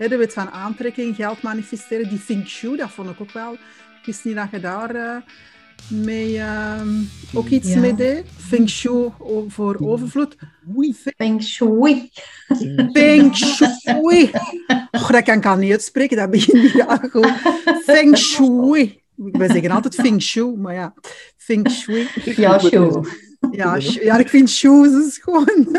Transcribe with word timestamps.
hè, 0.00 0.08
de 0.08 0.16
wet 0.16 0.32
van 0.32 0.50
aantrekking, 0.50 1.16
geld 1.16 1.42
manifesteren, 1.42 2.08
die 2.08 2.18
Feng 2.18 2.46
Shui, 2.48 2.76
dat 2.76 2.90
vond 2.90 3.10
ik 3.10 3.20
ook 3.20 3.32
wel. 3.32 3.52
Ik 3.52 4.06
wist 4.06 4.24
niet 4.24 4.34
dat 4.34 4.48
je 4.50 4.60
daar 4.60 4.94
uh, 4.94 5.16
mee 5.88 6.32
uh, 6.34 6.80
ook 7.34 7.48
iets 7.48 7.68
Ja. 7.72 7.78
mee 7.80 7.94
deed. 7.94 8.24
Feng 8.48 8.68
Shui 8.68 9.10
voor 9.48 9.76
overvloed. 9.80 10.36
Feng 11.16 11.42
Shui. 11.42 12.10
Feng 12.92 13.36
Shui. 13.36 14.30
Och, 14.90 15.10
dat 15.10 15.22
kan 15.22 15.36
ik 15.36 15.46
al 15.46 15.56
niet 15.56 15.70
uitspreken, 15.72 16.16
dat 16.16 16.30
begint 16.30 16.62
niet 16.62 16.80
aan 16.86 17.10
goed. 17.10 17.32
Feng 17.84 18.16
Shui. 18.18 19.00
Wij 19.22 19.50
zeggen 19.50 19.70
altijd 19.70 19.94
Feng 19.94 20.22
Shui, 20.22 20.56
maar 20.56 20.74
ja, 20.74 20.94
Feng 21.36 21.70
Shui. 21.70 22.08
Ja, 22.24 22.58
Shui. 22.58 23.00
Ja, 23.50 23.76
ja 24.02 24.18
ik 24.18 24.28
vind 24.28 24.50
shoes 24.50 25.06
is 25.06 25.18
gewoon... 25.18 25.78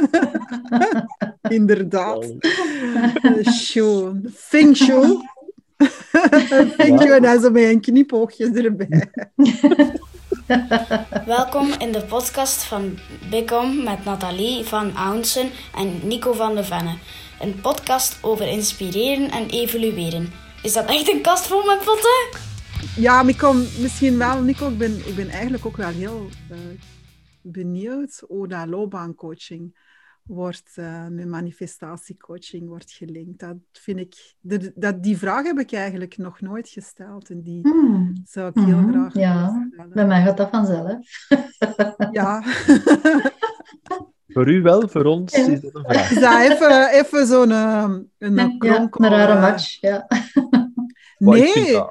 Inderdaad. 1.57 2.33
Eh, 3.21 3.53
Shui. 3.53 4.21
Feng 4.35 4.75
Shui. 4.75 5.17
Feng 6.77 6.99
Shui, 6.99 7.11
en 7.11 7.21
dan 7.21 7.41
zo 7.41 7.49
met 7.49 7.63
een 7.63 7.81
knipoogje 7.81 8.51
erbij. 8.51 9.11
Welkom 11.25 11.71
in 11.77 11.91
de 11.91 12.03
podcast 12.07 12.63
van 12.63 12.97
Bicom 13.29 13.83
met 13.83 14.05
Nathalie 14.05 14.63
van 14.63 14.95
Aunsen 14.95 15.49
en 15.75 15.99
Nico 16.03 16.33
van 16.33 16.55
de 16.55 16.63
Venne. 16.63 16.97
Een 17.39 17.59
podcast 17.61 18.17
over 18.21 18.47
inspireren 18.47 19.31
en 19.31 19.49
evolueren. 19.49 20.33
Is 20.63 20.73
dat 20.73 20.85
echt 20.85 21.13
een 21.13 21.21
kast 21.21 21.47
vol 21.47 21.65
met 21.65 21.77
potten? 21.77 22.49
Ja, 22.95 23.21
maar 23.23 23.31
ik 23.31 23.37
kom 23.37 23.57
misschien 23.57 24.17
wel, 24.17 24.41
Nico, 24.41 24.69
ik 24.69 24.77
ben, 24.77 25.07
ik 25.07 25.15
ben 25.15 25.29
eigenlijk 25.29 25.65
ook 25.65 25.77
wel 25.77 25.89
heel 25.89 26.27
eh, 26.49 26.57
benieuwd 27.41 28.23
hoe 28.27 28.47
dat 28.47 28.67
loopbaancoaching 28.67 29.89
wordt, 30.23 30.71
eh, 30.75 31.07
met 31.07 31.27
manifestatiecoaching 31.27 32.67
wordt 32.67 32.91
gelinkt. 32.91 33.39
Dat 33.39 33.55
vind 33.71 33.99
ik, 33.99 34.35
de- 34.39 34.71
dat, 34.75 35.03
die 35.03 35.17
vraag 35.17 35.43
heb 35.45 35.59
ik 35.59 35.71
eigenlijk 35.73 36.17
nog 36.17 36.41
nooit 36.41 36.69
gesteld 36.69 37.29
en 37.29 37.41
die 37.41 37.59
Hmm. 37.61 38.13
zou 38.25 38.47
ik 38.53 38.63
heel 38.63 38.77
Mhm, 38.77 38.91
graag 38.91 39.13
ja. 39.13 39.47
stellen. 39.73 39.89
Bij 39.93 40.07
mij 40.07 40.23
gaat 40.23 40.37
dat 40.37 40.49
vanzelf. 40.49 40.97
Ja, 42.11 42.43
Voor 44.27 44.49
u 44.51 44.61
wel, 44.61 44.87
voor 44.89 45.03
ons 45.05 45.35
Ja. 45.35 45.47
is 45.47 45.61
dat 45.61 45.75
een 45.75 45.83
vraag. 45.83 46.11
is 46.11 46.19
dat 46.19 46.39
even, 46.41 46.89
even 46.89 47.27
zo'n 47.27 47.51
eh, 47.51 47.89
een 48.17 48.55
Ja, 48.59 48.89
een 48.91 49.09
rare 49.09 49.39
match. 49.39 49.81
Ja. 49.81 50.07
Nee, 51.17 51.81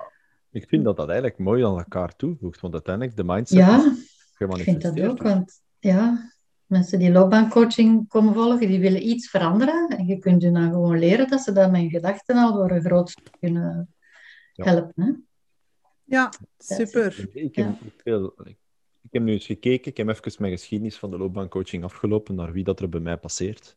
ik 0.50 0.68
vind 0.68 0.84
dat 0.84 0.96
dat 0.96 1.08
eigenlijk 1.08 1.38
mooi 1.38 1.64
aan 1.64 1.78
elkaar 1.78 2.16
toevoegt, 2.16 2.60
want 2.60 2.74
uiteindelijk 2.74 3.16
de 3.16 3.24
mindset 3.24 3.58
ja, 3.58 3.94
ik 4.38 4.62
vind 4.62 4.82
dat 4.82 5.00
ook. 5.00 5.22
Want 5.22 5.62
ja, 5.78 6.32
mensen 6.66 6.98
die 6.98 7.12
loopbaancoaching 7.12 8.08
komen 8.08 8.34
volgen, 8.34 8.68
die 8.68 8.80
willen 8.80 9.08
iets 9.08 9.28
veranderen. 9.30 9.88
En 9.88 10.06
je 10.06 10.18
kunt 10.18 10.42
je 10.42 10.50
dan 10.50 10.70
gewoon 10.70 10.98
leren 10.98 11.28
dat 11.28 11.40
ze 11.40 11.52
dat 11.52 11.70
met 11.70 11.80
hun 11.80 11.90
gedachten 11.90 12.36
al 12.36 12.52
voor 12.52 12.70
een 12.70 12.82
groot 12.82 13.10
stuk 13.10 13.36
kunnen 13.40 13.94
Ja. 14.52 14.64
helpen. 14.64 15.02
Hè? 15.04 15.12
ja, 16.04 16.32
super. 16.58 17.28
Ik 17.32 17.56
heb, 17.56 17.66
Ja. 17.66 17.78
ik, 17.86 18.00
wil- 18.04 18.34
ik, 18.44 18.58
ik 19.02 19.10
heb 19.10 19.22
nu 19.22 19.32
eens 19.32 19.46
gekeken, 19.46 19.90
ik 19.90 19.96
heb 19.96 20.08
even 20.08 20.32
mijn 20.38 20.52
geschiedenis 20.52 20.96
van 20.96 21.10
de 21.10 21.18
loopbaancoaching 21.18 21.84
afgelopen, 21.84 22.34
naar 22.34 22.52
wie 22.52 22.64
dat 22.64 22.80
er 22.80 22.88
bij 22.88 23.00
mij 23.00 23.16
passeert. 23.16 23.76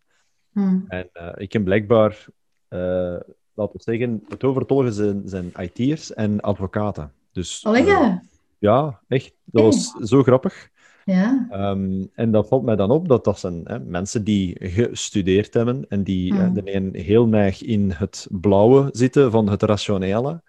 Hmm. 0.52 0.86
En 0.88 1.10
eh, 1.14 1.32
ik 1.36 1.54
heb 1.54 1.64
blijkbaar, 1.64 2.26
eh, 2.68 3.20
laten 3.54 3.76
we 3.78 3.82
zeggen, 3.84 4.24
het 4.30 4.44
overtollige 4.44 4.92
zijn, 4.92 5.22
zijn 5.26 5.52
IT'ers 5.60 6.14
en 6.14 6.42
advocaten. 6.42 7.12
Dus 7.32 7.66
Allee, 7.66 7.86
eh, 7.86 8.16
ja. 8.60 9.00
echt, 9.08 9.34
dat 9.44 9.64
was 9.64 9.92
zo 10.10 10.24
grappig. 10.24 10.72
Ja. 11.06 11.48
Ehm, 11.50 12.06
en 12.14 12.32
dat 12.32 12.48
valt 12.48 12.64
mij 12.64 12.76
dan 12.76 12.92
op 12.92 13.08
dat 13.08 13.24
dat 13.24 13.40
zijn 13.40 13.62
hè, 13.64 13.80
mensen 13.80 14.24
die 14.24 14.56
gestudeerd 14.60 15.54
hebben 15.54 15.86
en 15.90 16.04
die 16.04 16.34
Mm. 16.34 16.54
de 16.54 16.76
een 16.76 16.96
heel 16.96 17.28
neig 17.28 17.62
in 17.64 17.92
het 17.92 18.28
blauwe 18.32 18.90
zitten 18.92 19.32
van 19.32 19.50
het 19.50 19.64
rationele. 19.64 20.42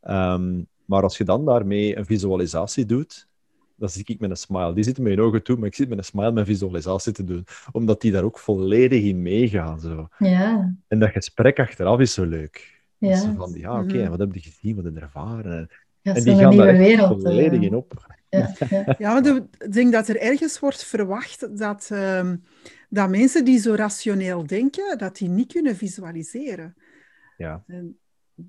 Ehm, 0.00 0.62
maar 0.84 1.02
als 1.02 1.18
je 1.18 1.24
dan 1.24 1.44
daarmee 1.44 1.96
een 1.96 2.06
visualisatie 2.06 2.86
doet, 2.86 3.28
dan 3.80 3.88
zie 3.88 4.04
ik 4.06 4.20
met 4.20 4.30
een 4.30 4.36
smile. 4.36 4.72
Die 4.74 4.84
zitten 4.84 5.02
met 5.02 5.14
hun 5.14 5.22
ogen 5.24 5.42
toe, 5.42 5.56
maar 5.56 5.66
ik 5.66 5.74
zit 5.74 5.88
met 5.88 5.98
een 5.98 6.04
smile 6.04 6.32
mijn 6.32 6.46
visualisatie 6.46 7.12
te 7.12 7.24
doen, 7.24 7.44
omdat 7.72 8.00
die 8.00 8.12
daar 8.12 8.22
ook 8.24 8.38
volledig 8.38 9.02
in 9.02 9.22
meegaan. 9.22 9.80
Zo. 9.80 10.08
Ja. 10.18 10.74
En 10.88 10.98
dat 10.98 11.10
gesprek 11.10 11.58
achteraf 11.58 12.00
is 12.00 12.14
zo 12.14 12.24
leuk. 12.24 12.82
Dat 12.98 13.10
Ja. 13.10 13.16
ze 13.16 13.34
van, 13.34 13.52
ja, 13.56 13.72
oké, 13.82 13.94
Mhm. 13.94 13.98
en 14.04 14.10
wat 14.10 14.18
heb 14.18 14.34
je 14.34 14.40
gezien, 14.40 14.76
wat 14.76 14.84
heb 14.84 14.94
je 14.94 15.00
ervaren? 15.00 15.68
Ja, 16.00 16.14
En 16.14 16.22
die 16.24 16.34
gaan 16.36 16.48
nieuwe 16.48 16.64
daar 16.64 16.76
wereld. 16.76 17.22
volledig 17.22 17.58
eh, 17.60 17.66
in 17.66 17.74
op. 17.74 18.06
Ja, 18.28 18.54
ja. 18.70 18.94
Ja, 18.98 19.20
want 19.20 19.26
ik 19.58 19.72
denk 19.72 19.92
dat 19.92 20.08
er 20.08 20.16
ergens 20.20 20.58
wordt 20.58 20.84
verwacht 20.84 21.58
dat, 21.58 21.88
ehm, 21.92 22.36
dat 22.88 23.08
mensen 23.10 23.44
die 23.44 23.58
zo 23.58 23.74
rationeel 23.74 24.46
denken, 24.46 24.98
dat 24.98 25.16
die 25.16 25.28
niet 25.28 25.52
kunnen 25.52 25.76
visualiseren. 25.76 26.74
Ja. 27.36 27.62
En 27.66 27.98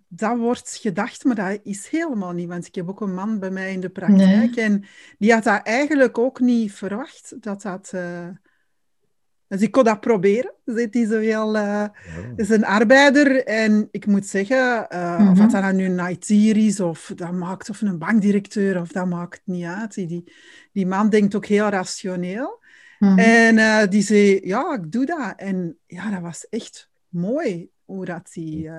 dat 0.07 0.37
wordt 0.37 0.77
gedacht, 0.81 1.23
maar 1.23 1.35
dat 1.35 1.59
is 1.63 1.87
helemaal 1.87 2.31
niet. 2.31 2.47
Want 2.47 2.65
ik 2.67 2.75
heb 2.75 2.89
ook 2.89 3.01
een 3.01 3.13
man 3.13 3.39
bij 3.39 3.51
mij 3.51 3.73
in 3.73 3.79
de 3.79 3.89
praktijk 3.89 4.55
en 4.55 4.83
die 5.17 5.33
had 5.33 5.43
dat 5.43 5.63
eigenlijk 5.63 6.17
ook 6.17 6.39
niet 6.39 6.73
verwacht. 6.73 7.33
Dat 7.43 7.61
dat, 7.61 7.91
eh, 7.93 8.27
Dus 9.47 9.61
ik 9.61 9.71
kon 9.71 9.83
dat 9.83 9.99
proberen. 9.99 10.53
Zit 10.65 10.93
hij 10.93 11.05
zoveel... 11.05 11.55
eh, 11.55 11.61
Ja. 11.63 11.91
is 12.35 12.49
een 12.49 12.65
arbeider 12.65 13.45
en 13.45 13.87
ik 13.91 14.05
moet 14.05 14.25
zeggen, 14.25 14.89
eh, 14.89 15.17
of 15.19 15.37
Mhm. 15.37 15.41
dat 15.41 15.51
dan 15.51 15.75
nu 15.75 15.85
een 15.85 16.09
IT'er 16.11 16.57
is 16.57 16.79
of 16.79 17.11
dat 17.15 17.31
maakt, 17.31 17.69
of 17.69 17.81
een 17.81 17.97
bankdirecteur, 17.97 18.81
of 18.81 18.91
dat 18.91 19.07
maakt 19.07 19.41
niet 19.45 19.65
uit. 19.65 19.93
Die- 19.93 20.33
Die, 20.71 20.87
man 20.87 21.09
denkt 21.09 21.35
ook 21.35 21.45
heel 21.45 21.67
rationeel. 21.69 22.63
Mhm. 22.99 23.19
En 23.19 23.89
die 23.89 24.01
zei, 24.01 24.39
ja, 24.43 24.73
ik 24.73 24.91
doe 24.91 25.05
dat. 25.05 25.33
En 25.37 25.77
ja, 25.87 26.09
dat 26.11 26.21
was 26.21 26.47
echt 26.49 26.89
mooi 27.09 27.69
hoe 27.85 28.05
dat 28.05 28.29
die... 28.33 28.69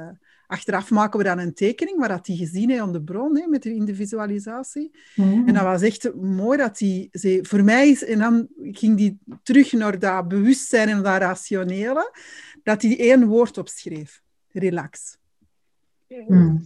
achteraf 0.53 0.91
maken 0.91 1.19
we 1.19 1.25
dan 1.25 1.39
een 1.39 1.55
tekening 1.55 1.99
waar 1.99 2.09
dat 2.09 2.25
die 2.25 2.37
gezien 2.37 2.69
heeft 2.71 2.83
aan 2.83 2.93
de 2.93 3.03
bron, 3.03 3.39
hè, 3.39 3.47
met 3.47 3.63
de, 3.63 3.75
in 3.75 3.85
de 3.85 3.95
visualisatie. 3.95 4.91
Mhm. 5.15 5.49
En 5.49 5.55
dat 5.55 5.63
was 5.63 5.83
echt 5.83 6.15
mooi 6.15 6.59
dat 6.59 6.79
die 6.79 7.09
zei, 7.11 7.39
voor 7.43 7.65
mij 7.65 7.89
is, 7.89 8.05
en 8.05 8.19
dan 8.19 8.49
ging 8.59 8.97
die 8.97 9.19
terug 9.43 9.73
naar 9.73 9.99
dat 9.99 10.29
bewustzijn 10.29 10.89
en 10.89 11.03
dat 11.03 11.21
rationele, 11.21 12.17
dat 12.63 12.81
die 12.81 12.97
één 12.97 13.27
woord 13.27 13.59
opschreef. 13.59 14.23
Relax. 14.49 15.17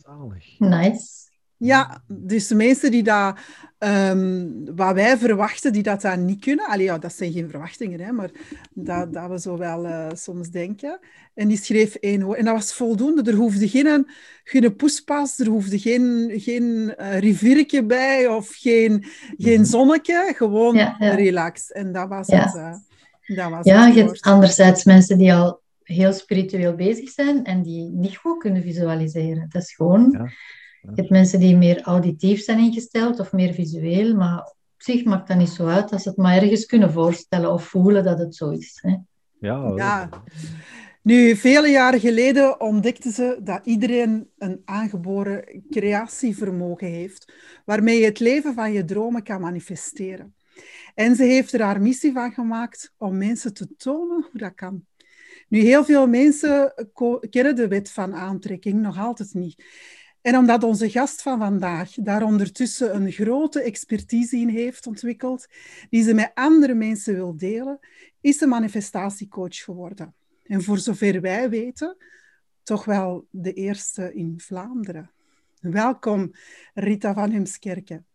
Zalig. 0.03 0.58
Nice. 0.58 1.25
Ja, 1.58 2.02
dus 2.08 2.46
de 2.46 2.54
mensen 2.54 2.90
die 2.90 3.02
dat, 3.02 3.36
ehm, 3.78 4.46
wat 4.74 4.94
wij 4.94 5.16
verwachten, 5.18 5.72
die 5.72 5.82
dat 5.82 6.00
dan 6.00 6.24
niet 6.24 6.40
kunnen, 6.40 6.66
allee, 6.66 6.84
ja, 6.84 6.98
dat 6.98 7.12
zijn 7.12 7.32
geen 7.32 7.50
verwachtingen, 7.50 8.00
hè, 8.00 8.12
maar 8.12 8.30
dat, 8.74 9.12
dat 9.12 9.30
we 9.30 9.40
zo 9.40 9.58
wel 9.58 9.84
eh, 9.86 10.06
soms 10.14 10.48
denken. 10.50 10.98
En 11.34 11.48
die 11.48 11.56
schreef 11.58 11.94
één 11.94 12.22
woord. 12.22 12.38
En 12.38 12.44
dat 12.44 12.54
was 12.54 12.74
voldoende. 12.74 13.30
Er 13.30 13.36
hoefde 13.36 13.68
geen, 13.68 14.06
geen 14.44 14.76
poespas, 14.76 15.38
er 15.38 15.46
hoefde 15.46 15.78
geen, 15.78 16.32
geen 16.36 16.94
riviertje 17.18 17.84
bij 17.84 18.26
of 18.28 18.54
geen, 18.54 19.04
geen 19.38 19.60
Mhm. 19.60 19.64
zonnetje. 19.64 20.32
Gewoon 20.36 20.74
Ja, 20.74 20.96
ja. 20.98 21.14
relax. 21.14 21.72
En 21.72 21.92
dat 21.92 22.08
was 22.08 22.26
Ja. 22.26 22.44
het. 22.44 22.54
eh, 22.54 23.36
dat 23.36 23.50
was 23.50 23.64
Ja, 23.66 23.84
het 23.86 23.94
je 23.94 24.02
hebt 24.02 24.20
anderzijds 24.20 24.84
mensen 24.84 25.18
die 25.18 25.34
al 25.34 25.60
heel 25.82 26.12
spiritueel 26.12 26.74
bezig 26.74 27.10
zijn 27.10 27.44
en 27.44 27.62
die 27.62 27.90
niet 27.90 28.16
goed 28.16 28.38
kunnen 28.38 28.62
visualiseren. 28.62 29.46
Dat 29.48 29.62
is 29.62 29.74
gewoon... 29.74 30.30
Je 30.94 31.00
hebt 31.00 31.10
mensen 31.10 31.41
die 31.41 31.56
meer 31.56 31.82
auditief 31.82 32.42
zijn 32.42 32.58
ingesteld 32.58 33.20
of 33.20 33.32
meer 33.32 33.54
visueel, 33.54 34.16
maar 34.16 34.38
op 34.38 34.54
zich 34.76 35.04
maakt 35.04 35.28
dat 35.28 35.36
niet 35.36 35.48
zo 35.48 35.66
uit 35.66 35.92
als 35.92 36.02
ze 36.02 36.08
het 36.08 36.19
maar 36.19 36.42
ergens 36.42 36.66
kunnen 36.66 36.92
voorstellen 36.92 37.52
of 37.52 37.64
voelen 37.64 38.04
dat 38.04 38.19
het 38.19 38.34
zo 38.34 38.50
is. 38.50 38.78
Hè. 38.82 38.97
Ja, 39.41 39.72
Ja. 39.76 40.08
Nu, 41.02 41.36
vele 41.36 41.69
jaren 41.69 42.00
geleden 42.00 42.60
ontdekten 42.60 43.12
ze 43.12 43.41
dat 43.42 43.60
iedereen 43.64 44.30
een 44.38 44.62
aangeboren 44.64 45.64
creatievermogen 45.70 46.86
heeft, 46.86 47.32
waarmee 47.64 47.98
je 47.98 48.04
het 48.04 48.20
leven 48.20 48.54
van 48.54 48.72
je 48.72 48.84
dromen 48.84 49.22
kan 49.22 49.41
manifesteren. 49.41 50.34
En 50.94 51.16
ze 51.16 51.22
heeft 51.22 51.53
er 51.53 51.62
haar 51.62 51.80
missie 51.80 52.12
van 52.12 52.32
gemaakt 52.32 52.92
om 52.98 53.18
mensen 53.18 53.54
te 53.54 53.76
tonen 53.76 54.26
hoe 54.30 54.41
dat 54.41 54.54
kan. 54.54 54.84
Nu, 55.48 55.58
heel 55.58 55.84
veel 55.84 56.06
mensen 56.06 56.74
kennen 57.30 57.56
de 57.56 57.68
wet 57.68 57.91
van 57.91 58.14
aantrekking 58.14 58.80
nog 58.80 58.98
altijd 58.98 59.34
niet. 59.34 59.65
En 60.26 60.36
omdat 60.36 60.64
onze 60.64 60.90
gast 60.90 61.22
van 61.22 61.38
vandaag 61.38 61.90
daar 61.94 62.22
ondertussen 62.22 62.94
een 62.94 63.12
grote 63.12 63.62
expertise 63.62 64.36
in 64.36 64.48
heeft 64.48 64.86
ontwikkeld, 64.86 65.46
die 65.90 66.02
ze 66.02 66.14
met 66.14 66.30
andere 66.34 66.74
mensen 66.74 67.14
wil 67.14 67.36
delen, 67.36 67.78
is 68.20 68.38
ze 68.38 68.46
manifestatiecoach 68.46 69.56
geworden. 69.56 70.14
En 70.42 70.62
voor 70.62 70.78
zover 70.78 71.20
wij 71.20 71.50
weten, 71.50 71.96
toch 72.62 72.84
wel 72.84 73.26
de 73.30 73.52
eerste 73.52 74.14
in 74.14 74.34
Vlaanderen. 74.36 75.10
Welkom, 75.60 76.32
Rita 76.74 77.14
van 77.14 77.30
Hemskerken. 77.30 78.06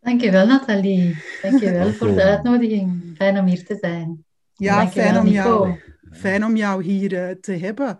Dankjewel 0.00 0.46
Nathalie. 0.46 1.16
Dankjewel 1.42 1.92
voor 1.92 2.14
de 2.14 2.22
uitnodiging. 2.22 3.14
Fijn 3.16 3.38
om 3.38 3.46
hier 3.46 3.64
te 3.64 3.76
zijn. 3.80 4.24
Ja, 4.54 4.76
Dankjewel, 4.76 5.08
fijn 5.08 5.18
om, 5.18 5.24
Nico. 5.24 5.66
jou, 5.66 5.80
fijn 6.12 6.44
om 6.44 6.56
jou 6.56 6.82
hier 6.82 7.28
eh, 7.28 7.34
te 7.34 7.52
hebben. 7.52 7.98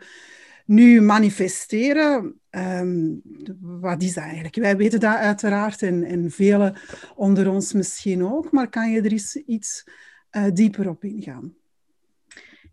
Nu, 0.69 1.01
manifesteren, 1.01 2.41
ehm, 2.51 3.15
wat 3.61 4.03
is 4.03 4.15
dat 4.15 4.25
eigenlijk? 4.25 4.55
Wij 4.55 4.77
weten 4.77 5.01
dat 5.01 5.17
uiteraard 5.17 5.83
en, 5.83 6.05
en 6.05 6.31
velen 6.31 6.77
onder 7.15 7.51
ons 7.51 7.73
misschien 7.73 8.25
ook, 8.25 8.51
maar 8.51 8.69
kan 8.69 8.91
je 8.91 9.01
er 9.01 9.13
iets 9.47 9.85
eh, 10.31 10.45
dieper 10.53 10.89
op 10.89 11.05
ingaan? 11.05 11.57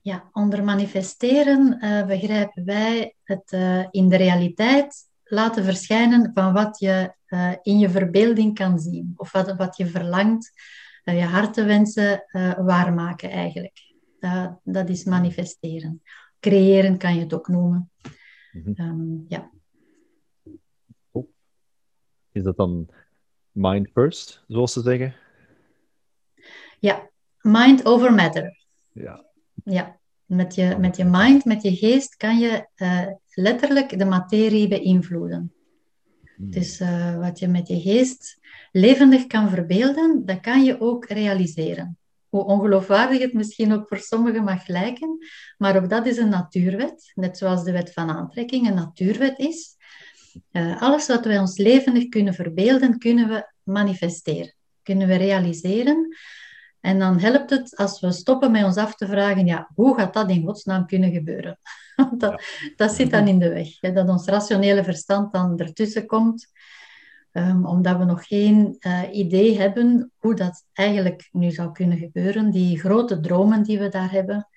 ja, 0.05 0.29
onder 0.31 0.63
manifesteren 0.63 1.77
uh, 1.81 2.05
begrijpen 2.05 2.65
wij 2.65 3.15
het 3.23 3.51
uh, 3.51 3.85
in 3.91 4.09
de 4.09 4.15
realiteit 4.15 4.95
laten 5.23 5.63
verschijnen 5.63 6.31
van 6.33 6.53
wat 6.53 6.79
je 6.79 7.13
in 7.61 7.79
je 7.79 7.89
verbeelding 7.89 8.55
kan 8.55 8.79
zien. 8.79 9.13
Of 9.15 9.31
wat, 9.31 9.55
wat 9.55 9.77
je 9.77 9.87
verlangt, 9.87 10.51
je 11.03 11.23
hartenwensen 11.23 12.25
waarmaken 12.57 13.29
eigenlijk. 13.29 13.79
Dat 14.63 14.89
is 14.89 15.03
manifesteren. 15.03 16.01
Creëren 16.45 16.97
kan 16.97 17.15
je 17.15 17.19
het 17.19 17.33
ook 17.33 17.47
noemen. 17.47 17.91
Mm 18.51 18.63
-hmm. 18.63 18.85
um, 18.85 19.25
ja. 19.27 19.51
Is 22.31 22.43
dat 22.43 22.57
dan 22.57 22.89
mind 23.51 23.89
first, 23.93 24.43
zoals 24.47 24.73
ze 24.73 24.81
zeggen? 24.81 25.15
Ja, 26.79 27.09
mind 27.41 27.85
over 27.85 28.13
matter. 28.13 28.65
Ja. 28.91 29.25
Ja, 29.63 29.99
met 30.25 30.55
je, 30.55 30.75
met 30.79 30.97
je 30.97 31.05
mind, 31.05 31.45
met 31.45 31.61
je 31.61 31.75
geest 31.75 32.15
kan 32.15 32.39
je 32.39 32.67
uh, 32.75 33.07
letterlijk 33.33 33.99
de 33.99 34.05
materie 34.05 34.67
beïnvloeden. 34.67 35.53
Hmm. 36.35 36.51
Dus 36.51 36.81
uh, 36.81 37.19
wat 37.19 37.39
je 37.39 37.47
met 37.47 37.67
je 37.67 37.79
geest 37.79 38.39
levendig 38.71 39.27
kan 39.27 39.49
verbeelden, 39.49 40.25
dat 40.25 40.39
kan 40.39 40.63
je 40.63 40.81
ook 40.81 41.05
realiseren. 41.05 41.97
Hoe 42.35 42.45
ongeloofwaardig 42.45 43.19
het 43.21 43.33
misschien 43.33 43.73
ook 43.73 43.87
voor 43.87 43.97
sommigen 43.97 44.43
mag 44.43 44.67
lijken, 44.67 45.17
maar 45.57 45.75
ook 45.75 45.89
dat 45.89 46.05
is 46.05 46.17
een 46.17 46.29
natuurwet, 46.29 47.11
net 47.13 47.37
zoals 47.37 47.63
de 47.63 47.71
wet 47.71 47.93
van 47.93 48.09
aantrekking 48.09 48.67
een 48.67 48.73
natuurwet 48.73 49.39
is. 49.39 49.75
Uh, 50.51 50.81
alles 50.81 51.07
wat 51.07 51.25
wij 51.25 51.39
ons 51.39 51.57
levendig 51.57 52.07
kunnen 52.07 52.33
verbeelden, 52.33 52.97
kunnen 52.97 53.27
we 53.29 53.51
manifesteren, 53.63 54.55
kunnen 54.83 55.07
we 55.07 55.15
realiseren. 55.15 56.15
En 56.79 56.99
dan 56.99 57.19
helpt 57.19 57.49
het 57.49 57.75
als 57.75 57.99
we 57.99 58.11
stoppen 58.11 58.51
met 58.51 58.63
ons 58.63 58.77
af 58.77 58.95
te 58.95 59.07
vragen, 59.07 59.45
ja, 59.45 59.69
hoe 59.75 59.95
gaat 59.95 60.13
dat 60.13 60.29
in 60.29 60.45
godsnaam 60.45 60.85
kunnen 60.85 61.11
gebeuren? 61.11 61.59
dat, 62.17 62.43
dat 62.75 62.91
zit 62.91 63.11
dan 63.11 63.27
in 63.27 63.39
de 63.39 63.49
weg. 63.49 63.79
Hè, 63.79 63.91
dat 63.91 64.09
ons 64.09 64.27
rationele 64.27 64.83
verstand 64.83 65.33
dan 65.33 65.59
ertussen 65.59 66.05
komt, 66.05 66.51
um, 67.37 67.65
omdat 67.65 67.97
we 67.97 68.03
nog 68.03 68.27
geen 68.27 68.77
uh, 68.79 69.01
idee 69.11 69.59
hebben 69.59 70.11
hoe 70.17 70.35
dat 70.35 70.65
eigenlijk 70.73 71.29
nu 71.31 71.51
zou 71.51 71.71
kunnen 71.71 71.97
gebeuren. 71.97 72.51
Die 72.51 72.79
grote 72.79 73.19
dromen 73.19 73.63
die 73.63 73.79
we 73.79 73.89
daar 73.89 74.11
hebben, 74.11 74.47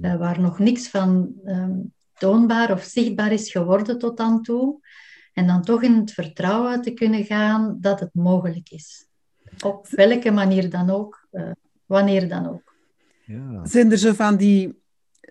uh, 0.00 0.16
waar 0.16 0.40
nog 0.40 0.58
niks 0.58 0.88
van 0.88 1.32
um, 1.44 1.92
toonbaar 2.14 2.72
of 2.72 2.82
zichtbaar 2.82 3.32
is 3.32 3.50
geworden 3.50 3.98
tot 3.98 4.16
dan 4.16 4.42
toe. 4.42 4.80
En 5.32 5.46
dan 5.46 5.62
toch 5.62 5.82
in 5.82 5.94
het 5.94 6.12
vertrouwen 6.12 6.82
te 6.82 6.90
kunnen 6.90 7.24
gaan 7.24 7.76
dat 7.80 8.00
het 8.00 8.14
mogelijk 8.14 8.70
is. 8.70 9.06
Op 9.64 9.88
welke 9.88 10.30
manier 10.30 10.70
dan 10.70 10.90
ook, 10.90 11.28
uh, 11.32 11.50
wanneer 11.86 12.28
dan 12.28 12.46
ook. 12.48 12.74
Ja. 13.24 13.66
Zijn 13.66 13.90
er 13.90 13.98
zo 13.98 14.12
van 14.12 14.36
die 14.36 14.82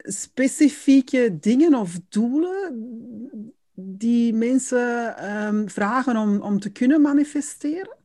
specifieke 0.04 1.38
dingen 1.40 1.76
of 1.76 2.00
doelen 2.10 2.74
die 3.80 4.34
mensen 4.34 5.16
um, 5.46 5.70
vragen 5.70 6.18
om, 6.18 6.42
om 6.42 6.60
te 6.60 6.72
kunnen 6.72 7.02
manifesteren? 7.02 7.98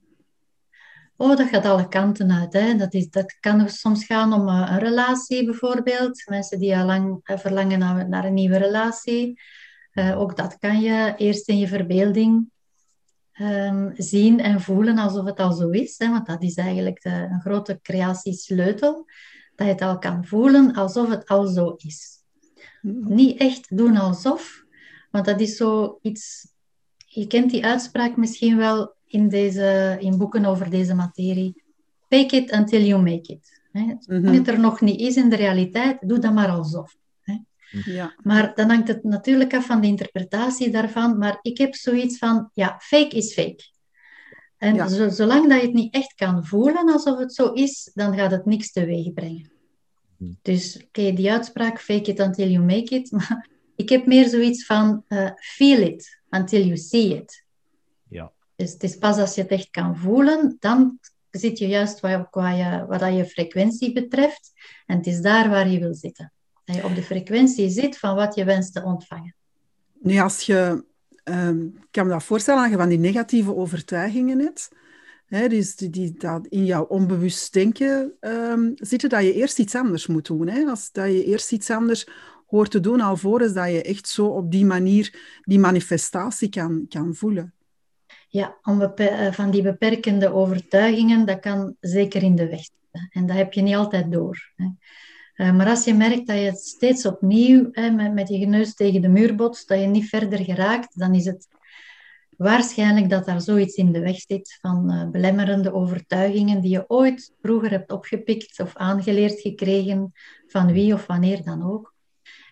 Oh, 1.17 1.37
dat 1.37 1.49
gaat 1.49 1.65
alle 1.65 1.89
kanten 1.89 2.33
uit. 2.33 2.53
Hè. 2.53 2.77
Dat, 2.77 2.95
is, 2.95 3.11
dat 3.11 3.37
kan 3.41 3.69
soms 3.69 4.05
gaan 4.05 4.33
om 4.33 4.49
uh, 4.49 4.69
een 4.71 4.79
relatie 4.79 5.45
bijvoorbeeld. 5.45 6.23
Mensen 6.29 6.59
die 6.59 6.77
al 6.77 6.85
lang 6.85 7.21
uh, 7.25 7.39
verlangen 7.39 7.79
naar, 7.79 8.09
naar, 8.09 8.25
een 8.25 8.35
nieuwe 8.35 8.57
relatie. 8.57 9.41
Uh, 9.93 10.21
ook 10.21 10.37
dat 10.37 10.59
kan 10.59 10.81
je 10.81 11.15
eerst 11.17 11.49
in 11.49 11.59
je 11.59 11.69
verbeelding 11.69 12.51
um, 13.41 13.93
zien 13.97 14.41
en 14.41 14.61
voelen 14.61 14.99
alsof 14.99 15.25
het 15.25 15.39
al 15.39 15.53
zo 15.53 15.69
is. 15.69 15.95
Hè, 15.99 16.11
want 16.11 16.27
dat 16.27 16.43
is 16.43 16.55
eigenlijk 16.55 17.03
de, 17.03 17.11
een 17.11 17.41
grote 17.41 17.79
creatiesleutel. 17.83 19.07
Dat 19.55 19.67
je 19.67 19.73
het 19.73 19.83
al 19.83 19.99
kan 19.99 20.25
voelen 20.25 20.75
alsof 20.75 21.09
het 21.09 21.27
al 21.27 21.47
zo 21.47 21.75
is. 21.77 22.23
Mm-hmm. 22.81 23.15
Niet 23.15 23.41
echt 23.41 23.77
doen 23.77 23.97
alsof, 23.97 24.62
want 25.13 25.25
dat 25.25 25.41
is 25.41 25.57
zo 25.57 25.99
iets... 26.03 26.51
Je 26.97 27.27
kent 27.27 27.51
die 27.51 27.65
uitspraak 27.65 28.17
misschien 28.17 28.57
wel 28.57 28.95
in, 29.07 29.29
deze, 29.29 29.97
in 30.01 30.19
boeken 30.19 30.45
over 30.45 30.71
deze 30.71 30.95
materie. 30.95 31.63
Fake 32.09 32.37
it 32.37 32.53
until 32.53 32.83
you 32.83 33.03
make 33.03 33.33
it. 33.33 33.61
Hè. 33.73 33.83
Zolang 33.99 34.23
mm-hmm. 34.23 34.39
het 34.39 34.49
er 34.49 34.61
nog 34.61 34.81
niet 34.81 35.01
is 35.01 35.17
in 35.17 35.29
de 35.29 35.37
realiteit, 35.37 35.99
doe 36.01 36.19
dat 36.19 36.33
maar 36.33 36.49
alsof. 36.49 36.97
Ja. 37.85 38.15
Maar 38.23 38.55
dan 38.55 38.69
hangt 38.69 38.89
het 38.89 39.05
natuurlijk 39.05 39.55
af 39.55 39.67
van 39.67 39.81
de 39.81 39.87
interpretatie 39.87 40.71
daarvan. 40.71 41.19
Maar 41.19 41.39
ik 41.43 41.59
heb 41.59 41.75
zoiets 41.75 42.19
van, 42.19 42.51
ja, 42.53 42.77
fake 42.79 43.17
is 43.17 43.33
fake. 43.33 43.71
En 44.57 44.91
zo, 44.91 45.09
zolang 45.09 45.49
dat 45.49 45.61
je 45.61 45.67
het 45.67 45.75
niet 45.75 45.95
echt 45.95 46.15
kan 46.15 46.47
voelen 46.47 46.93
alsof 46.93 47.19
het 47.19 47.35
zo 47.35 47.53
is, 47.53 47.91
dan 47.95 48.15
gaat 48.15 48.31
het 48.31 48.47
niks 48.47 48.73
teweeg 48.73 49.13
brengen. 49.13 49.51
Hm. 50.19 50.33
Dus 50.43 50.77
oké, 50.77 50.85
okay, 50.87 51.15
die 51.15 51.33
uitspraak, 51.33 51.81
fake 51.81 52.11
it 52.11 52.21
until 52.21 52.49
you 52.49 52.65
make 52.65 52.95
it. 52.95 53.11
Maar 53.17 53.49
ik 53.83 53.89
heb 53.89 54.07
meer 54.07 54.29
zoiets 54.29 54.67
van, 54.67 55.05
uh, 55.09 55.31
feel 55.41 55.81
it 55.81 56.21
until 56.31 56.61
you 56.61 56.77
see 56.77 57.17
it. 57.17 57.45
Ja. 58.09 58.33
Dus 58.57 58.73
het 58.73 58.83
is 58.83 58.97
pas 58.97 59.19
als 59.19 59.35
je 59.35 59.43
het 59.43 59.51
echt 59.51 59.71
kan 59.71 59.97
voelen, 59.97 60.57
dan 60.59 60.99
zit 61.31 61.59
je 61.59 61.67
juist 61.67 62.01
waar, 62.01 62.29
waar 62.31 62.57
je, 62.57 62.87
wat 62.87 63.17
je 63.17 63.25
frequentie 63.27 63.93
betreft. 63.93 64.53
En 64.87 64.97
het 64.97 65.07
is 65.07 65.21
daar 65.21 65.49
waar 65.49 65.69
je 65.69 65.79
wil 65.79 65.95
zitten. 65.95 66.33
Dat 66.65 66.77
je 66.77 66.85
op 66.85 66.95
de 66.95 67.03
frequentie 67.03 67.71
zit 67.71 67.99
van 67.99 68.15
wat 68.15 68.35
je 68.35 68.45
wenst 68.45 68.73
te 68.73 68.83
ontvangen. 68.83 69.35
Nu, 69.99 70.19
als 70.19 70.41
je, 70.41 70.85
um, 71.25 71.75
ik 71.77 71.89
kan 71.91 72.07
me 72.07 72.13
dat 72.13 72.23
voorstellen, 72.23 72.63
als 72.63 72.71
je 72.71 72.77
van 72.77 72.89
die 72.89 72.99
negatieve 72.99 73.55
overtuigingen 73.55 74.39
hebt, 74.39 74.69
hè, 75.27 75.49
dus 75.49 75.77
die, 75.77 75.91
die, 75.91 76.15
dat 76.19 76.47
in 76.47 76.65
jouw 76.65 76.85
onbewust 76.85 77.53
denken 77.53 78.13
um, 78.21 78.73
zitten, 78.75 79.09
dat 79.09 79.23
je 79.23 79.35
eerst 79.35 79.59
iets 79.59 79.75
anders 79.75 80.07
moet 80.07 80.27
doen. 80.27 80.49
Hè? 80.49 80.65
Als, 80.65 80.93
dat 80.93 81.07
je 81.07 81.25
eerst 81.25 81.53
iets 81.53 81.71
anders 81.71 82.09
hoort 82.53 82.71
te 82.71 82.81
doen, 82.81 83.01
alvorens 83.01 83.53
dat 83.53 83.71
je 83.71 83.83
echt 83.83 84.09
zo 84.09 84.27
op 84.27 84.51
die 84.51 84.65
manier 84.65 85.15
die 85.43 85.59
manifestatie 85.59 86.49
kan, 86.49 86.87
kan 86.89 87.15
voelen. 87.15 87.55
Ja, 88.29 88.57
eh, 88.95 89.33
van 89.33 89.51
die 89.51 89.63
beperkende 89.63 90.33
overtuigingen, 90.33 91.27
dat 91.27 91.41
kan 91.41 91.77
zeker 91.81 92.23
in 92.23 92.35
de 92.35 92.49
weg 92.49 92.61
zitten. 92.61 93.09
En 93.11 93.27
dat 93.27 93.37
heb 93.37 93.53
je 93.53 93.63
niet 93.63 93.75
altijd 93.75 94.13
door. 94.13 94.53
Eh, 95.35 95.57
maar 95.57 95.69
als 95.69 95.85
je 95.85 95.95
merkt 95.95 96.27
dat 96.27 96.39
je 96.39 96.53
steeds 96.55 97.07
opnieuw 97.07 97.71
met, 98.15 98.29
je 98.29 98.47
neus 98.47 98.75
tegen 98.75 99.01
de 99.01 99.09
muur 99.09 99.35
botst, 99.35 99.69
dat 99.69 99.81
je 99.81 99.87
niet 99.87 100.09
verder 100.09 100.39
geraakt, 100.39 100.99
dan 100.99 101.15
is 101.15 101.25
het 101.25 101.49
waarschijnlijk 102.37 103.11
dat 103.11 103.25
daar 103.25 103.41
zoiets 103.41 103.75
in 103.75 103.93
de 103.93 104.01
weg 104.01 104.21
zit 104.21 104.59
van 104.61 104.93
uh, 104.93 105.11
belemmerende 105.11 105.73
overtuigingen 105.73 106.61
die 106.61 106.71
je 106.71 106.85
ooit 106.89 107.35
vroeger 107.41 107.71
hebt 107.71 107.93
opgepikt 107.93 108.61
of 108.61 108.77
aangeleerd 108.77 109.41
gekregen 109.41 110.13
van 110.47 110.73
wie 110.73 110.95
of 110.95 111.07
wanneer 111.07 111.43
dan 111.45 111.71
ook. 111.71 111.92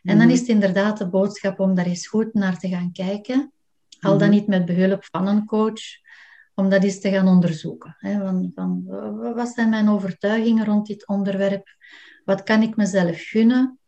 En 0.03 0.19
dan 0.19 0.27
mhm. 0.27 0.35
is 0.35 0.39
het 0.39 0.49
inderdaad 0.49 0.99
de 0.99 1.09
boodschap 1.09 1.61
om 1.61 1.75
daar 1.75 1.87
eens 1.87 2.07
goed 2.07 2.35
naar 2.35 2.59
te 2.59 2.69
gaan 2.69 2.93
kijken, 2.93 3.53
al 4.01 4.19
dan 4.19 4.29
mhm. 4.29 4.37
niet 4.37 4.47
met 4.47 4.65
behulp 4.65 5.05
van 5.05 5.27
een 5.27 5.45
coach, 5.45 5.81
om 6.55 6.69
dat 6.69 6.83
eens 6.83 7.01
te 7.01 7.11
gaan 7.11 7.29
onderzoeken. 7.29 7.97
Hè, 7.99 8.19
van, 8.19 8.53
van, 8.55 8.85
wat 9.35 9.49
zijn 9.49 9.69
mijn 9.69 9.89
overtuigingen 9.89 10.65
rond 10.65 10.87
dit 10.87 11.07
onderwerp? 11.07 11.69
Wat 12.25 12.43
kan 12.43 12.63
ik 12.63 12.77
mezelf 12.77 13.21
gunnen? 13.23 13.79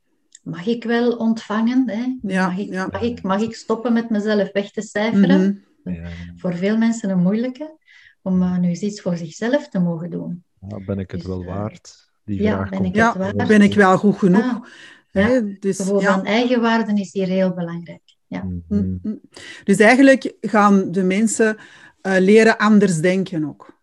Mag 0.42 0.66
ik 0.66 0.84
wel 0.84 1.16
ontvangen? 1.16 1.90
Hè? 1.90 2.16
Ja, 2.22 2.46
mag, 2.46 2.58
ik, 2.58 2.72
ja. 2.72 2.88
mag, 2.90 3.02
ik, 3.02 3.22
mag 3.22 3.40
ik 3.40 3.54
stoppen 3.54 3.92
met 3.92 4.10
mezelf 4.10 4.52
weg 4.52 4.70
te 4.70 4.82
cijferen? 4.82 5.40
Mm 5.84 5.94
-hmm. 5.94 6.36
Voor 6.36 6.54
veel 6.54 6.76
mensen 6.76 7.10
een 7.10 7.22
moeilijke, 7.22 7.78
om 8.22 8.42
uh, 8.42 8.58
nu 8.58 8.68
eens 8.68 8.80
iets 8.80 9.00
voor 9.00 9.16
zichzelf 9.16 9.68
te 9.68 9.78
mogen 9.78 10.10
doen. 10.10 10.44
Ja, 10.68 10.84
ben 10.84 10.98
ik 10.98 11.10
het 11.10 11.20
dus, 11.20 11.28
wel 11.28 11.44
waard? 11.44 12.10
Die 12.24 12.42
ja, 12.42 12.68
ben 12.68 12.84
ik, 12.84 12.94
ja, 12.94 13.32
ben 13.34 13.62
ik 13.62 13.74
wel 13.74 13.98
goed 13.98 14.18
genoeg? 14.18 14.68
Hè? 15.12 15.58
Dus, 15.58 15.76
gevoel 15.76 16.00
van 16.00 16.24
eigenwaarde 16.24 17.00
is 17.00 17.12
hier 17.12 17.26
heel 17.26 17.54
belangrijk. 17.54 18.02
Ja. 18.26 18.42
Mm 18.42 18.64
-hmm. 18.68 19.20
Dus 19.64 19.78
eigenlijk 19.78 20.32
gaan 20.40 20.92
de 20.92 21.02
mensen 21.02 21.56
uh, 22.02 22.16
leren 22.18 22.56
anders 22.58 23.00
denken 23.00 23.44
ook. 23.44 23.80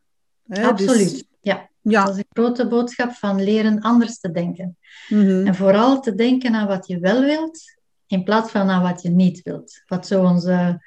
Hè? 0.48 0.63
Absoluut, 0.63 1.09
dus, 1.09 1.24
ja. 1.41 1.69
Ja. 1.81 2.05
Dat 2.05 2.13
is 2.13 2.19
een 2.19 2.43
grote 2.43 2.67
boodschap 2.67 3.12
van 3.12 3.43
leren 3.43 3.81
anders 3.81 4.19
te 4.19 4.31
denken. 4.31 4.77
Mm-hmm. 5.09 5.48
En 5.48 5.55
vooral 5.55 6.01
te 6.01 6.15
denken 6.15 6.55
aan 6.55 6.67
wat 6.67 6.88
je 6.88 7.00
wel 7.00 7.21
wilt, 7.21 7.77
in 8.07 8.24
plaats 8.24 8.51
van 8.51 8.69
aan 8.69 8.81
wat 8.81 9.01
je 9.01 9.09
niet 9.09 9.41
wilt. 9.41 9.81
Wat 9.86 10.07
zo 10.07 10.24
onze 10.24 10.83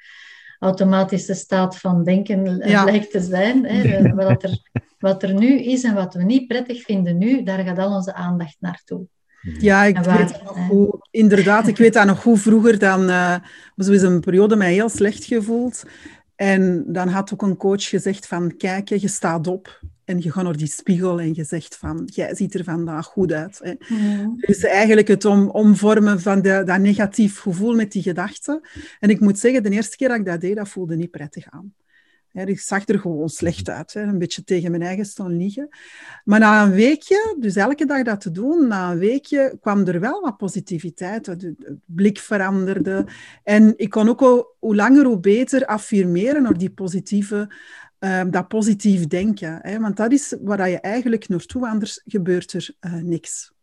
automatische 0.59 1.33
staat 1.33 1.77
van 1.77 2.03
denken 2.03 2.57
ja. 2.67 2.83
lijkt 2.83 3.11
te 3.11 3.19
zijn. 3.19 3.65
Hè. 3.65 4.01
Wat, 4.25 4.43
er, 4.43 4.59
wat 4.97 5.23
er 5.23 5.33
nu 5.33 5.59
is 5.59 5.83
en 5.83 5.93
wat 5.93 6.13
we 6.13 6.23
niet 6.23 6.47
prettig 6.47 6.81
vinden 6.81 7.17
nu, 7.17 7.43
daar 7.43 7.63
gaat 7.63 7.77
al 7.77 7.95
onze 7.95 8.13
aandacht 8.13 8.55
naartoe. 8.59 9.07
Ja, 9.43 9.83
ik 9.83 9.97
waar, 9.97 10.17
weet 10.17 10.43
nog 10.43 10.67
goed, 10.67 11.07
inderdaad, 11.11 11.67
ik 11.67 11.77
weet 11.77 11.93
dat 11.93 12.05
nog 12.05 12.21
goed 12.21 12.41
vroeger. 12.41 12.79
Dan 12.79 13.09
uh, 13.09 13.35
was 13.75 13.87
er 13.87 14.03
een 14.03 14.19
periode 14.19 14.55
mij 14.55 14.73
heel 14.73 14.89
slecht 14.89 15.23
gevoeld. 15.23 15.83
En 16.35 16.83
dan 16.87 17.07
had 17.07 17.33
ook 17.33 17.41
een 17.41 17.57
coach 17.57 17.83
gezegd 17.83 18.27
van, 18.27 18.57
kijk, 18.57 18.89
je 18.89 19.07
staat 19.07 19.47
op 19.47 19.81
en 20.05 20.21
je 20.21 20.31
gaat 20.31 20.43
naar 20.43 20.57
die 20.57 20.67
spiegel 20.67 21.19
en 21.19 21.33
je 21.33 21.43
zegt 21.43 21.77
van, 21.77 22.09
jij 22.13 22.35
ziet 22.35 22.53
er 22.53 22.63
vandaag 22.63 23.05
goed 23.05 23.31
uit. 23.31 23.59
Hè. 23.63 23.73
Mm. 23.87 24.35
Dus 24.39 24.63
eigenlijk 24.63 25.07
het 25.07 25.25
om, 25.25 25.49
omvormen 25.49 26.21
van 26.21 26.41
de, 26.41 26.61
dat 26.65 26.79
negatief 26.79 27.39
gevoel 27.39 27.75
met 27.75 27.91
die 27.91 28.01
gedachten. 28.01 28.61
En 28.99 29.09
ik 29.09 29.19
moet 29.19 29.39
zeggen, 29.39 29.63
de 29.63 29.69
eerste 29.69 29.97
keer 29.97 30.07
dat 30.07 30.17
ik 30.17 30.25
dat 30.25 30.41
deed, 30.41 30.55
dat 30.55 30.69
voelde 30.69 30.95
niet 30.95 31.11
prettig 31.11 31.45
aan. 31.49 31.73
Ik 32.33 32.59
zag 32.59 32.87
er 32.87 32.99
gewoon 32.99 33.29
slecht 33.29 33.69
uit, 33.69 33.93
hè, 33.93 34.01
een 34.01 34.17
beetje 34.17 34.43
tegen 34.43 34.71
mijn 34.71 34.83
eigen 34.83 35.05
staan 35.05 35.37
liggen. 35.37 35.67
Maar 36.23 36.39
na 36.39 36.63
een 36.63 36.71
weekje, 36.71 37.35
dus 37.39 37.55
elke 37.55 37.85
dag 37.85 38.03
dat 38.03 38.21
te 38.21 38.31
doen, 38.31 38.67
na 38.67 38.91
een 38.91 38.97
weekje 38.97 39.57
kwam 39.61 39.85
er 39.85 39.99
wel 39.99 40.21
wat 40.21 40.37
positiviteit. 40.37 41.39
De 41.39 41.77
blik 41.85 42.19
veranderde. 42.19 43.05
En 43.43 43.73
ik 43.77 43.89
kon 43.89 44.09
ook 44.09 44.21
al, 44.21 44.55
hoe 44.59 44.75
langer 44.75 45.05
hoe 45.05 45.19
beter 45.19 45.65
affirmeren 45.65 46.43
door 46.43 46.57
die 46.57 46.69
positieve, 46.69 47.53
uh, 47.99 48.21
dat 48.29 48.47
positief 48.47 49.07
denken. 49.07 49.59
Hè, 49.61 49.79
want 49.79 49.97
dat 49.97 50.11
is 50.11 50.35
waar 50.41 50.69
je 50.69 50.79
eigenlijk 50.79 51.27
naartoe, 51.27 51.67
anders 51.67 52.01
gebeurt 52.05 52.53
er 52.53 52.69
uh, 52.81 52.93
niks. 52.93 53.53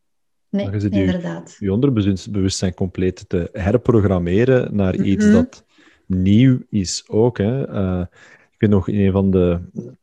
Nee, 0.48 0.70
inderdaad. 0.90 1.56
Je, 1.58 1.64
je 1.64 1.72
onderbewustzijn 1.72 2.74
compleet 2.74 3.24
te 3.28 3.48
herprogrammeren 3.52 4.76
naar 4.76 4.94
iets 4.96 5.24
mm 5.24 5.32
-hmm. 5.32 5.40
dat 5.40 5.64
nieuw 6.06 6.58
is 6.68 7.04
ook. 7.08 7.38
Hè. 7.38 7.68
Uh, 7.68 8.00
ik 8.00 8.39
weet 8.60 8.70
nog 8.70 8.88
in 8.88 9.00
een 9.06 9.12
van 9.12 9.30
de, 9.30 9.60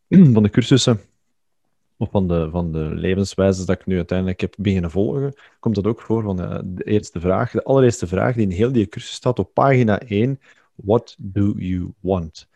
van 0.34 0.44
de 0.44 0.50
cursussen, 0.50 1.00
of 1.98 2.10
van 2.12 2.28
de, 2.28 2.50
van 2.52 2.72
de 2.72 2.90
levenswijzes 2.94 3.66
dat 3.66 3.80
ik 3.80 3.86
nu 3.86 3.96
uiteindelijk 3.96 4.42
heb 4.42 4.54
beginnen 4.58 4.92
volgen, 4.92 5.34
komt 5.60 5.76
dat 5.76 5.88
ook 5.88 6.02
voor 6.02 6.24
van 6.24 6.36
de, 6.36 6.62
de 6.66 6.84
eerste 6.84 7.20
vraag. 7.20 7.52
De 7.52 7.64
allereerste 7.64 8.08
vraag 8.08 8.36
die 8.36 8.44
in 8.44 8.52
heel 8.52 8.72
die 8.72 8.88
cursus 8.88 9.14
staat 9.14 9.40
op 9.40 9.54
pagina 9.54 10.00
1. 10.00 10.40
What 10.76 11.16
do 11.20 11.54
you 11.56 11.94
want? 12.00 12.48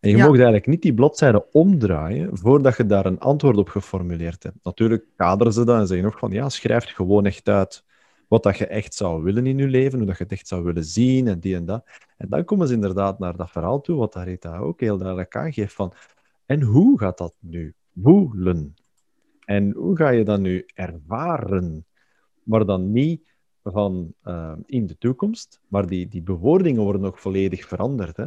En 0.00 0.10
je 0.10 0.16
ja. 0.16 0.26
mag 0.26 0.34
eigenlijk 0.34 0.66
niet 0.66 0.82
die 0.82 0.94
bladzijde 0.94 1.44
omdraaien 1.52 2.30
voordat 2.32 2.76
je 2.76 2.86
daar 2.86 3.06
een 3.06 3.18
antwoord 3.18 3.56
op 3.56 3.68
geformuleerd 3.68 4.42
hebt. 4.42 4.56
Natuurlijk 4.62 5.04
kaderen 5.16 5.52
ze 5.52 5.64
dat 5.64 5.80
en 5.80 5.86
zeggen 5.86 6.06
nog 6.06 6.18
van 6.18 6.30
ja, 6.30 6.48
schrijf 6.48 6.84
gewoon 6.84 7.26
echt 7.26 7.48
uit 7.48 7.84
wat 8.28 8.42
dat 8.42 8.58
je 8.58 8.66
echt 8.66 8.94
zou 8.94 9.22
willen 9.22 9.46
in 9.46 9.58
je 9.58 9.68
leven, 9.68 9.98
hoe 9.98 10.06
dat 10.06 10.18
je 10.18 10.22
het 10.22 10.32
echt 10.32 10.48
zou 10.48 10.64
willen 10.64 10.84
zien 10.84 11.28
en 11.28 11.40
die 11.40 11.54
en 11.54 11.64
dat. 11.64 11.84
En 12.16 12.28
dan 12.28 12.44
komen 12.44 12.68
ze 12.68 12.74
inderdaad 12.74 13.18
naar 13.18 13.36
dat 13.36 13.50
verhaal 13.50 13.80
toe, 13.80 13.96
wat 13.96 14.14
Rita 14.14 14.58
ook 14.58 14.80
heel 14.80 14.98
duidelijk 14.98 15.36
aangeeft 15.36 15.74
van 15.74 15.92
en 16.48 16.62
hoe 16.62 16.98
gaat 16.98 17.18
dat 17.18 17.34
nu 17.40 17.74
voelen? 18.02 18.74
En 19.44 19.72
hoe 19.72 19.96
ga 19.96 20.08
je 20.08 20.24
dat 20.24 20.40
nu 20.40 20.66
ervaren? 20.74 21.86
Maar 22.42 22.64
dan 22.64 22.92
niet 22.92 23.36
van 23.62 24.14
uh, 24.24 24.52
in 24.66 24.86
de 24.86 24.98
toekomst, 24.98 25.60
maar 25.68 25.86
die, 25.86 26.08
die 26.08 26.22
bewoordingen 26.22 26.82
worden 26.82 27.02
nog 27.02 27.20
volledig 27.20 27.66
veranderd. 27.66 28.16
Hè? 28.16 28.24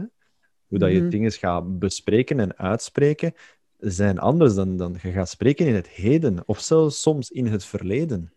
Hoe 0.68 0.80
dat 0.80 0.90
je 0.90 0.96
mm 0.96 1.02
-hmm. 1.02 1.10
dingen 1.10 1.32
gaat 1.32 1.80
bespreken 1.80 2.40
en 2.40 2.58
uitspreken, 2.58 3.34
zijn 3.78 4.20
anders 4.20 4.56
dan, 4.56 4.78
dan 4.78 4.98
je 5.02 5.12
gaat 5.12 5.30
spreken 5.30 5.68
in 5.68 5.76
het 5.76 5.88
heden, 5.88 6.44
of 6.46 6.60
zelfs 6.60 7.02
soms 7.02 7.32
in 7.32 7.46
het 7.46 7.66
verleden. 7.66 8.34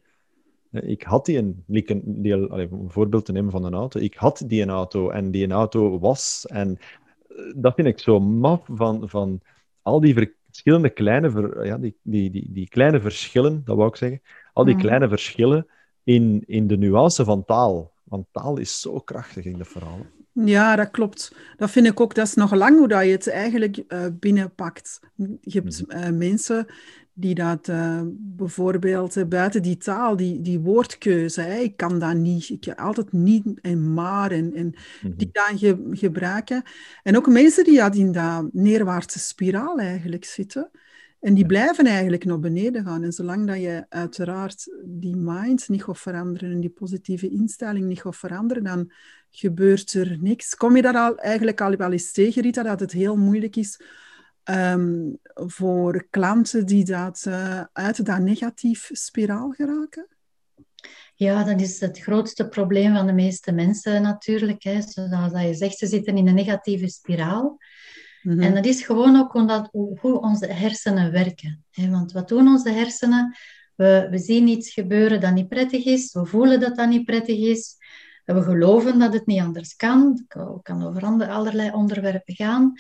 Ik 0.83 1.03
had 1.03 1.27
die 1.27 1.39
een, 1.39 1.65
die, 1.67 2.03
die, 2.05 2.33
een 2.33 2.85
voorbeeld 2.89 3.25
te 3.25 3.33
nemen 3.33 3.51
van 3.51 3.65
een 3.65 3.75
auto. 3.75 4.01
Ik 4.01 4.15
had 4.15 4.43
die 4.47 4.63
een 4.63 4.71
auto 4.71 5.11
en 5.11 5.31
die 5.31 5.45
een 5.45 5.53
auto 5.53 5.99
was. 5.99 6.47
En 6.47 6.79
dat 7.57 7.75
vind 7.75 7.89
ik 7.89 7.99
zo 7.99 8.21
maf 8.21 8.61
van, 8.67 9.09
van 9.09 9.41
al 9.83 10.01
die 10.01 10.15
verschillende 10.15 10.91
kleine, 10.91 11.31
ver, 11.31 11.67
ja, 11.67 11.79
die, 11.79 11.97
die, 12.03 12.31
die, 12.31 12.53
die, 12.53 12.69
kleine 12.69 13.01
verschillen, 13.01 13.63
dat 13.65 13.77
wou 13.77 13.89
ik 13.89 13.97
zeggen. 13.97 14.23
Al 14.53 14.65
die 14.65 14.75
mm. 14.75 14.81
kleine 14.81 15.09
verschillen 15.09 15.67
in, 16.05 16.43
in 16.47 16.67
de 16.67 16.77
nuance 16.77 17.25
van 17.25 17.45
taal. 17.45 17.93
Want 18.05 18.27
taal 18.33 18.59
is 18.59 18.81
zo 18.81 18.99
krachtig 18.99 19.45
in 19.45 19.59
de 19.59 19.65
verhalen. 19.65 20.11
Ja, 20.33 20.77
dat 20.77 20.91
klopt. 20.91 21.35
Dat 21.57 21.71
vind 21.71 21.87
ik 21.87 22.01
ook. 22.01 22.15
Dat 22.15 22.27
is 22.27 22.35
nog 22.35 22.55
lang 22.55 22.79
hoe 22.79 22.89
dat 22.89 23.05
je 23.05 23.11
het 23.11 23.29
eigenlijk 23.29 23.83
uh, 23.89 24.07
binnenpakt. 24.13 25.01
Je 25.41 25.61
hebt 25.61 25.85
uh, 25.89 26.09
mensen 26.09 26.67
die 27.15 27.35
dat 27.35 27.69
uh, 27.69 28.01
bijvoorbeeld 28.17 29.17
uh, 29.17 29.25
buiten 29.25 29.63
die 29.63 29.77
taal, 29.77 30.17
die, 30.17 30.41
die 30.41 30.59
woordkeuze, 30.59 31.41
hè, 31.41 31.59
ik 31.59 31.77
kan 31.77 31.99
dat 31.99 32.15
niet, 32.15 32.49
ik 32.49 32.61
kan 32.61 32.77
altijd 32.77 33.13
niet 33.13 33.61
en 33.61 33.93
maar 33.93 34.31
en, 34.31 34.55
en 34.55 34.67
mm-hmm. 34.67 35.19
die 35.19 35.29
dan 35.33 35.59
ge, 35.59 35.89
gebruiken. 35.91 36.63
En 37.03 37.17
ook 37.17 37.29
mensen 37.29 37.65
die 37.65 37.77
dat 37.77 37.97
in 37.97 38.13
dat 38.13 38.53
neerwaartse 38.53 39.19
spiraal 39.19 39.79
eigenlijk 39.79 40.25
zitten. 40.25 40.71
En 41.21 41.35
die 41.35 41.47
blijven 41.47 41.87
eigenlijk 41.87 42.25
naar 42.25 42.39
beneden 42.39 42.85
gaan. 42.85 43.03
En 43.03 43.13
zolang 43.13 43.47
dat 43.47 43.61
je 43.61 43.87
uiteraard 43.89 44.69
die 44.85 45.17
mind 45.17 45.69
niet 45.69 45.85
gaat 45.85 45.99
veranderen 45.99 46.51
en 46.51 46.61
die 46.61 46.71
positieve 46.71 47.31
instelling 47.31 47.87
niet 47.87 48.01
gaat 48.01 48.17
veranderen, 48.17 48.65
dan 48.65 48.93
gebeurt 49.31 49.93
er 49.93 50.17
niks. 50.21 50.55
Kom 50.55 50.77
je 50.77 50.83
daar 50.83 50.97
al, 50.97 51.17
eigenlijk 51.17 51.61
al 51.61 51.77
wel 51.77 51.93
eens 51.93 52.13
tegen, 52.13 52.43
Rita, 52.43 52.63
dat 52.63 52.81
het 52.81 52.93
heel 52.93 53.17
moeilijk 53.17 53.57
is 53.57 53.81
um, 54.51 55.19
voor 55.35 56.07
klanten 56.11 56.67
die 56.67 56.85
dat, 56.85 57.25
uh, 57.29 57.65
uit 57.73 58.07
dat 58.07 58.19
negatief 58.19 58.89
spiraal 58.93 59.51
geraken? 59.51 60.09
Ja, 61.15 61.45
dat 61.45 61.61
is 61.61 61.81
het 61.81 62.01
grootste 62.01 62.49
probleem 62.49 62.95
van 62.95 63.07
de 63.07 63.13
meeste 63.13 63.53
mensen 63.53 64.03
natuurlijk. 64.03 64.63
Hè. 64.63 64.81
Zoals 64.83 65.33
je 65.33 65.55
zegt, 65.55 65.79
ze 65.79 65.87
zitten 65.87 66.17
in 66.17 66.29
een 66.29 66.35
negatieve 66.35 66.89
spiraal. 66.89 67.59
Mm-hmm. 68.23 68.43
En 68.43 68.55
dat 68.55 68.67
is 68.67 68.85
gewoon 68.85 69.17
ook 69.17 69.35
omdat, 69.35 69.69
hoe 69.73 70.21
onze 70.21 70.47
hersenen 70.47 71.13
werken. 71.13 71.65
Hè. 71.71 71.91
Want 71.91 72.13
wat 72.13 72.29
doen 72.29 72.49
onze 72.49 72.71
hersenen? 72.71 73.37
We, 73.75 74.07
we 74.11 74.19
zien 74.19 74.49
iets 74.49 74.73
gebeuren 74.73 75.21
dat 75.21 75.35
niet 75.35 75.49
prettig 75.49 75.85
is. 75.85 76.13
We 76.13 76.27
voelen 76.27 76.61
dat 76.61 76.77
dat 76.77 76.89
niet 76.89 77.05
prettig 77.05 77.39
is. 77.39 77.77
We 78.25 78.43
geloven 78.43 78.99
dat 78.99 79.13
het 79.13 79.27
niet 79.27 79.41
anders 79.41 79.77
kan. 79.77 80.25
Het 80.29 80.63
kan 80.63 80.87
over 80.87 81.29
allerlei 81.29 81.71
onderwerpen 81.71 82.35
gaan. 82.35 82.73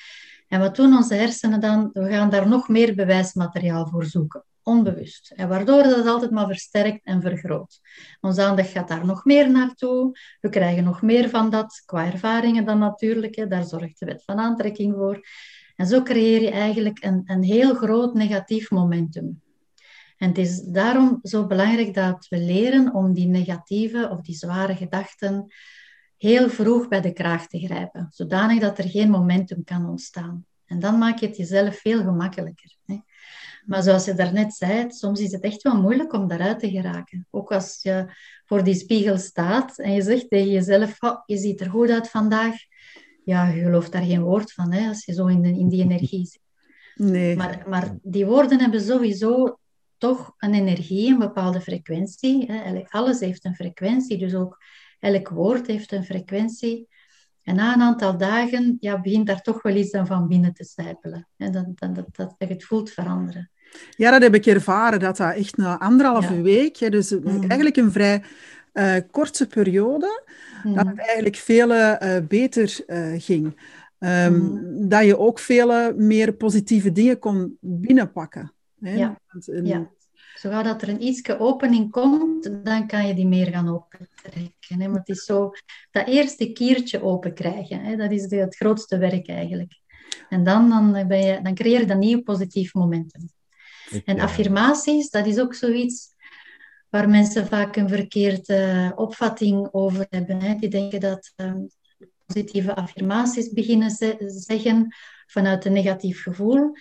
En 0.54 0.60
wat 0.60 0.76
doen 0.76 0.96
onze 0.96 1.14
hersenen 1.14 1.60
dan? 1.60 1.90
We 1.92 2.08
gaan 2.08 2.30
daar 2.30 2.48
nog 2.48 2.68
meer 2.68 2.94
bewijsmateriaal 2.94 3.86
voor 3.86 4.04
zoeken, 4.04 4.44
onbewust. 4.62 5.32
En 5.36 5.48
waardoor 5.48 5.82
dat 5.82 6.06
altijd 6.06 6.30
maar 6.30 6.46
versterkt 6.46 7.04
en 7.04 7.20
vergroot. 7.20 7.80
Onze 8.20 8.42
aandacht 8.42 8.70
gaat 8.70 8.88
daar 8.88 9.06
nog 9.06 9.24
meer 9.24 9.50
naartoe. 9.50 10.18
We 10.40 10.48
krijgen 10.48 10.84
nog 10.84 11.02
meer 11.02 11.28
van 11.28 11.50
dat, 11.50 11.82
qua 11.86 12.12
ervaringen 12.12 12.64
dan 12.64 12.78
natuurlijk. 12.78 13.50
Daar 13.50 13.64
zorgt 13.64 13.98
de 13.98 14.06
wet 14.06 14.22
van 14.24 14.38
aantrekking 14.38 14.94
voor. 14.94 15.20
En 15.76 15.86
zo 15.86 16.02
creëer 16.02 16.42
je 16.42 16.50
eigenlijk 16.50 17.04
een, 17.04 17.22
een 17.24 17.42
heel 17.42 17.74
groot 17.74 18.14
negatief 18.14 18.70
momentum. 18.70 19.42
En 20.16 20.28
het 20.28 20.38
is 20.38 20.62
daarom 20.62 21.18
zo 21.22 21.46
belangrijk 21.46 21.94
dat 21.94 22.26
we 22.28 22.38
leren 22.38 22.94
om 22.94 23.12
die 23.12 23.28
negatieve 23.28 24.08
of 24.10 24.20
die 24.20 24.34
zware 24.34 24.76
gedachten 24.76 25.46
heel 26.24 26.48
vroeg 26.50 26.88
bij 26.88 27.00
de 27.00 27.12
kraag 27.12 27.46
te 27.46 27.58
grijpen, 27.58 28.06
zodanig 28.10 28.60
dat 28.60 28.78
er 28.78 28.88
geen 28.88 29.10
momentum 29.10 29.64
kan 29.64 29.88
ontstaan. 29.88 30.46
En 30.66 30.80
dan 30.80 30.98
maak 30.98 31.18
je 31.18 31.26
het 31.26 31.36
jezelf 31.36 31.76
veel 31.76 32.02
gemakkelijker. 32.02 32.76
Hè? 32.86 32.98
Maar 33.66 33.82
zoals 33.82 34.04
je 34.04 34.14
daarnet 34.14 34.54
zei, 34.54 34.90
soms 34.90 35.20
is 35.20 35.32
het 35.32 35.42
echt 35.42 35.62
wel 35.62 35.80
moeilijk 35.80 36.12
om 36.12 36.28
daaruit 36.28 36.58
te 36.58 36.70
geraken. 36.70 37.26
Ook 37.30 37.52
als 37.52 37.78
je 37.82 38.06
voor 38.44 38.64
die 38.64 38.74
spiegel 38.74 39.18
staat 39.18 39.78
en 39.78 39.92
je 39.92 40.02
zegt 40.02 40.28
tegen 40.28 40.50
jezelf, 40.50 41.02
oh, 41.02 41.22
je 41.26 41.36
ziet 41.36 41.60
er 41.60 41.70
goed 41.70 41.90
uit 41.90 42.10
vandaag. 42.10 42.54
Ja, 43.24 43.46
je 43.46 43.62
gelooft 43.62 43.92
daar 43.92 44.02
geen 44.02 44.22
woord 44.22 44.52
van, 44.52 44.72
hè, 44.72 44.88
als 44.88 45.04
je 45.04 45.12
zo 45.12 45.26
in, 45.26 45.42
de, 45.42 45.48
in 45.48 45.68
die 45.68 45.82
energie 45.82 46.26
zit. 46.26 46.40
Nee. 46.94 47.36
Maar, 47.36 47.64
maar 47.68 47.96
die 48.02 48.26
woorden 48.26 48.60
hebben 48.60 48.80
sowieso 48.80 49.58
toch 49.98 50.34
een 50.38 50.54
energie, 50.54 51.12
een 51.12 51.18
bepaalde 51.18 51.60
frequentie. 51.60 52.52
Hè. 52.52 52.82
Alles 52.88 53.20
heeft 53.20 53.44
een 53.44 53.54
frequentie, 53.54 54.18
dus 54.18 54.34
ook 54.34 54.58
Elk 55.04 55.28
woord 55.28 55.66
heeft 55.66 55.92
een 55.92 56.04
frequentie. 56.04 56.88
En 57.42 57.54
na 57.54 57.74
een 57.74 57.80
aantal 57.80 58.16
dagen 58.18 58.76
ja, 58.80 59.00
begint 59.00 59.26
daar 59.26 59.42
toch 59.42 59.62
wel 59.62 59.74
iets 59.74 59.90
dan 59.90 60.06
van 60.06 60.28
binnen 60.28 60.52
te 60.52 60.64
sijpelen. 60.64 61.28
En 61.36 61.52
dat, 61.52 61.66
dat, 61.74 61.94
dat, 61.94 62.12
dat 62.12 62.34
je 62.38 62.46
het 62.46 62.64
voelt 62.64 62.90
veranderen. 62.90 63.50
Ja, 63.96 64.10
dat 64.10 64.22
heb 64.22 64.34
ik 64.34 64.46
ervaren. 64.46 65.00
Dat 65.00 65.16
dat 65.16 65.34
echt 65.34 65.56
na 65.56 65.78
anderhalve 65.78 66.34
ja. 66.34 66.40
week, 66.40 66.76
hè, 66.76 66.90
dus 66.90 67.10
mm. 67.10 67.40
eigenlijk 67.40 67.76
een 67.76 67.92
vrij 67.92 68.22
uh, 68.72 68.96
korte 69.10 69.46
periode, 69.46 70.22
mm. 70.62 70.74
dat 70.74 70.86
het 70.86 70.98
eigenlijk 70.98 71.36
veel 71.36 71.70
uh, 71.70 72.16
beter 72.28 72.80
uh, 72.86 73.14
ging. 73.16 73.60
Um, 73.98 74.34
mm. 74.34 74.88
Dat 74.88 75.04
je 75.04 75.18
ook 75.18 75.38
veel 75.38 75.94
meer 75.94 76.32
positieve 76.32 76.92
dingen 76.92 77.18
kon 77.18 77.56
binnenpakken. 77.60 78.52
Hè? 78.80 78.94
Ja. 78.94 79.18
Zodra 80.44 80.62
dat 80.62 80.82
er 80.82 80.88
een 80.88 81.02
ietsje 81.02 81.38
opening 81.38 81.90
komt, 81.90 82.64
dan 82.64 82.86
kan 82.86 83.06
je 83.06 83.14
die 83.14 83.26
meer 83.26 83.46
gaan 83.46 83.68
opentrekken. 83.68 84.80
Hè? 84.80 84.84
Want 84.84 84.96
het 84.96 85.08
is 85.08 85.24
zo 85.24 85.50
dat 85.90 86.06
eerste 86.06 86.52
kiertje 86.52 87.02
open 87.02 87.34
krijgen. 87.34 87.80
Hè? 87.80 87.96
Dat 87.96 88.10
is 88.10 88.28
de, 88.28 88.36
het 88.36 88.56
grootste 88.56 88.98
werk 88.98 89.28
eigenlijk. 89.28 89.80
En 90.28 90.44
dan, 90.44 90.68
dan, 90.68 91.08
ben 91.08 91.26
je, 91.26 91.42
dan 91.42 91.54
creëer 91.54 91.80
je 91.80 91.86
dat 91.86 91.98
nieuw 91.98 92.22
positief 92.22 92.74
momentum. 92.74 93.30
En 94.04 94.20
affirmaties, 94.20 95.10
dat 95.10 95.26
is 95.26 95.38
ook 95.38 95.54
zoiets 95.54 96.14
waar 96.90 97.08
mensen 97.08 97.46
vaak 97.46 97.76
een 97.76 97.88
verkeerde 97.88 98.92
opvatting 98.96 99.68
over 99.72 100.06
hebben. 100.10 100.40
Hè? 100.42 100.54
Die 100.54 100.68
denken 100.68 101.00
dat 101.00 101.32
um, 101.36 101.68
positieve 102.26 102.74
affirmaties 102.74 103.52
beginnen 103.52 103.90
ze 103.90 104.16
zeggen 104.46 104.94
vanuit 105.26 105.64
een 105.64 105.72
negatief 105.72 106.22
gevoel 106.22 106.72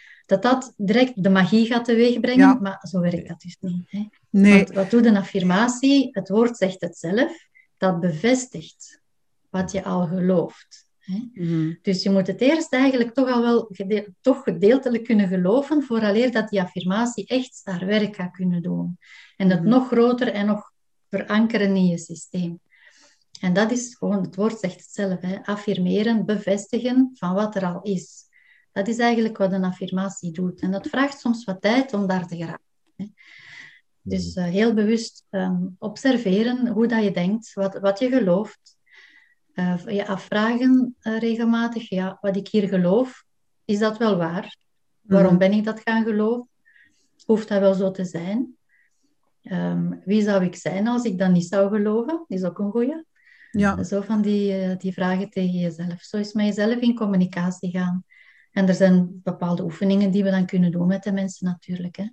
dat 0.41 0.51
dat 0.51 0.73
direct 0.77 1.23
de 1.23 1.29
magie 1.29 1.65
gaat 1.65 1.85
teweegbrengen, 1.85 2.47
ja. 2.47 2.59
maar 2.61 2.79
zo 2.89 2.99
werkt 2.99 3.27
dat 3.27 3.41
dus 3.41 3.57
niet. 3.59 3.91
Hè? 3.91 4.07
Nee. 4.29 4.53
Want 4.53 4.71
wat 4.73 4.89
doet 4.89 5.05
een 5.05 5.17
affirmatie? 5.17 6.09
Het 6.11 6.29
woord 6.29 6.57
zegt 6.57 6.81
het 6.81 6.97
zelf, 6.97 7.47
dat 7.77 7.99
bevestigt 7.99 9.01
wat 9.49 9.71
je 9.71 9.83
al 9.83 10.07
gelooft. 10.07 10.87
Hè? 10.99 11.29
Mm. 11.33 11.79
Dus 11.81 12.03
je 12.03 12.09
moet 12.09 12.27
het 12.27 12.41
eerst 12.41 12.73
eigenlijk 12.73 13.13
toch 13.13 13.29
al 13.29 13.41
wel 13.41 13.71
toch 14.21 14.43
gedeeltelijk 14.43 15.03
kunnen 15.03 15.27
geloven, 15.27 15.83
vooraleer 15.83 16.31
dat 16.31 16.49
die 16.49 16.61
affirmatie 16.61 17.27
echt 17.27 17.61
haar 17.63 17.85
werk 17.85 18.15
gaat 18.15 18.31
kunnen 18.31 18.61
doen. 18.61 18.97
En 19.37 19.49
het 19.49 19.61
mm. 19.61 19.69
nog 19.69 19.87
groter 19.87 20.27
en 20.27 20.45
nog 20.45 20.71
verankeren 21.09 21.75
in 21.75 21.85
je 21.85 21.97
systeem. 21.97 22.59
En 23.41 23.53
dat 23.53 23.71
is 23.71 23.95
gewoon, 23.95 24.21
het 24.21 24.35
woord 24.35 24.59
zegt 24.59 24.75
het 24.75 24.91
zelf, 24.91 25.21
hè? 25.21 25.43
affirmeren, 25.43 26.25
bevestigen 26.25 27.11
van 27.13 27.33
wat 27.33 27.55
er 27.55 27.65
al 27.65 27.81
is. 27.81 28.31
Dat 28.73 28.87
is 28.87 28.97
eigenlijk 28.97 29.37
wat 29.37 29.51
een 29.51 29.63
affirmatie 29.63 30.31
doet. 30.31 30.61
En 30.61 30.71
dat 30.71 30.87
vraagt 30.87 31.19
soms 31.19 31.43
wat 31.43 31.61
tijd 31.61 31.93
om 31.93 32.07
daar 32.07 32.27
te 32.27 32.35
geraken. 32.35 32.63
Hè. 32.95 33.05
Dus 34.01 34.35
uh, 34.35 34.43
heel 34.43 34.73
bewust 34.73 35.25
um, 35.29 35.75
observeren 35.79 36.67
hoe 36.67 36.87
dat 36.87 37.03
je 37.03 37.11
denkt, 37.11 37.53
wat, 37.53 37.79
wat 37.79 37.99
je 37.99 38.09
gelooft. 38.09 38.77
Uh, 39.53 39.77
je 39.85 40.07
afvragen 40.07 40.95
uh, 41.01 41.19
regelmatig, 41.19 41.89
ja, 41.89 42.17
wat 42.21 42.35
ik 42.35 42.47
hier 42.47 42.67
geloof, 42.67 43.23
is 43.65 43.79
dat 43.79 43.97
wel 43.97 44.17
waar? 44.17 44.55
Waarom 45.01 45.31
mm. 45.31 45.37
ben 45.37 45.51
ik 45.51 45.63
dat 45.63 45.79
gaan 45.79 46.03
geloven? 46.03 46.49
Hoeft 47.25 47.47
dat 47.47 47.59
wel 47.59 47.73
zo 47.73 47.91
te 47.91 48.05
zijn? 48.05 48.57
Um, 49.43 50.01
wie 50.05 50.21
zou 50.21 50.43
ik 50.43 50.55
zijn 50.55 50.87
als 50.87 51.03
ik 51.03 51.17
dat 51.17 51.31
niet 51.31 51.45
zou 51.45 51.69
geloven? 51.69 52.25
Is 52.27 52.43
ook 52.43 52.59
een 52.59 52.71
goeie. 52.71 53.03
Ja. 53.51 53.83
Zo 53.83 54.01
van 54.01 54.21
die, 54.21 54.77
die 54.77 54.93
vragen 54.93 55.29
tegen 55.29 55.59
jezelf. 55.59 56.01
Zo 56.01 56.17
is 56.17 56.33
met 56.33 56.45
jezelf 56.45 56.75
in 56.75 56.95
communicatie 56.95 57.69
gaan. 57.71 58.03
En 58.53 58.67
er 58.67 58.73
zijn 58.73 59.21
bepaalde 59.23 59.63
oefeningen 59.63 60.11
die 60.11 60.23
we 60.23 60.29
dan 60.29 60.45
kunnen 60.45 60.71
doen 60.71 60.87
met 60.87 61.03
de 61.03 61.11
mensen 61.11 61.45
natuurlijk. 61.47 61.95
Hè. 61.95 62.05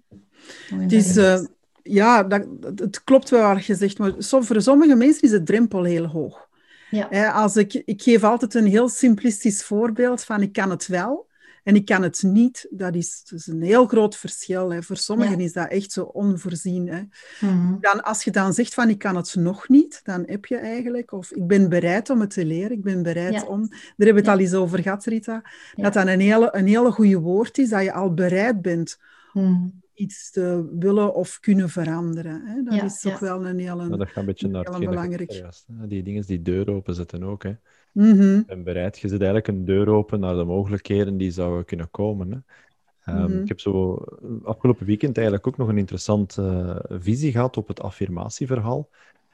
Het 0.77 0.93
is, 0.93 1.17
uh, 1.17 1.41
ja, 1.83 2.23
dat, 2.23 2.47
het 2.75 3.05
klopt 3.05 3.31
wel 3.31 3.55
wat 3.55 3.65
je 3.65 3.75
zegt, 3.75 3.99
maar 3.99 4.13
voor 4.19 4.63
sommige 4.63 4.95
mensen 4.95 5.23
is 5.23 5.31
de 5.31 5.43
drempel 5.43 5.85
heel 5.85 6.07
hoog. 6.07 6.49
Ja. 6.91 7.31
Als 7.31 7.57
ik, 7.57 7.75
ik 7.85 8.03
geef 8.03 8.25
altijd 8.25 8.55
een 8.55 8.67
heel 8.67 8.89
simplistisch 8.89 9.65
voorbeeld 9.65 10.25
van 10.25 10.43
ik 10.43 10.53
kan 10.53 10.71
het 10.71 10.87
wel 10.87 11.29
en 11.65 11.75
ik 11.75 11.85
kan 11.85 12.03
het 12.03 12.23
niet. 12.23 12.67
Dat 12.71 12.95
is, 12.95 13.23
dus 13.25 13.47
een 13.47 13.63
heel 13.63 13.87
groot 13.87 14.17
verschil. 14.17 14.73
Hè. 14.73 14.83
Voor 14.83 14.97
sommigen 14.97 15.41
is 15.41 15.53
dat 15.53 15.69
echt 15.69 15.93
zo 15.93 16.03
onvoorzien. 16.03 16.89
Hè. 16.89 17.03
Mhm. 17.41 17.81
dan, 17.81 18.03
als 18.03 18.25
je 18.25 18.31
dan 18.31 18.53
zegt 18.53 18.75
van 18.75 18.89
ik 18.89 18.99
kan 18.99 19.17
het 19.17 19.35
nog 19.35 19.69
niet, 19.69 20.01
dan 20.05 20.23
heb 20.27 20.47
je 20.47 20.57
eigenlijk, 20.57 21.13
of 21.13 21.33
ik 21.33 21.47
ben 21.47 21.69
bereid 21.69 22.11
om 22.11 22.21
het 22.21 22.31
te 22.31 22.45
leren, 22.45 22.73
ik 22.73 22.83
ben 22.83 23.03
bereid 23.03 23.47
om, 23.47 23.69
daar 23.69 23.79
hebben 23.97 24.15
we 24.15 24.21
het 24.21 24.29
al 24.29 24.39
eens 24.39 24.55
over 24.55 24.79
gehad, 24.79 25.05
Rita, 25.05 25.43
dat 25.75 25.93
dat 25.93 26.07
een 26.07 26.21
hele, 26.21 26.49
een 26.53 26.67
hele 26.67 26.91
goede 26.91 27.19
woord 27.19 27.59
is, 27.59 27.69
dat 27.69 27.83
je 27.83 27.93
al 27.93 28.15
bereid 28.15 28.63
bent 28.63 28.99
mhm 29.33 29.67
iets 30.01 30.31
te 30.31 30.77
willen 30.79 31.15
of 31.15 31.41
kunnen 31.41 31.69
veranderen. 31.69 32.43
Hè? 32.47 32.63
Dat 32.63 32.83
is 32.83 33.01
toch 33.01 33.19
wel 33.19 33.47
een 33.47 33.59
hele, 33.59 33.89
ja, 33.89 33.97
dat 33.97 34.09
gaat 34.09 34.17
een 34.17 34.25
beetje 34.25 34.49
naar 34.49 34.65
het 34.65 34.79
belangrijk. 34.79 35.31
Juist, 35.31 35.67
die 35.69 36.03
dingen 36.03 36.27
die 36.27 36.43
deur 36.43 36.71
openzetten 36.71 37.23
ook. 37.23 37.43
Hè. 37.43 37.53
Mm 37.93 38.45
ben 38.47 38.63
bereid. 38.63 38.99
Je 38.99 39.09
zet 39.09 39.19
eigenlijk 39.23 39.49
een 39.49 39.65
deur 39.65 39.89
open 39.89 40.21
naar 40.21 40.35
de 40.35 40.45
mogelijkheden 40.45 41.17
die 41.17 41.31
zouden 41.31 41.65
kunnen 41.65 41.91
komen. 41.91 42.31
Hè. 42.31 43.23
Um, 43.23 43.43
Ik 43.43 43.49
heb 43.49 43.61
zo 43.61 43.95
afgelopen 44.43 44.87
weekend 44.87 45.17
eigenlijk 45.17 45.47
ook 45.47 45.57
nog 45.57 45.69
een 45.69 45.79
interessante 45.79 46.43
uh, 46.91 46.99
visie 47.01 47.33
gehad 47.33 47.57
op 47.57 47.69
het 47.69 47.81
affirmatieverhaal. 47.81 48.89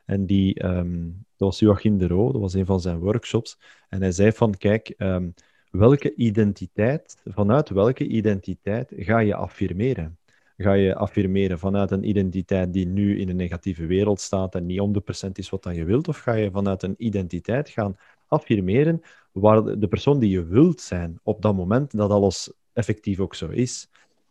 En 0.04 0.26
die, 0.26 0.64
um, 0.64 1.24
dat 1.36 1.48
was 1.48 1.58
Joachim 1.58 1.98
de 1.98 2.06
Roo, 2.06 2.32
dat 2.32 2.40
was 2.40 2.54
een 2.54 2.66
van 2.66 2.80
zijn 2.80 2.98
workshops. 2.98 3.58
En 3.88 4.00
hij 4.00 4.12
zei 4.12 4.32
van, 4.32 4.56
kijk, 4.56 4.94
um, 4.98 5.34
welke 5.70 6.14
identiteit, 6.14 7.16
vanuit 7.24 7.68
welke 7.68 8.06
identiteit 8.06 8.92
ga 8.96 9.18
je 9.18 9.34
affirmeren? 9.34 10.18
Ga 10.56 10.72
je 10.72 10.94
affirmeren 10.94 11.58
vanuit 11.58 11.90
een 11.90 12.08
identiteit 12.08 12.72
die 12.72 12.86
nu 12.86 13.20
in 13.20 13.28
een 13.28 13.36
negatieve 13.36 13.86
wereld 13.86 14.20
staat 14.20 14.54
en 14.54 14.66
niet 14.66 15.26
100% 15.26 15.30
is 15.32 15.50
wat 15.50 15.62
dan 15.62 15.74
je 15.74 15.84
wilt? 15.84 16.08
Of 16.08 16.18
ga 16.18 16.32
je 16.32 16.50
vanuit 16.50 16.82
een 16.82 16.94
identiteit 16.98 17.68
gaan 17.68 17.96
affirmeren 18.26 19.02
waar 19.32 19.78
de 19.78 19.88
persoon 19.88 20.18
die 20.18 20.30
je 20.30 20.44
wilt 20.44 20.80
zijn 20.80 21.20
op 21.22 21.42
dat 21.42 21.54
moment, 21.54 21.96
dat 21.96 22.10
alles 22.10 22.52
effectief 22.72 23.20
ook 23.20 23.34
zo 23.34 23.48
is? 23.48 23.88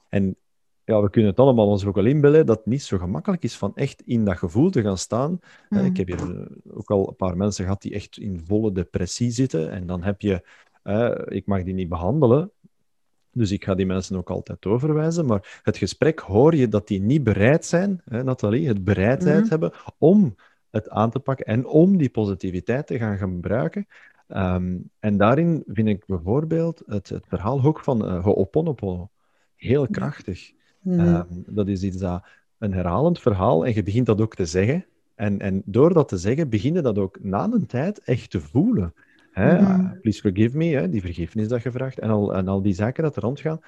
En 0.10 0.36
ja, 0.84 1.02
we 1.02 1.10
kunnen 1.10 1.30
het 1.30 1.40
allemaal 1.40 1.68
ons 1.68 1.86
ook 1.86 1.98
al 1.98 2.06
inbeelden 2.06 2.46
dat 2.46 2.58
het 2.58 2.66
niet 2.66 2.84
zo 2.84 2.98
gemakkelijk 2.98 3.44
is 3.44 3.58
van 3.58 3.76
echt 3.76 4.02
in 4.02 4.26
dat 4.26 4.38
gevoel 4.38 4.70
te 4.70 4.82
gaan 4.82 4.98
staan. 4.98 5.40
Mm. 5.70 5.86
Ik 5.86 5.98
heb 5.98 6.08
hier 6.08 6.48
ook 6.74 6.92
al 6.92 7.08
een 7.08 7.16
paar 7.16 7.38
mensen 7.38 7.64
gehad 7.64 7.82
die 7.82 7.94
echt 7.94 8.18
in 8.18 8.42
volle 8.46 8.72
depressie 8.72 9.32
zitten. 9.32 9.72
En 9.72 9.88
dan 9.88 10.04
heb 10.04 10.22
je, 10.22 10.48
uh, 10.84 11.16
ik 11.26 11.46
mag 11.46 11.64
die 11.64 11.74
niet 11.74 11.90
behandelen, 11.90 12.52
dus 13.36 13.52
ik 13.52 13.64
ga 13.64 13.76
die 13.76 13.86
mensen 13.86 14.18
ook 14.18 14.30
altijd 14.30 14.66
overwijzen. 14.66 15.26
Maar 15.26 15.62
het 15.64 15.78
gesprek 15.78 16.20
hoor 16.20 16.56
je 16.56 16.68
dat 16.68 16.88
die 16.88 17.02
niet 17.02 17.24
bereid 17.24 17.66
zijn, 17.66 18.02
hè, 18.06 18.24
Nathalie, 18.24 18.68
het 18.68 18.84
bereidheid 18.84 19.42
mhm. 19.42 19.50
hebben 19.50 19.72
om 19.98 20.36
het 20.70 20.90
aan 20.90 21.10
te 21.10 21.20
pakken 21.20 21.46
en 21.46 21.66
om 21.66 21.98
die 21.98 22.10
positiviteit 22.10 22.88
te 22.88 22.98
gaan 22.98 23.18
gebruiken. 23.18 23.88
Um, 24.28 24.90
en 25.00 25.18
daarin 25.18 25.64
vind 25.68 25.88
ik 25.88 26.06
bijvoorbeeld 26.06 26.82
het, 26.86 27.10
het 27.10 27.26
verhaal 27.28 27.64
ook 27.64 27.80
van 27.80 28.06
uh, 28.06 28.24
Ho'oponopono 28.24 29.10
heel 29.56 29.88
krachtig. 29.88 30.52
Mm 30.82 31.28
dat 31.30 31.68
is 31.68 31.84
iets 31.84 31.98
dat 31.98 32.24
een 32.58 32.74
herhalend 32.74 33.20
verhaal 33.20 33.66
en 33.66 33.74
je 33.74 33.84
begint 33.84 34.06
dat 34.06 34.22
ook 34.22 34.36
te 34.36 34.46
zeggen. 34.46 34.86
En, 35.16 35.40
en 35.40 35.62
door 35.66 35.94
dat 35.94 36.08
te 36.08 36.18
zeggen, 36.18 36.50
begin 36.50 36.74
je 36.74 36.82
dat 36.82 36.98
ook 36.98 37.18
na 37.22 37.44
een 37.52 37.66
tijd 37.66 38.00
echt 38.00 38.30
te 38.30 38.42
voelen. 38.42 38.94
Hè? 39.36 39.62
Mhm. 39.62 40.00
Please 40.00 40.22
forgive 40.22 40.58
me, 40.58 40.66
hè? 40.66 40.90
die 40.90 41.02
vergiffenis 41.02 41.48
dat 41.48 41.64
je 41.64 41.72
vraagt. 41.72 42.00
En 42.00 42.10
al, 42.10 42.34
en 42.34 42.48
al 42.48 42.62
die 42.62 42.74
zaken 42.74 43.04
dat 43.04 43.16
er 43.16 43.22
rondgaan. 43.22 43.60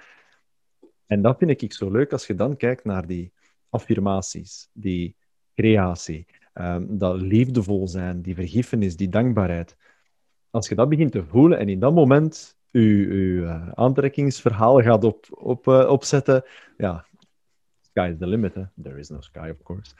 En 1.05 1.21
dat 1.21 1.37
vind 1.37 1.61
ik 1.61 1.73
zo 1.73 1.91
leuk 1.91 2.11
als 2.11 2.27
je 2.27 2.35
dan 2.35 2.57
kijkt 2.57 2.83
naar 2.83 3.07
die 3.07 3.31
affirmaties, 3.69 4.69
die 4.73 5.15
creatie, 5.55 6.25
um, 6.53 6.97
dat 6.97 7.21
liefdevol 7.21 7.87
zijn, 7.87 8.21
die 8.21 8.35
vergiffenis, 8.35 8.95
die 8.95 9.09
dankbaarheid. 9.09 9.75
Als 10.49 10.69
je 10.69 10.75
dat 10.75 10.89
begint 10.89 11.11
te 11.11 11.23
voelen 11.23 11.59
en 11.59 11.69
in 11.69 11.79
dat 11.79 11.93
moment 11.93 12.57
je, 12.71 12.81
je 12.81 13.07
uh, 13.07 13.69
aantrekkingsverhaal 13.69 14.81
gaat 14.81 15.03
op, 15.03 15.25
op, 15.29 15.67
uh, 15.67 15.89
opzetten, 15.89 16.43
ja, 16.77 17.05
sky 17.97 18.11
is 18.11 18.17
the 18.19 18.27
limit. 18.27 18.55
Hè? 18.55 18.63
There 18.83 18.99
is 18.99 19.09
no 19.09 19.21
sky, 19.21 19.49
of 19.49 19.63
course. 19.63 19.93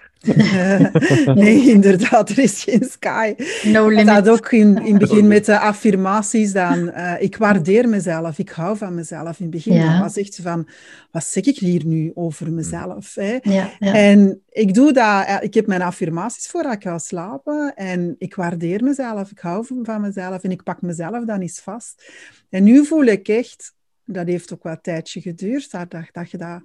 nee, 1.43 1.69
inderdaad, 1.69 2.29
er 2.29 2.39
is 2.39 2.63
geen 2.63 2.83
sky. 2.83 3.36
No 3.63 3.88
limit. 3.88 4.05
Dat 4.05 4.29
ook 4.29 4.51
in, 4.51 4.77
in 4.86 4.93
het 4.93 5.10
begin 5.10 5.27
met 5.27 5.45
de 5.45 5.60
affirmaties 5.60 6.51
dan, 6.51 6.88
uh, 6.88 7.21
ik 7.21 7.38
waardeer 7.38 7.89
mezelf, 7.89 8.39
ik 8.39 8.49
hou 8.49 8.77
van 8.77 8.95
mezelf. 8.95 9.39
In 9.39 9.45
het 9.45 9.49
begin 9.49 9.73
ja. 9.73 9.99
was 9.99 10.17
echt 10.17 10.39
van, 10.41 10.67
wat 11.12 11.23
zeg 11.23 11.43
ik 11.43 11.57
hier 11.57 11.86
nu 11.86 12.12
over 12.13 12.51
mezelf? 12.51 13.15
Hè? 13.15 13.38
Ja, 13.41 13.71
ja. 13.79 13.93
En 13.93 14.41
ik 14.49 14.73
doe 14.73 14.93
dat, 14.93 15.43
ik 15.43 15.53
heb 15.53 15.67
mijn 15.67 15.81
affirmaties 15.81 16.47
voor 16.47 16.71
ik 16.71 16.83
ga 16.83 16.97
slapen 16.97 17.75
en 17.75 18.15
ik 18.17 18.36
waardeer 18.36 18.83
mezelf, 18.83 19.31
ik 19.31 19.39
hou 19.39 19.65
van 19.83 20.01
mezelf 20.01 20.43
en 20.43 20.51
ik 20.51 20.63
pak 20.63 20.81
mezelf 20.81 21.25
dan 21.25 21.41
eens 21.41 21.60
vast. 21.60 22.12
En 22.49 22.63
nu 22.63 22.86
voel 22.86 23.03
ik 23.03 23.27
echt, 23.27 23.73
dat 24.05 24.27
heeft 24.27 24.53
ook 24.53 24.63
wat 24.63 24.83
tijdje 24.83 25.21
geduurd, 25.21 25.71
dat, 25.71 25.91
dat 26.12 26.31
je 26.31 26.38
dat 26.38 26.62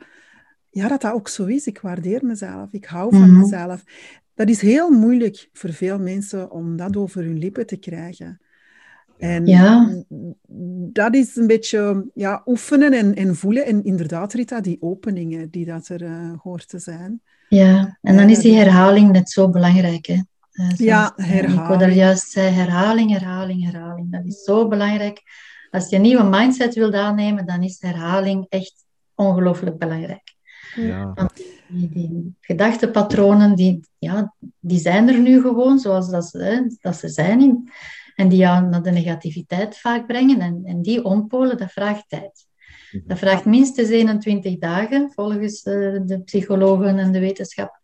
ja, 0.73 0.89
dat 0.89 1.01
dat 1.01 1.13
ook 1.13 1.29
zo 1.29 1.45
is. 1.45 1.67
Ik 1.67 1.81
waardeer 1.81 2.25
mezelf, 2.25 2.73
ik 2.73 2.85
hou 2.85 3.11
van 3.11 3.31
mhm. 3.31 3.39
mezelf. 3.39 3.85
Dat 4.35 4.49
is 4.49 4.61
heel 4.61 4.91
moeilijk 4.91 5.49
voor 5.53 5.73
veel 5.73 5.99
mensen 5.99 6.51
om 6.51 6.77
dat 6.77 6.97
over 6.97 7.25
hun 7.25 7.39
lippen 7.39 7.67
te 7.67 7.77
krijgen. 7.77 8.41
En 9.19 9.47
ja. 9.47 10.03
dat 10.93 11.15
is 11.15 11.37
een 11.37 11.47
beetje 11.47 12.11
ja, 12.15 12.43
oefenen 12.47 12.93
en, 12.93 13.15
en 13.15 13.37
voelen. 13.37 13.67
En 13.67 13.85
inderdaad, 13.85 14.33
Rita, 14.33 14.61
die 14.61 14.77
openingen 14.81 15.51
die 15.51 15.65
dat 15.65 15.89
er 15.89 16.03
uh, 16.03 16.33
hoort 16.43 16.69
te 16.69 16.79
zijn. 16.79 17.21
Ja, 17.49 17.99
en 18.01 18.17
dan 18.17 18.29
is 18.29 18.39
die 18.39 18.57
herhaling 18.57 19.13
net 19.13 19.31
zo 19.31 19.51
belangrijk. 19.51 20.07
Hè? 20.07 20.21
Uh, 20.53 20.71
ja, 20.77 21.13
herhaling. 21.17 21.73
Ik 21.73 21.79
daar 21.79 21.93
juist 21.93 22.31
zei, 22.31 22.51
herhaling, 22.51 23.11
herhaling, 23.11 23.65
herhaling. 23.65 24.13
Dat 24.13 24.25
is 24.25 24.43
zo 24.43 24.69
belangrijk. 24.69 25.23
Als 25.71 25.89
je 25.89 25.97
een 25.97 26.03
nieuwe 26.03 26.25
mindset 26.25 26.75
wilt 26.75 26.95
aannemen, 26.95 27.47
dan 27.47 27.63
is 27.63 27.77
herhaling 27.81 28.47
echt 28.49 28.85
ongelooflijk 29.15 29.79
belangrijk. 29.79 30.22
Ja. 30.75 31.31
Die, 31.69 31.89
die, 31.89 32.35
gedachtepatronen, 32.41 33.55
die, 33.55 33.81
ja, 33.99 34.35
die 34.61 34.79
zijn 34.79 35.09
er 35.09 35.19
nu 35.19 35.41
gewoon 35.41 35.79
zoals 35.79 36.11
dat 36.11 36.25
ze, 36.25 36.39
hè, 36.39 36.61
dat 36.81 36.97
ze 36.97 37.09
zijn. 37.09 37.41
In, 37.41 37.71
en 38.15 38.29
die 38.29 38.39
jou 38.39 38.69
naar 38.69 38.83
de 38.83 38.91
negativiteit 38.91 39.79
vaak 39.79 40.07
brengen. 40.07 40.41
En, 40.41 40.63
en 40.65 40.83
die 40.83 41.05
ompolen, 41.05 41.57
dat 41.57 41.73
vraagt 41.73 42.09
tijd. 42.09 42.47
Mhm. 42.91 43.09
Dat 43.09 43.19
vraagt 43.19 43.45
minstens 43.45 43.89
21 43.89 44.59
dagen, 44.59 45.11
volgens 45.13 45.65
uh, 45.65 46.01
de 46.05 46.23
psychologen 46.25 46.99
en 46.99 47.13
de 47.13 47.21
wetenschap. 47.21 47.79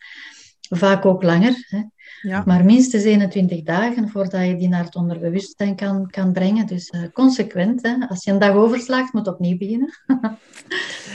Vaak 0.68 1.04
ook 1.04 1.22
langer. 1.22 1.66
Hè. 1.68 1.82
Ja. 2.22 2.42
Maar 2.46 2.64
minstens 2.64 3.04
21 3.04 3.62
dagen 3.62 4.08
voordat 4.08 4.46
je 4.46 4.56
die 4.56 4.68
naar 4.68 4.84
het 4.84 4.96
onderbewustzijn 4.96 5.76
kan, 5.76 6.10
kan 6.10 6.32
brengen. 6.32 6.66
Dus 6.66 6.92
uh, 6.94 7.02
consequent. 7.12 7.82
Hè. 7.82 8.06
Als 8.08 8.24
je 8.24 8.30
een 8.30 8.38
dag 8.38 8.54
overslaagt, 8.54 9.12
moet 9.12 9.28
opnieuw 9.28 9.58
beginnen. 9.58 9.94
ja, 10.06 10.38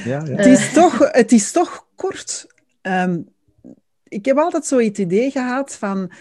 ja. 0.05 0.23
Het, 0.23 0.45
is 0.45 0.73
toch, 0.73 1.11
het 1.11 1.31
is 1.31 1.51
toch 1.51 1.87
kort. 1.95 2.47
Um, 2.81 3.31
ik 4.07 4.25
heb 4.25 4.37
altijd 4.37 4.65
zo 4.65 4.79
het 4.79 4.97
idee 4.97 5.31
gehad 5.31 5.75
van 5.75 6.11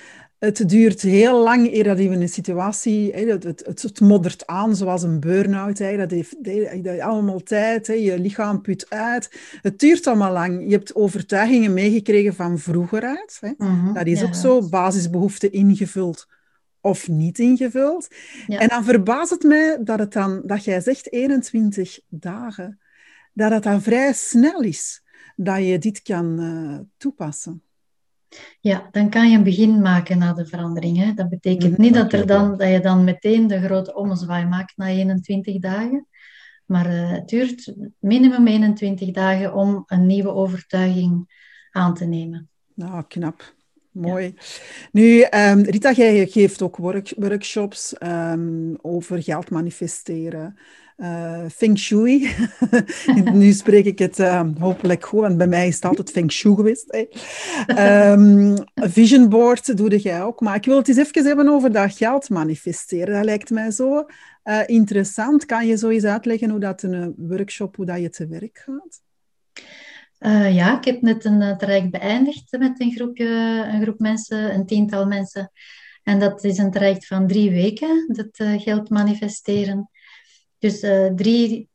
het 0.45 0.69
duurt 0.69 1.03
heel 1.03 1.43
lang 1.43 1.73
eer 1.73 1.85
dat 1.85 1.99
je 1.99 2.05
in 2.05 2.21
een 2.21 2.29
situatie, 2.29 3.13
het, 3.13 3.43
het, 3.45 3.83
het, 3.83 4.01
moddert 4.01 4.47
aan 4.47 4.77
zoals 4.77 5.03
een 5.03 5.21
burn-out. 5.21 5.79
Dat 5.79 6.11
heeft 6.11 6.45
dat 6.85 6.99
allemaal 7.01 7.43
tijd, 7.43 7.87
je 7.87 8.19
lichaam 8.19 8.61
put 8.61 8.91
uit. 8.91 9.31
Het 9.63 9.79
duurt 9.79 10.07
allemaal 10.07 10.33
lang. 10.33 10.65
Je 10.65 10.73
hebt 10.73 10.95
overtuigingen 10.95 11.75
meegekregen 11.75 12.35
van 12.35 12.59
vroeger 12.59 13.03
uit. 13.03 13.55
Mhm, 13.59 13.93
dat 13.93 14.07
is 14.07 14.23
ook 14.23 14.35
zo, 14.35 14.69
basisbehoeften 14.69 15.53
ingevuld 15.53 16.27
of 16.81 17.09
niet 17.09 17.39
ingevuld. 17.39 18.09
En 18.47 18.69
dan 18.69 18.85
verbaast 18.85 19.31
het 19.31 19.43
mij 19.43 19.79
dat, 19.81 19.99
het 19.99 20.13
dan, 20.13 20.43
dat 20.45 20.65
jij 20.65 20.81
zegt 20.81 21.13
21 21.13 22.01
dagen. 22.09 22.81
Dat 23.33 23.51
het 23.51 23.63
dan 23.63 23.83
vrij 23.83 24.13
snel 24.13 24.61
is 24.61 25.03
dat 25.37 25.67
je 25.67 25.79
dit 25.79 26.03
kan 26.03 26.41
uh, 26.41 26.79
toepassen. 26.97 27.63
Ja, 28.61 28.89
dan 28.91 29.11
kan 29.11 29.31
je 29.31 29.37
een 29.37 29.45
begin 29.45 29.81
maken 29.81 30.19
na 30.19 30.33
de 30.33 30.47
verandering. 30.47 30.99
Hè. 30.99 31.13
Dat 31.13 31.29
betekent 31.29 31.79
niet 31.79 31.95
dat, 31.95 32.13
er 32.13 32.27
dan, 32.27 32.57
dat 32.57 32.69
je 32.69 32.81
dan 32.81 33.05
meteen 33.05 33.47
de 33.47 33.61
grote 33.61 33.95
ommezwaai 33.95 34.47
maakt 34.47 34.77
na 34.77 34.87
21 34.87 35.59
dagen. 35.59 36.07
Maar 36.67 36.93
uh, 36.93 37.11
het 37.11 37.29
duurt 37.29 37.75
minimum 37.99 38.47
21 38.47 39.11
dagen 39.11 39.55
om 39.55 39.83
een 39.87 40.07
nieuwe 40.07 40.31
overtuiging 40.31 41.41
aan 41.71 41.95
te 41.95 42.05
nemen. 42.05 42.49
Nou, 42.75 43.05
knap. 43.09 43.55
Mooi. 43.91 44.35
Nu, 44.93 45.27
um, 45.31 45.61
Rita, 45.61 45.93
jij 45.93 46.27
geeft 46.27 46.63
ook 46.63 46.77
work 46.77 47.13
workshops 47.17 47.95
um, 48.03 48.79
over 48.83 49.23
geld 49.23 49.51
manifesteren. 49.51 50.59
Uh, 50.97 51.45
feng 51.49 51.79
Shui. 51.79 52.35
nu 53.33 53.53
spreek 53.53 53.85
ik 53.85 53.99
het 53.99 54.19
uh, 54.19 54.43
hopelijk 54.59 55.05
goed, 55.05 55.21
want 55.21 55.37
bij 55.37 55.47
mij 55.47 55.67
is 55.67 55.75
het 55.75 55.85
altijd 55.85 56.11
Feng 56.11 56.33
Shui 56.33 56.55
geweest. 56.55 57.07
Um, 57.67 58.55
vision 58.75 59.29
board 59.29 59.77
doe 59.77 59.99
jij 59.99 60.23
ook. 60.23 60.41
Maar 60.41 60.57
ik 60.57 60.65
wil 60.65 60.77
het 60.77 60.89
eens 60.89 60.97
even 60.97 61.27
hebben 61.27 61.49
over 61.49 61.73
dat 61.73 61.97
geld 61.97 62.29
manifesteren. 62.29 63.15
Dat 63.15 63.25
lijkt 63.25 63.51
mij 63.51 63.71
zo 63.71 64.07
uh, 64.45 64.61
interessant. 64.67 65.47
Kan 65.47 65.67
je 65.67 65.77
zo 65.77 65.89
eens 65.89 66.05
uitleggen 66.05 66.51
hoe 66.51 66.61
dat 66.61 66.83
een 66.83 67.15
workshop, 67.17 67.77
hoe 67.77 67.87
dat 67.87 68.01
je 68.01 68.11
te 68.11 68.27
werk 68.27 68.65
gaat? 68.65 69.01
Ja, 70.53 70.79
ik 70.79 70.85
heb 70.85 71.01
net 71.01 71.25
een 71.25 71.59
traject 71.59 71.91
beëindigd 71.91 72.59
met 72.59 72.81
een, 72.81 72.93
groepje, 72.93 73.27
een 73.73 73.83
groep 73.83 73.99
mensen, 73.99 74.55
een 74.55 74.67
tiental 74.67 75.07
mensen. 75.07 75.53
En 76.03 76.19
dat 76.19 76.45
is 76.45 76.59
een 76.59 76.71
traject 76.71 77.07
van 77.07 77.27
drie 77.27 77.51
weken, 77.51 78.05
dat 78.09 78.63
geld 78.63 78.91
manifesteren. 78.91 79.91
Dus 80.63 80.81
drie, 81.17 81.69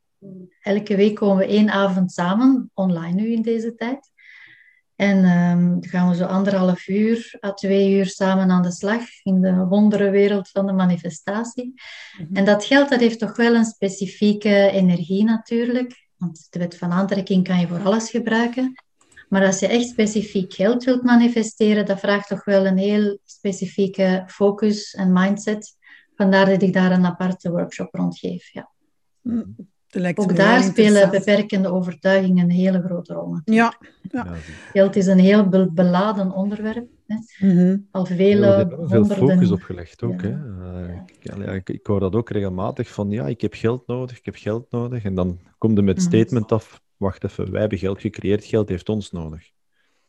elke 0.62 0.96
week 0.96 1.16
komen 1.16 1.38
we 1.38 1.46
één 1.46 1.70
avond 1.70 2.12
samen, 2.12 2.72
online 2.74 3.22
nu 3.22 3.32
in 3.32 3.42
deze 3.42 3.76
tijd. 3.76 4.12
En 4.96 5.18
um, 5.18 5.80
dan 5.80 5.90
gaan 5.90 6.10
we 6.10 6.16
zo 6.16 6.26
anderhalf 6.26 6.88
uur 6.88 7.38
à 7.46 7.54
twee 7.54 7.92
uur 7.92 8.06
samen 8.06 8.50
aan 8.50 8.62
de 8.62 8.72
slag 8.72 9.02
in 9.24 9.42
de 9.42 9.56
wonderenwereld 9.56 10.50
van 10.50 10.66
de 10.66 10.74
manifestatie. 10.74 11.66
Mm 11.66 11.74
-hmm. 12.26 12.36
En 12.36 12.46
dat 12.46 12.66
geld 12.66 12.90
dat 12.90 13.00
heeft 13.00 13.20
toch 13.20 13.36
wel 13.36 13.56
een 13.56 13.66
specifieke 13.66 14.70
energie 14.72 15.24
natuurlijk. 15.24 16.08
Want 16.18 16.48
de 16.50 16.60
wet 16.60 16.78
van 16.78 16.92
aantrekking 16.92 17.44
kan 17.44 17.60
je 17.60 17.68
voor 17.68 17.84
alles 17.84 18.10
gebruiken. 18.10 18.84
Maar 19.30 19.46
als 19.46 19.60
je 19.60 19.68
echt 19.68 19.88
specifiek 19.88 20.54
geld 20.54 20.84
wilt 20.84 21.04
manifesteren, 21.04 21.86
dat 21.86 22.00
vraagt 22.00 22.28
toch 22.28 22.44
wel 22.44 22.66
een 22.66 22.78
heel 22.78 23.20
specifieke 23.26 24.24
focus 24.28 24.94
en 24.94 25.14
mindset. 25.14 25.76
Vandaar 26.16 26.46
dat 26.46 26.62
ik 26.62 26.74
daar 26.74 26.92
een 26.92 27.06
aparte 27.06 27.52
workshop 27.52 27.94
rond 27.94 28.20
geef. 28.20 28.54
Ja. 28.54 28.72
Ook 30.16 30.36
daar 30.36 30.64
spelen 30.64 31.10
beperkende 31.10 31.72
overtuigingen 31.72 32.44
een 32.44 32.52
hele 32.52 32.82
grote 32.82 33.14
rol. 33.14 33.40
Ja. 33.46 33.78
ja. 34.12 34.28
Geld 34.74 34.96
is 34.96 35.06
een 35.06 35.20
heel 35.20 35.70
beladen 35.74 36.32
onderwerp. 36.32 36.88
Hè. 37.08 37.48
Mm 37.48 37.58
-hmm. 37.58 37.88
Al 37.92 38.06
vele 38.06 38.46
ja, 38.46 38.60
er 38.60 38.88
veel 38.88 39.06
focus 39.06 39.52
op 39.52 39.62
gelegd 39.62 40.04
ook. 40.04 40.22
Ja. 40.22 40.28
Hè. 40.28 40.90
Uh, 40.90 41.00
ja. 41.20 41.52
ik, 41.52 41.70
ik, 41.70 41.86
hoor 41.86 42.00
dat 42.00 42.16
ook 42.16 42.30
regelmatig 42.30 42.90
van 42.90 43.10
ja, 43.10 43.28
ik 43.28 43.42
heb 43.42 43.54
geld 43.54 43.88
nodig, 43.88 44.18
ik 44.18 44.26
heb 44.26 44.36
geld 44.36 44.72
nodig. 44.72 45.04
En 45.04 45.16
dan 45.16 45.40
komt 45.58 45.78
er 45.78 45.84
met 45.84 45.96
het 45.96 46.06
statement 46.06 46.52
af, 46.52 46.82
wacht 46.98 47.24
even, 47.24 47.52
wij 47.52 47.60
hebben 47.60 47.78
geld 47.78 48.02
gecreëerd, 48.02 48.46
geld 48.46 48.70
heeft 48.70 48.90
ons 48.90 49.12
nodig. 49.12 49.52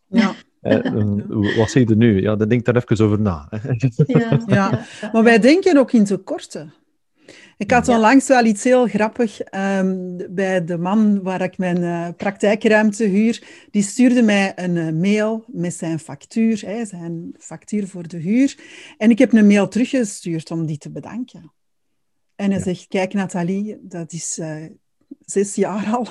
Ja. 0.06 0.34
Uh, 0.62 1.56
wat 1.56 1.70
zeg 1.70 1.88
je 1.88 1.96
nu? 1.96 2.20
Ja, 2.20 2.36
dan 2.36 2.48
denk 2.48 2.64
daar 2.64 2.76
even 2.76 3.04
over 3.04 3.20
na. 3.20 3.48
ja, 4.06 4.40
ja, 4.46 4.84
maar 5.12 5.22
wij 5.22 5.38
denken 5.38 5.78
ook 5.78 5.92
in 5.92 6.04
tekorten. 6.04 6.72
Ik 7.58 7.70
had 7.70 7.88
onlangs 7.88 8.28
wel 8.28 8.44
iets 8.44 8.64
heel 8.64 8.86
grappig 8.86 9.40
um, 9.54 10.16
bij 10.34 10.64
de 10.64 10.78
man 10.78 11.22
waar 11.22 11.40
ik 11.40 11.58
mijn 11.58 11.82
uh, 11.82 12.08
praktijkruimte 12.16 13.04
huur. 13.04 13.42
Die 13.70 13.82
stuurde 13.82 14.22
mij 14.22 14.52
een 14.56 14.76
uh, 14.76 14.90
mail 14.92 15.44
met 15.46 15.74
zijn 15.74 15.98
factuur, 15.98 16.62
hè, 16.66 16.84
zijn 16.84 17.34
factuur 17.38 17.88
voor 17.88 18.08
de 18.08 18.16
huur. 18.16 18.58
En 18.98 19.10
ik 19.10 19.18
heb 19.18 19.32
een 19.32 19.46
mail 19.46 19.68
teruggestuurd 19.68 20.50
om 20.50 20.66
die 20.66 20.78
te 20.78 20.90
bedanken. 20.90 21.52
En 22.34 22.50
hij 22.50 22.58
ja. 22.58 22.64
zegt, 22.64 22.86
kijk 22.88 23.12
Nathalie, 23.12 23.78
dat 23.80 24.12
is 24.12 24.38
uh, 24.38 24.64
zes 25.20 25.54
jaar 25.54 25.86
al. 25.92 26.06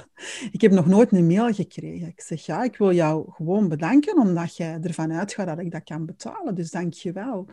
Ik 0.51 0.61
heb 0.61 0.71
nog 0.71 0.85
nooit 0.85 1.11
een 1.11 1.27
mail 1.27 1.53
gekregen. 1.53 2.07
Ik 2.07 2.21
zeg, 2.21 2.45
ja, 2.45 2.63
ik 2.63 2.77
wil 2.77 2.93
jou 2.93 3.31
gewoon 3.31 3.67
bedanken, 3.67 4.17
omdat 4.17 4.57
jij 4.57 4.79
ervan 4.81 5.13
uitgaat 5.13 5.47
dat 5.47 5.59
ik 5.59 5.71
dat 5.71 5.83
kan 5.83 6.05
betalen. 6.05 6.55
Dus 6.55 6.71
dank 6.71 6.93
je 6.93 7.11
wel. 7.11 7.47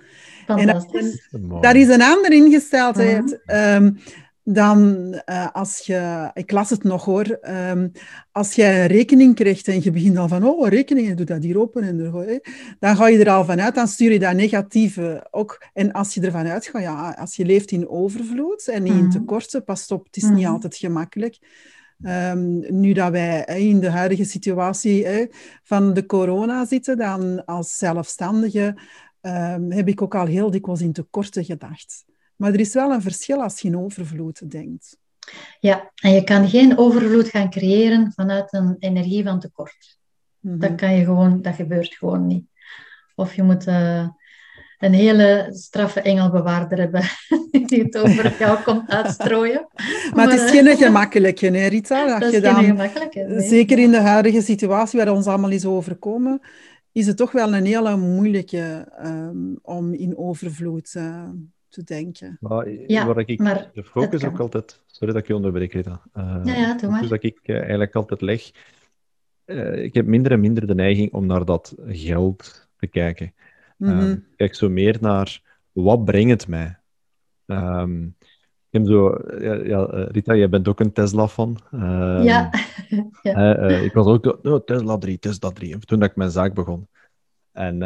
En 0.46 0.66
dat, 0.66 1.74
is 1.74 1.88
een 1.88 2.02
andere 2.02 2.35
ingesteldheid. 2.35 3.40
Uh-huh. 3.46 3.74
Um, 3.74 3.98
dan 4.44 5.07
uh, 5.26 5.48
als 5.52 5.78
je, 5.78 6.30
ik 6.35 6.50
las 6.50 6.70
het 6.70 6.83
nog 6.83 7.04
hoor, 7.04 7.38
um, 7.70 7.92
als 8.33 8.54
jij 8.54 8.80
een 8.80 8.87
rekening 8.87 9.35
krijgt 9.35 9.68
en 9.68 9.83
je 9.83 9.90
begint 9.90 10.16
al 10.18 10.28
van, 10.28 10.44
oh, 10.44 10.68
rekening, 10.68 11.16
doe 11.16 11.26
dat 11.26 11.42
hier 11.42 11.61
open, 11.61 11.83
en 11.83 11.98
er, 11.98 12.40
dan 12.78 12.96
ga 12.96 13.09
je 13.09 13.18
er 13.18 13.30
al 13.30 13.44
vanuit, 13.44 13.74
dan 13.74 13.88
stuur 13.88 14.12
je 14.12 14.18
dat 14.18 14.35
negatieve 14.35 15.26
ook. 15.30 15.64
En 15.72 15.92
als 15.92 16.14
je 16.14 16.20
ervan 16.20 16.46
uitgaat, 16.46 16.83
ja, 16.83 17.11
als 17.18 17.37
je 17.37 17.44
leeft 17.44 17.70
in 17.70 17.88
overvloed 17.88 18.68
en 18.68 18.83
niet 18.83 18.92
in 18.92 19.11
tekorten, 19.11 19.64
pas 19.64 19.90
op, 19.90 20.07
het 20.07 20.16
is 20.16 20.28
niet 20.28 20.46
altijd 20.46 20.76
gemakkelijk. 20.76 21.38
Um, 22.02 22.80
nu 22.80 22.92
dat 22.92 23.11
wij 23.11 23.44
in 23.44 23.80
de 23.80 23.90
huidige 23.90 24.24
situatie 24.24 25.07
hè, 25.07 25.26
van 25.62 25.94
de 25.94 26.07
corona 26.07 26.66
zitten, 26.66 26.96
dan 26.96 27.44
als 27.44 27.76
zelfstandige 27.76 28.78
um, 29.22 29.72
heb 29.72 29.88
ik 29.88 30.02
ook 30.02 30.14
al 30.14 30.26
heel 30.26 30.50
dikwijls 30.50 30.80
in 30.80 30.92
tekorten 30.92 31.44
gedacht. 31.44 32.04
Maar 32.37 32.53
er 32.53 32.61
is 32.61 32.75
wel 32.75 32.90
een 32.90 33.03
verschil 33.03 33.42
als 33.42 33.61
je 33.61 33.68
in 33.68 33.79
overvloed 33.79 34.51
denkt. 34.51 34.97
Ja, 35.61 35.92
en 35.94 36.12
je 36.12 36.25
kan 36.25 36.49
geen 36.49 36.79
overvloed 36.79 37.29
gaan 37.29 37.51
creëren 37.51 38.12
vanuit 38.12 38.53
een 38.53 38.77
energie 38.79 39.25
van 39.25 39.40
tekort. 39.40 39.99
Mm-hmm. 40.40 40.61
Dat 40.61 40.75
kan 40.75 40.94
je 40.94 41.05
gewoon, 41.05 41.42
dat 41.42 41.55
gebeurt 41.55 41.94
gewoon 41.94 42.27
niet. 42.27 42.44
Of 43.14 43.35
je 43.35 43.42
moet 43.42 43.66
uh, 43.66 44.09
een 44.79 44.92
hele 44.92 45.49
straffe 45.51 46.01
engelbewaarder 46.01 46.79
hebben 46.79 47.03
die 47.68 47.83
het 47.83 47.99
over 47.99 48.38
jou 48.38 48.62
komt 48.62 48.90
uitstrooien. 48.90 49.68
maar, 49.75 50.11
maar 50.14 50.31
het 50.31 50.40
is 50.40 50.51
geen 50.51 50.66
uh, 50.66 50.77
gemakkelijke, 50.77 51.47
hè, 51.47 51.66
Rita? 51.66 52.07
Dat, 52.07 52.20
dat 52.20 52.29
is 52.29 52.35
je 52.35 52.40
dan, 52.40 52.55
geen 52.55 52.64
gemakkelijke. 52.64 53.20
Nee. 53.20 53.49
Zeker 53.49 53.79
in 53.79 53.90
de 53.90 54.01
huidige 54.01 54.42
situatie 54.42 54.99
waar 54.99 55.12
ons 55.12 55.27
allemaal 55.27 55.51
is 55.51 55.64
overkomen, 55.64 56.40
is 56.92 57.07
het 57.07 57.16
toch 57.16 57.33
wel 57.33 57.55
een 57.55 57.66
hele 57.66 57.97
moeilijke 57.97 58.88
um, 59.05 59.59
om 59.62 59.92
in 59.92 60.16
overvloed 60.16 60.94
uh, 60.97 61.29
te 61.74 61.84
denken. 61.84 62.37
Maar, 62.40 62.70
ja, 62.70 63.06
waar 63.06 63.18
ik 63.18 63.38
maar 63.38 63.70
de 63.72 63.84
focus 63.84 64.24
ook 64.24 64.40
altijd... 64.40 64.82
Sorry 64.87 65.12
dat 65.12 65.22
ik 65.22 65.28
je 65.28 65.34
onderbreek, 65.34 65.72
Rita. 65.72 66.02
Uh, 66.16 66.40
ja, 66.44 66.54
ja, 66.54 66.76
doe 66.76 66.90
maar. 66.90 67.00
Dus 67.00 67.10
dat 67.10 67.22
ik 67.22 67.38
uh, 67.42 67.56
eigenlijk 67.56 67.94
altijd 67.94 68.20
leg... 68.20 68.50
Uh, 69.46 69.84
ik 69.84 69.94
heb 69.94 70.06
minder 70.06 70.32
en 70.32 70.40
minder 70.40 70.66
de 70.66 70.74
neiging 70.74 71.12
om 71.12 71.26
naar 71.26 71.44
dat 71.44 71.74
geld 71.87 72.68
te 72.76 72.87
kijken. 72.87 73.34
Ik 73.78 74.22
kijk 74.37 74.54
zo 74.54 74.68
meer 74.68 74.96
naar, 75.00 75.42
wat 75.72 76.04
brengt 76.04 76.30
het 76.30 76.48
mij? 76.48 76.78
Um, 77.46 78.16
ik 78.70 78.80
heb 78.80 78.87
zo... 78.87 79.18
Ja, 79.38 79.54
ja, 79.54 79.84
Rita, 79.84 80.34
jij 80.34 80.48
bent 80.48 80.68
ook 80.68 80.80
een 80.80 80.92
Tesla-fan. 80.92 81.58
Um, 81.72 82.22
ja. 82.22 82.50
ja. 83.22 83.68
ik 83.68 83.92
was 83.92 84.06
ook... 84.06 84.38
Oh, 84.42 84.64
Tesla 84.64 84.98
3, 84.98 85.18
Tesla 85.18 85.50
3. 85.50 85.78
Toen 85.78 86.02
ik 86.02 86.16
mijn 86.16 86.30
zaak 86.30 86.54
begon. 86.54 86.88
En 87.52 87.82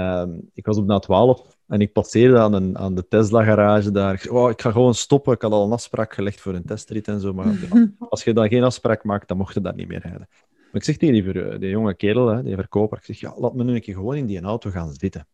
ik 0.55 0.67
was 0.67 0.79
op 0.79 0.87
na 0.87 0.99
12 0.99 1.58
en 1.69 1.81
ik 1.81 1.93
passeerde 1.93 2.39
aan, 2.39 2.53
een, 2.53 2.79
aan 2.79 2.95
de 2.95 3.09
Tesla-garage 3.09 3.91
daar. 3.91 4.27
Oh, 4.31 4.51
ik 4.51 4.61
ga 4.61 4.71
gewoon 4.71 4.95
stoppen. 4.95 5.33
Ik 5.33 5.43
had 5.43 5.53
al 5.53 5.65
een 5.65 5.73
afspraak 5.73 6.15
gelegd 6.15 6.41
voor 6.41 6.55
een 6.55 6.65
testrit 6.65 7.09
en 7.09 7.21
zo. 7.21 7.35
Maar 7.35 7.47
ja, 7.47 7.91
als 7.99 8.25
je 8.25 8.33
dan 8.33 8.49
geen 8.49 8.63
afspraak 8.63 9.05
maakt, 9.05 9.29
dan 9.29 9.37
mocht 9.37 9.55
je 9.55 9.61
daar 9.61 9.75
niet 9.75 9.89
meer 9.89 10.01
rijden. 10.01 10.29
Maar 10.49 10.81
ik 10.81 10.85
zeg 10.85 10.97
tegen 10.97 11.15
die, 11.15 11.59
die 11.59 11.71
jonge 11.71 11.95
kerel, 11.95 12.29
hè, 12.29 12.43
die 12.43 12.55
verkoper, 12.55 12.99
ik 12.99 13.05
zeg, 13.05 13.21
ja, 13.21 13.35
laat 13.37 13.55
me 13.55 13.65
nu 13.65 13.75
een 13.75 13.81
keer 13.81 13.95
gewoon 13.95 14.17
in 14.17 14.27
die 14.27 14.41
auto 14.41 14.71
gaan 14.71 14.93
zitten. 14.93 15.27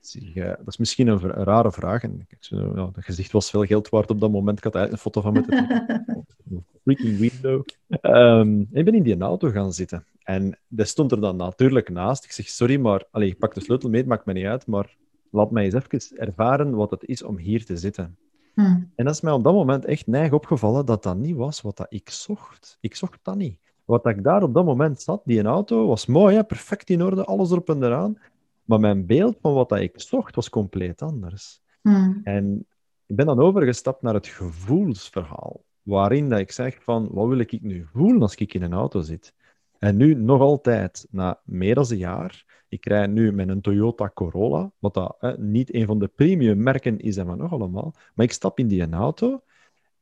Zeg, 0.00 0.34
uh, 0.34 0.44
dat 0.44 0.66
is 0.66 0.76
misschien 0.76 1.06
een, 1.06 1.22
een, 1.22 1.44
rare 1.44 1.72
vraag. 1.72 2.02
En 2.02 2.26
ik 2.28 2.36
ja, 2.40 2.72
dat 2.74 2.92
gezicht 2.98 3.32
was 3.32 3.50
veel 3.50 3.64
geld 3.64 3.88
waard 3.88 4.10
op 4.10 4.20
dat 4.20 4.30
moment. 4.30 4.58
Ik 4.58 4.64
had 4.64 4.74
eigenlijk 4.74 5.04
een 5.04 5.12
foto 5.12 5.30
van 5.30 5.32
met 5.32 5.52
een 5.52 6.64
freaking 6.84 7.18
window. 7.18 7.64
Um, 8.02 8.68
ik 8.72 8.84
ben 8.84 8.94
in 8.94 9.02
die 9.02 9.20
auto 9.20 9.50
gaan 9.50 9.72
zitten. 9.72 10.04
En 10.22 10.58
dat 10.68 10.88
stond 10.88 11.12
er 11.12 11.20
dan 11.20 11.36
natuurlijk 11.36 11.88
naast. 11.88 12.24
Ik 12.24 12.32
zeg, 12.32 12.48
sorry, 12.48 12.80
maar... 12.80 13.04
Allez, 13.10 13.30
ik 13.30 13.38
pak 13.38 13.54
de 13.54 13.60
sleutel 13.60 13.88
mee, 13.88 14.00
het 14.00 14.08
maakt 14.08 14.26
me 14.26 14.32
niet 14.32 14.46
uit, 14.46 14.66
maar 14.66 14.96
laat 15.30 15.50
mij 15.50 15.64
eens 15.64 15.74
even 15.74 16.18
ervaren 16.18 16.74
wat 16.74 16.90
het 16.90 17.04
is 17.04 17.22
om 17.22 17.36
hier 17.36 17.64
te 17.64 17.76
zitten. 17.76 18.16
Hmm. 18.54 18.90
En 18.94 19.04
dat 19.04 19.14
is 19.14 19.20
mij 19.20 19.32
op 19.32 19.44
dat 19.44 19.54
moment 19.54 19.84
echt 19.84 20.06
neig 20.06 20.32
opgevallen 20.32 20.86
dat 20.86 21.02
dat 21.02 21.16
niet 21.16 21.36
was 21.36 21.60
wat 21.60 21.76
dat 21.76 21.86
ik 21.90 22.10
zocht. 22.10 22.78
Ik 22.80 22.94
zocht 22.94 23.18
dat 23.22 23.36
niet. 23.36 23.58
Wat 23.84 24.06
ik 24.06 24.24
daar 24.24 24.42
op 24.42 24.54
dat 24.54 24.64
moment 24.64 25.02
zat, 25.02 25.22
die 25.24 25.42
auto, 25.42 25.86
was 25.86 26.06
mooi, 26.06 26.36
hè? 26.36 26.44
perfect 26.44 26.90
in 26.90 27.02
orde, 27.02 27.24
alles 27.24 27.50
erop 27.50 27.68
en 27.68 27.82
eraan. 27.82 28.18
Maar 28.64 28.80
mijn 28.80 29.06
beeld 29.06 29.36
van 29.40 29.54
wat 29.54 29.68
dat 29.68 29.78
ik 29.78 30.00
zocht 30.00 30.34
was 30.34 30.48
compleet 30.48 31.02
anders. 31.02 31.60
Hmm. 31.82 32.20
En 32.22 32.66
ik 33.06 33.16
ben 33.16 33.26
dan 33.26 33.40
overgestapt 33.40 34.02
naar 34.02 34.14
het 34.14 34.26
gevoelsverhaal, 34.26 35.64
waarin 35.82 36.28
dat 36.28 36.38
ik 36.38 36.52
zeg 36.52 36.82
van, 36.82 37.08
wat 37.10 37.28
wil 37.28 37.38
ik 37.38 37.62
nu 37.62 37.86
voelen 37.92 38.22
als 38.22 38.34
ik 38.34 38.54
in 38.54 38.62
een 38.62 38.72
auto 38.72 39.00
zit? 39.00 39.34
En 39.78 39.96
nu 39.96 40.14
nog 40.14 40.40
altijd, 40.40 41.06
na 41.10 41.40
meer 41.44 41.74
dan 41.74 41.86
een 41.88 41.96
jaar, 41.96 42.44
ik 42.68 42.86
rijd 42.86 43.10
nu 43.10 43.32
met 43.32 43.48
een 43.48 43.60
Toyota 43.60 44.10
Corolla, 44.14 44.72
wat 44.78 44.94
dat, 44.94 45.16
hè, 45.18 45.38
niet 45.38 45.74
een 45.74 45.86
van 45.86 45.98
de 45.98 46.08
premium 46.08 46.62
merken 46.62 46.98
is 46.98 47.16
en 47.16 47.26
van 47.26 47.38
nog 47.38 47.52
allemaal. 47.52 47.94
Maar 48.14 48.24
ik 48.24 48.32
stap 48.32 48.58
in 48.58 48.68
die 48.68 48.90
auto 48.90 49.42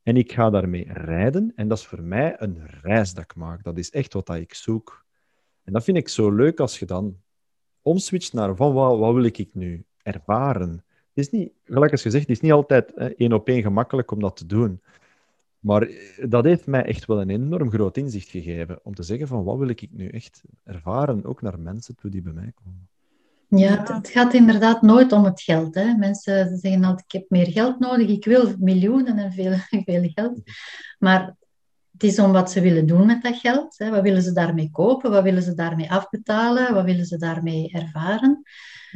en 0.03 0.17
ik 0.17 0.31
ga 0.31 0.49
daarmee 0.49 0.87
rijden. 0.93 1.51
En 1.55 1.67
dat 1.67 1.77
is 1.77 1.85
voor 1.85 2.01
mij 2.01 2.35
een 2.37 2.67
reis 2.81 3.13
dat 3.13 3.23
ik 3.23 3.35
maak. 3.35 3.63
Dat 3.63 3.77
is 3.77 3.91
echt 3.91 4.13
wat 4.13 4.25
dat 4.25 4.35
ik 4.35 4.53
zoek. 4.53 5.05
En 5.63 5.73
dat 5.73 5.83
vind 5.83 5.97
ik 5.97 6.09
zo 6.09 6.31
leuk 6.31 6.59
als 6.59 6.79
je 6.79 6.85
dan 6.85 7.17
omswitcht 7.81 8.33
naar 8.33 8.55
van 8.55 8.73
wat, 8.73 8.97
wat 8.97 9.13
wil 9.13 9.23
ik 9.23 9.49
nu 9.53 9.85
ervaren. 10.01 10.71
Het 11.13 11.25
is 11.25 11.29
niet, 11.29 11.51
gelijk 11.63 11.91
als 11.91 12.01
gezegd, 12.01 12.27
het 12.27 12.35
is 12.35 12.41
niet 12.41 12.51
altijd 12.51 12.93
één 12.93 13.33
op 13.33 13.47
één 13.47 13.61
gemakkelijk 13.61 14.11
om 14.11 14.19
dat 14.19 14.37
te 14.37 14.45
doen. 14.45 14.81
Maar 15.59 15.89
dat 16.27 16.43
heeft 16.43 16.67
mij 16.67 16.83
echt 16.83 17.05
wel 17.05 17.21
een 17.21 17.29
enorm 17.29 17.71
groot 17.71 17.97
inzicht 17.97 18.29
gegeven. 18.29 18.79
Om 18.83 18.95
te 18.95 19.03
zeggen 19.03 19.27
van 19.27 19.43
wat 19.43 19.57
wil 19.57 19.67
ik 19.69 19.87
nu 19.91 20.07
echt 20.07 20.41
ervaren, 20.63 21.25
ook 21.25 21.41
naar 21.41 21.59
mensen 21.59 21.95
toe 21.95 22.11
die 22.11 22.21
bij 22.21 22.33
mij 22.33 22.51
komen. 22.63 22.87
Ja, 23.49 23.93
het, 23.93 24.09
gaat 24.09 24.33
inderdaad 24.33 24.81
nooit 24.81 25.11
om 25.11 25.23
het 25.23 25.41
geld. 25.41 25.75
Hè. 25.75 25.93
Mensen 25.93 26.57
zeggen 26.57 26.83
altijd, 26.83 27.05
ik 27.05 27.11
heb 27.11 27.29
meer 27.29 27.51
geld 27.51 27.79
nodig, 27.79 28.07
ik 28.07 28.25
wil 28.25 28.53
miljoenen 28.59 29.17
en 29.17 29.31
veel, 29.31 29.53
veel 29.85 30.09
geld. 30.13 30.41
Maar 30.99 31.35
het 31.91 32.03
is 32.03 32.19
om 32.19 32.31
wat 32.31 32.51
ze 32.51 32.61
willen 32.61 32.85
doen 32.85 33.05
met 33.05 33.23
dat 33.23 33.35
geld. 33.35 33.77
Hè. 33.77 33.89
Wat 33.89 34.01
willen 34.01 34.21
ze 34.21 34.31
daarmee 34.31 34.71
kopen? 34.71 35.11
Wat 35.11 35.23
willen 35.23 35.43
ze 35.43 35.53
daarmee 35.53 35.91
afbetalen? 35.91 36.73
Wat 36.73 36.85
willen 36.85 37.05
ze 37.05 37.17
daarmee 37.17 37.71
ervaren? 37.71 38.41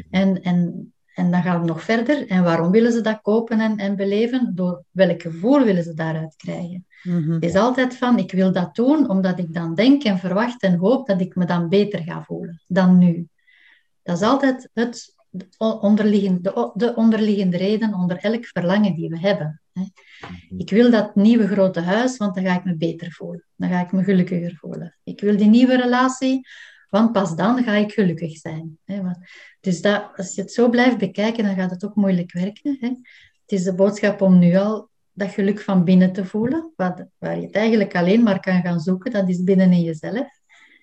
En, 0.09 0.41
en, 0.41 0.93
en 1.13 1.31
dan 1.31 1.41
gaat 1.41 1.57
het 1.57 1.67
nog 1.67 1.83
verder. 1.83 2.27
En 2.27 2.43
waarom 2.43 2.71
willen 2.71 2.91
ze 2.91 3.01
dat 3.01 3.21
kopen 3.21 3.59
en, 3.59 3.77
en 3.77 3.95
beleven? 3.95 4.51
Door 4.55 4.83
welk 4.91 5.21
gevoel 5.21 5.63
willen 5.63 5.83
ze 5.83 5.93
daaruit 5.93 6.35
krijgen? 6.35 6.85
Mhm. 7.03 7.31
Het 7.31 7.43
is 7.43 7.55
altijd 7.55 7.97
van, 7.97 8.17
ik 8.17 8.31
wil 8.31 8.51
dat 8.51 8.75
doen 8.75 9.09
omdat 9.09 9.39
ik 9.39 9.53
dan 9.53 9.75
denk 9.75 10.03
en 10.03 10.17
verwacht 10.17 10.61
en 10.61 10.77
hoop 10.77 11.07
dat 11.07 11.21
ik 11.21 11.35
me 11.35 11.45
dan 11.45 11.69
beter 11.69 11.99
ga 11.99 12.23
voelen 12.23 12.61
dan 12.67 12.97
nu. 12.97 13.27
Dat 14.03 14.17
is 14.17 14.23
altijd 14.23 14.69
het 14.73 15.15
onderliggende, 15.57 16.41
de, 16.41 16.71
de 16.73 16.95
onderliggende 16.95 17.57
reden 17.57 17.93
onder 17.93 18.17
elk 18.17 18.45
verlangen 18.45 18.95
die 18.95 19.09
we 19.09 19.19
hebben. 19.19 19.61
Ik 20.57 20.69
wil 20.69 20.91
dat 20.91 21.15
nieuwe 21.15 21.47
grote 21.47 21.79
huis, 21.79 22.17
want 22.17 22.35
dan 22.35 22.43
ga 22.43 22.55
ik 22.55 22.63
me 22.63 22.75
beter 22.75 23.11
voelen. 23.11 23.45
Dan 23.55 23.69
ga 23.69 23.81
ik 23.81 23.91
me 23.91 24.03
gelukkiger 24.03 24.55
voelen. 24.55 24.97
Ik 25.03 25.21
wil 25.21 25.37
die 25.37 25.49
nieuwe 25.49 25.75
relatie, 25.75 26.47
want 26.91 27.11
pas 27.11 27.35
dan 27.35 27.63
ga 27.63 27.73
ik 27.73 27.91
gelukkig 27.91 28.37
zijn. 28.37 28.77
Dus 29.59 29.81
dat, 29.81 30.11
als 30.15 30.35
je 30.35 30.41
het 30.41 30.51
zo 30.51 30.69
blijft 30.69 30.97
bekijken, 30.97 31.43
dan 31.43 31.55
gaat 31.55 31.71
het 31.71 31.85
ook 31.85 31.95
moeilijk 31.95 32.31
werken. 32.31 32.77
Hè. 32.79 32.87
Het 32.87 33.59
is 33.59 33.63
de 33.63 33.73
boodschap 33.73 34.21
om 34.21 34.39
nu 34.39 34.55
al 34.55 34.89
dat 35.13 35.29
geluk 35.29 35.61
van 35.61 35.83
binnen 35.83 36.13
te 36.13 36.25
voelen, 36.25 36.71
waar 36.75 37.07
je 37.39 37.45
het 37.45 37.55
eigenlijk 37.55 37.95
alleen 37.95 38.23
maar 38.23 38.39
kan 38.39 38.61
gaan 38.61 38.79
zoeken, 38.79 39.11
dat 39.11 39.29
is 39.29 39.43
binnen 39.43 39.71
in 39.71 39.81
jezelf. 39.81 40.27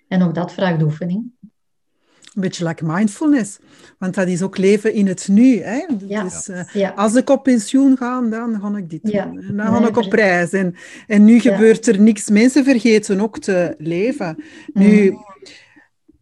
En 0.08 0.22
ook 0.22 0.34
dat 0.34 0.52
vraagt 0.52 0.82
oefening. 0.82 1.24
Een 2.34 2.44
beetje 2.44 2.66
like 2.66 2.84
mindfulness. 2.84 3.58
Want 3.98 4.14
dat 4.14 4.28
is 4.28 4.42
ook 4.42 4.56
leven 4.58 4.92
in 4.92 5.06
het 5.06 5.28
nu. 5.28 5.60
Hè? 5.62 5.86
Ja. 6.06 6.22
Dus, 6.22 6.48
eh, 6.48 6.60
Ja, 6.72 6.90
als 6.90 7.14
ik 7.14 7.30
op 7.30 7.42
pensioen 7.42 7.96
ga, 7.96 8.20
dan 8.20 8.60
ga 8.60 8.76
ik 8.76 8.90
dit 8.90 9.02
doen. 9.02 9.12
En 9.14 9.56
dan 9.56 9.66
ga 9.66 9.78
Nee, 9.78 9.88
ik 9.88 9.96
op 9.96 10.12
reis. 10.12 10.52
En, 10.52 10.74
en 11.06 11.24
nu 11.24 11.40
gebeurt 11.40 11.86
er 11.86 12.00
niks. 12.00 12.28
Mensen 12.30 12.64
vergeten 12.64 13.20
ook 13.20 13.38
te 13.38 13.74
leven. 13.78 14.36
Nu, 14.72 15.10
Mhm. 15.10 15.20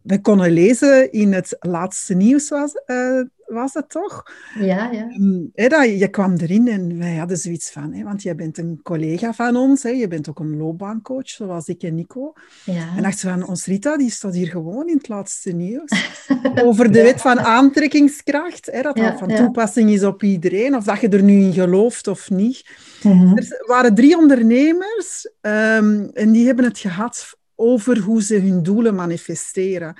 We 0.07 0.21
konden 0.21 0.51
lezen 0.51 1.11
in 1.11 1.33
het 1.33 1.55
laatste 1.59 2.13
nieuws, 2.13 2.49
was, 2.49 2.73
eh, 2.85 3.21
was 3.45 3.73
het 3.73 3.89
toch? 3.89 4.23
ja, 4.59 4.91
ja. 4.91 5.09
Ehm, 5.09 5.69
dat, 5.69 5.99
je 5.99 6.07
kwam 6.07 6.35
erin 6.35 6.67
en 6.67 6.97
wij 6.97 7.15
hadden 7.15 7.37
zoiets 7.37 7.71
van, 7.71 7.93
hè, 7.93 8.03
want 8.03 8.21
jij 8.21 8.35
bent 8.35 8.57
een 8.57 8.79
collega 8.83 9.33
van 9.33 9.55
ons, 9.55 9.83
hè, 9.83 9.89
je 9.89 10.07
bent 10.07 10.29
ook 10.29 10.39
een 10.39 10.57
loopbaancoach, 10.57 11.29
zoals 11.29 11.67
ik 11.67 11.83
en 11.83 11.95
Nico. 11.95 12.33
ja. 12.63 12.95
En 12.95 13.03
dachten 13.03 13.29
van, 13.29 13.47
ons 13.47 13.65
Rita, 13.65 13.97
die 13.97 14.11
staat 14.11 14.33
hier 14.33 14.47
gewoon 14.47 14.87
in 14.87 14.97
het 14.97 15.07
laatste 15.07 15.51
nieuws. 15.51 15.91
Over 16.65 16.91
de 16.91 17.01
wet 17.01 17.21
van 17.21 17.39
aantrekkingskracht, 17.39 18.69
hè, 18.71 18.81
dat 18.81 18.97
Ja, 18.97 19.09
dat 19.09 19.19
van 19.19 19.35
toepassing 19.35 19.89
is 19.89 20.03
op 20.03 20.23
iedereen, 20.23 20.75
of 20.75 20.83
dat 20.83 20.99
je 20.99 21.09
er 21.09 21.23
nu 21.23 21.41
in 21.41 21.53
gelooft 21.53 22.07
of 22.07 22.29
niet. 22.29 22.69
Mhm. 23.03 23.37
Er 23.37 23.63
waren 23.67 23.95
drie 23.95 24.17
ondernemers 24.17 25.29
ehm, 25.41 26.07
en 26.13 26.31
die 26.31 26.45
hebben 26.45 26.65
het 26.65 26.79
gehad 26.79 27.36
over 27.59 27.97
hoe 27.99 28.21
ze 28.23 28.39
hun 28.39 28.63
doelen 28.63 28.95
manifesteren. 28.95 29.95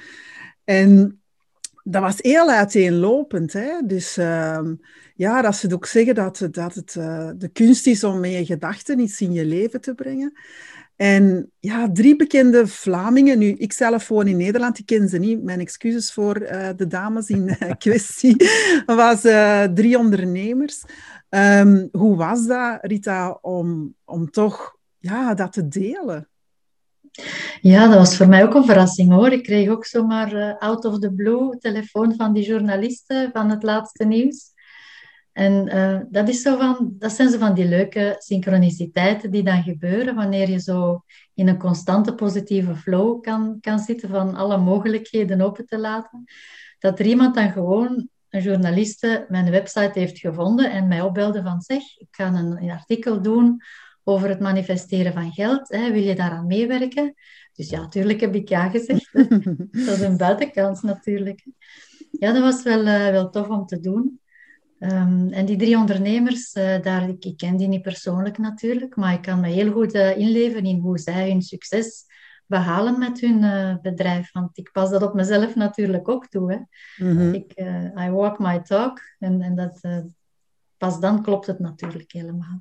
En 0.64 1.22
dat 1.84 2.02
was 2.02 2.16
heel 2.18 2.50
uiteenlopend. 2.50 3.54
Hè? 3.54 3.82
Dus 3.86 4.18
ehm, 4.18 4.76
ja, 5.16 5.42
dat 5.42 5.56
ze 5.56 5.74
ook 5.74 5.86
zeggen 5.86 6.16
dat, 6.16 6.40
het- 6.40 6.54
dat 6.54 6.74
het 6.76 6.96
eh, 6.96 7.30
de 7.38 7.48
kunst 7.48 7.88
is 7.88 8.04
om 8.04 8.20
met 8.20 8.32
je 8.32 8.46
gedachten 8.46 9.00
iets 9.00 9.22
in 9.22 9.34
je 9.34 9.46
leven 9.46 9.82
te 9.82 9.94
brengen. 9.94 10.40
En 10.96 11.52
ja, 11.60 11.92
drie 11.92 12.16
bekende 12.16 12.68
Vlamingen. 12.68 13.40
Nu, 13.40 13.48
ik 13.48 13.74
zelf 13.74 14.08
woon 14.08 14.28
in 14.28 14.38
Nederland, 14.38 14.80
ik 14.80 14.86
ken 14.86 15.10
ze 15.10 15.18
niet. 15.18 15.44
Mijn 15.44 15.60
excuses 15.60 16.14
voor 16.14 16.36
eh, 16.36 16.70
de 16.76 16.88
dames 16.88 17.30
in 17.30 17.48
eh, 17.50 17.72
kwestie. 17.86 18.36
Was 18.86 19.22
drie 19.74 19.98
ondernemers. 19.98 20.84
Ehm, 21.30 21.88
hoe 21.92 22.16
was 22.16 22.46
dat, 22.48 22.78
Rita, 22.82 23.38
om, 23.42 23.96
om 24.06 24.30
toch 24.32 24.78
ja, 24.98 25.34
dat 25.34 25.54
te 25.54 25.68
delen? 25.68 26.30
Ja, 27.62 27.88
dat 27.88 27.98
was 27.98 28.18
voor 28.18 28.28
mij 28.28 28.44
ook 28.44 28.54
een 28.54 28.66
verrassing 28.66 29.12
hoor. 29.12 29.32
Ik 29.32 29.44
kreeg 29.44 29.70
ook 29.70 29.86
zomaar 29.86 30.34
eh, 30.34 30.58
out 30.58 30.86
of 30.86 31.00
the 31.00 31.14
blue 31.14 31.58
telefoon 31.58 32.16
van 32.16 32.34
die 32.34 32.46
journalisten 32.46 33.30
van 33.34 33.50
het 33.50 33.64
laatste 33.64 34.06
nieuws. 34.06 34.56
En 35.32 35.68
eh, 35.68 36.00
dat, 36.10 36.30
is 36.30 36.42
zo 36.42 36.58
van, 36.58 36.94
dat 37.00 37.12
zijn 37.12 37.30
zo 37.30 37.38
van 37.38 37.54
die 37.54 37.66
leuke 37.66 38.16
synchroniciteiten 38.18 39.32
die 39.32 39.44
dan 39.44 39.64
gebeuren 39.64 40.16
wanneer 40.16 40.50
je 40.50 40.60
zo 40.60 41.04
in 41.34 41.48
een 41.48 41.58
constante 41.58 42.16
positieve 42.16 42.76
flow 42.76 43.22
kan, 43.22 43.58
kan 43.62 43.80
zitten 43.80 44.10
van 44.10 44.36
alle 44.36 44.58
mogelijkheden 44.58 45.42
open 45.42 45.66
te 45.66 45.78
laten. 45.78 46.24
Dat 46.80 47.00
er 47.00 47.06
iemand 47.06 47.36
dan 47.36 47.52
gewoon, 47.52 48.10
een 48.30 48.42
journaliste, 48.42 49.26
mijn 49.30 49.52
website 49.52 50.00
heeft 50.00 50.20
gevonden 50.20 50.72
en 50.72 50.88
mij 50.88 51.02
opbelde 51.02 51.42
van 51.42 51.62
zeg, 51.62 51.98
ik 51.98 52.08
ga 52.12 52.28
een, 52.28 52.64
een 52.64 52.72
artikel 52.72 53.22
doen 53.22 53.62
over 54.08 54.30
het 54.30 54.40
manifesteren 54.40 55.14
van 55.14 55.32
geld. 55.32 55.70
Hè. 55.70 55.92
Wil 55.92 56.02
je 56.02 56.16
daaraan 56.16 56.48
meewerken? 56.48 57.14
Dus 57.54 57.70
ja, 57.70 57.80
natuurlijk 57.80 58.22
heb 58.22 58.36
ik 58.36 58.50
ja 58.50 58.70
gezegd. 58.70 59.10
Dat 59.86 59.96
is 59.96 60.02
een 60.02 60.18
buitenkans 60.18 60.82
natuurlijk. 60.82 61.46
Ja, 62.12 62.34
dat 62.34 62.42
was 62.42 62.64
wel, 62.64 62.86
eh, 62.86 63.10
wel 63.10 63.30
tof 63.30 63.48
om 63.48 63.66
te 63.66 63.80
doen. 63.80 64.20
Ehm, 64.80 65.28
en 65.28 65.46
die 65.46 65.58
drie 65.58 65.78
ondernemers, 65.78 66.54
eh, 66.54 66.82
daar, 66.82 67.10
ik, 67.10 67.26
ik 67.26 67.38
ken 67.38 67.58
die 67.58 67.68
niet 67.68 67.82
persoonlijk 67.82 68.38
natuurlijk, 68.38 68.96
maar 68.96 69.14
ik 69.14 69.22
kan 69.22 69.40
me 69.40 69.48
heel 69.48 69.72
goed 69.72 69.94
eh, 69.94 70.18
inleven 70.18 70.64
in 70.64 70.80
hoe 70.80 71.00
zij 71.00 71.30
hun 71.30 71.42
succes 71.42 72.06
behalen 72.46 73.00
met 73.00 73.20
hun 73.20 73.40
bedrijf. 73.82 74.32
Want 74.32 74.58
ik 74.58 74.72
pas 74.72 74.90
dat 74.90 75.02
op 75.02 75.14
mezelf 75.14 75.56
natuurlijk 75.56 76.10
ook 76.10 76.28
toe. 76.28 76.52
Hè. 76.52 76.60
Mhm. 77.06 77.34
Ik, 77.34 77.54
I 78.00 78.10
walk 78.10 78.40
my 78.40 78.60
talk 78.60 79.02
en, 79.20 79.42
en 79.42 79.56
dat, 79.56 79.82
pas 80.78 81.00
dan 81.00 81.24
klopt 81.24 81.48
het 81.48 81.60
natuurlijk 81.60 82.12
helemaal. 82.12 82.60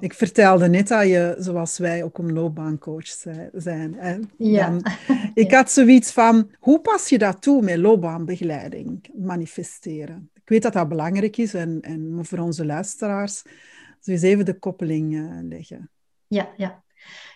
Ik 0.00 0.14
vertelde 0.14 0.68
net 0.68 0.88
dat 0.88 1.06
je, 1.06 1.34
zoals 1.38 1.78
wij, 1.78 2.04
ook 2.04 2.18
een 2.18 2.32
loopbaancoach 2.32 3.06
zi- 3.06 3.48
zijn. 3.52 3.94
Hè? 3.94 4.18
Ja. 4.36 4.70
Dan- 4.70 4.82
ik 5.34 5.52
had 5.52 5.70
zoiets 5.70 6.12
van, 6.12 6.50
hoe 6.58 6.80
pas 6.80 7.08
je 7.08 7.18
dat 7.18 7.42
toe 7.42 7.62
met 7.62 7.76
loopbaanbegeleiding, 7.76 9.10
manifesteren? 9.14 10.30
Ik 10.34 10.48
weet 10.48 10.62
dat 10.62 10.72
dat 10.72 10.88
belangrijk 10.88 11.36
is 11.36 11.54
en, 11.54 11.80
en 11.80 12.18
voor 12.22 12.38
onze 12.38 12.64
luisteraars, 12.64 13.42
dus 13.42 14.06
eens 14.06 14.22
even 14.22 14.44
de 14.44 14.58
koppeling 14.58 15.14
eh, 15.14 15.38
leggen. 15.48 15.90
Ja, 16.26 16.48
ja. 16.56 16.82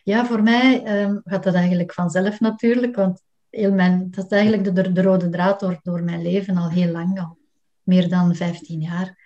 ja 0.03 0.27
voor 0.27 0.43
mij 0.43 0.83
ehm, 0.83 1.19
gaat 1.25 1.43
dat 1.43 1.55
eigenlijk 1.55 1.93
vanzelf 1.93 2.41
natuurlijk, 2.41 2.97
want 2.97 3.23
heel 3.51 3.73
mijn, 3.73 4.11
dat 4.11 4.25
is 4.25 4.31
eigenlijk 4.31 4.75
de, 4.75 4.93
de 4.93 5.03
rode 5.03 5.29
draad 5.29 5.61
door, 5.61 5.81
door 5.83 6.03
mijn 6.03 6.23
leven 6.23 6.57
al 6.57 6.71
heel 6.71 6.93
lang, 6.93 7.21
al 7.21 7.39
meer 7.83 8.09
dan 8.09 8.35
15 8.35 8.81
jaar. 8.81 9.19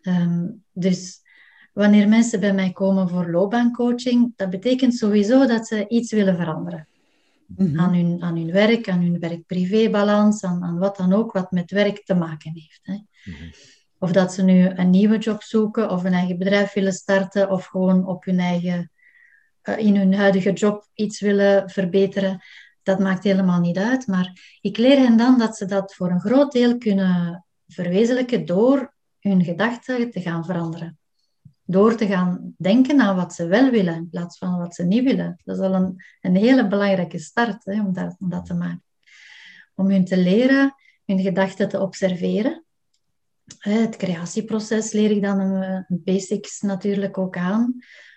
Ehm, 0.00 0.46
dus 0.72 1.21
wanneer 1.72 2.08
mensen 2.08 2.40
bij 2.40 2.54
mij 2.54 2.72
komen 2.72 3.08
voor 3.08 3.30
loopbaancoaching, 3.30 4.32
dat 4.36 4.50
betekent 4.50 4.94
sowieso 4.94 5.46
dat 5.46 5.66
ze 5.66 5.88
iets 5.88 6.12
willen 6.12 6.36
veranderen. 6.36 6.88
Mhm. 7.46 7.80
Aan 7.80 7.94
hun, 7.94 8.22
aan 8.22 8.36
hun 8.36 8.52
werk, 8.52 8.88
aan 8.88 9.00
hun 9.00 9.18
werk-privé-balans, 9.18 10.44
aan, 10.44 10.62
aan 10.62 10.78
wat 10.78 10.96
dan 10.96 11.12
ook 11.12 11.32
wat 11.32 11.50
met 11.50 11.70
werk 11.70 12.04
te 12.04 12.14
maken 12.14 12.52
heeft. 12.54 12.80
Hè. 12.82 12.96
Of 13.98 14.12
dat 14.12 14.32
ze 14.32 14.42
nu 14.42 14.68
een 14.68 14.90
nieuwe 14.90 15.18
job 15.18 15.42
zoeken, 15.42 15.90
of 15.90 16.04
een 16.04 16.12
eigen 16.12 16.38
bedrijf 16.38 16.72
willen 16.72 16.92
starten, 16.92 17.50
of 17.50 17.64
gewoon 17.64 18.06
op 18.06 18.24
hun 18.24 18.38
eigen, 18.38 18.90
eh, 19.62 19.78
in 19.78 19.96
hun 19.96 20.14
huidige 20.14 20.52
job 20.52 20.88
iets 20.94 21.20
willen 21.20 21.70
verbeteren. 21.70 22.40
Dat 22.82 22.98
maakt 22.98 23.24
helemaal 23.24 23.60
niet 23.60 23.78
uit. 23.78 24.06
Maar 24.06 24.58
ik 24.60 24.76
leer 24.76 24.98
hen 24.98 25.16
dan 25.16 25.38
dat 25.38 25.56
ze 25.56 25.64
dat 25.64 25.94
voor 25.94 26.10
een 26.10 26.20
groot 26.20 26.52
deel 26.52 26.78
kunnen 26.78 27.44
verwezenlijken 27.66 28.46
door 28.46 28.94
hun 29.20 29.44
gedachten 29.44 30.10
te 30.10 30.20
gaan 30.20 30.44
veranderen. 30.44 30.98
Door 31.72 31.94
te 31.94 32.06
gaan 32.06 32.54
denken 32.58 33.00
aan 33.00 33.16
wat 33.16 33.34
ze 33.34 33.46
wel 33.46 33.70
willen 33.70 33.94
in 33.94 34.08
plaats 34.10 34.38
van 34.38 34.58
wat 34.58 34.74
ze 34.74 34.84
niet 34.84 35.04
willen. 35.04 35.40
Dat 35.44 35.56
is 35.56 35.62
al 35.62 35.74
een, 35.74 36.04
een 36.20 36.36
hele 36.36 36.68
belangrijke 36.68 37.18
start 37.18 37.64
hè, 37.64 37.80
om, 37.80 37.92
dat, 38.18 38.46
te 38.46 38.54
maken. 38.54 38.84
Om 39.74 39.90
hun 39.90 40.04
te 40.04 40.16
leren 40.16 40.74
hun 41.04 41.20
gedachten 41.20 41.68
te 41.68 41.80
observeren. 41.80 42.64
Eh, 43.58 43.74
Het 43.74 43.96
creatieproces 43.96 44.92
leer 44.92 45.10
ik 45.10 45.22
dan 45.22 45.40
een, 45.40 45.84
een 45.88 46.02
basics 46.04 46.60
natuurlijk 46.60 47.18
ook 47.18 47.36
aan, 47.36 47.74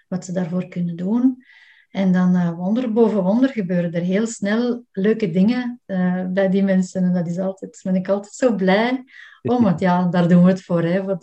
wat 0.08 0.26
ze 0.26 0.32
daarvoor 0.32 0.68
kunnen 0.68 0.96
doen. 0.96 1.44
En 1.89 2.12
dan 2.12 2.36
eh, 2.36 2.52
wonder 2.56 2.94
boven 2.94 3.24
wonder 3.24 3.50
gebeuren 3.50 3.94
er 3.94 4.02
heel 4.02 4.28
snel 4.28 4.86
leuke 4.91 5.30
dingen 5.30 5.82
eh, 5.86 6.26
bij 6.28 6.50
die 6.50 6.63
mensen. 6.63 7.04
En 7.04 7.13
dat 7.13 7.28
is 7.28 7.38
altijd, 7.38 7.80
ben 7.84 7.96
ik 7.96 8.08
altijd 8.08 8.34
zo 8.34 8.56
blij 8.56 9.04
om, 9.49 9.63
want 9.63 9.79
ja, 9.79 10.05
daar 10.08 10.27
doen 10.27 10.43
we 10.43 10.49
het 10.49 10.62
voor. 10.63 10.84
Hè, 10.84 11.03
voor 11.03 11.19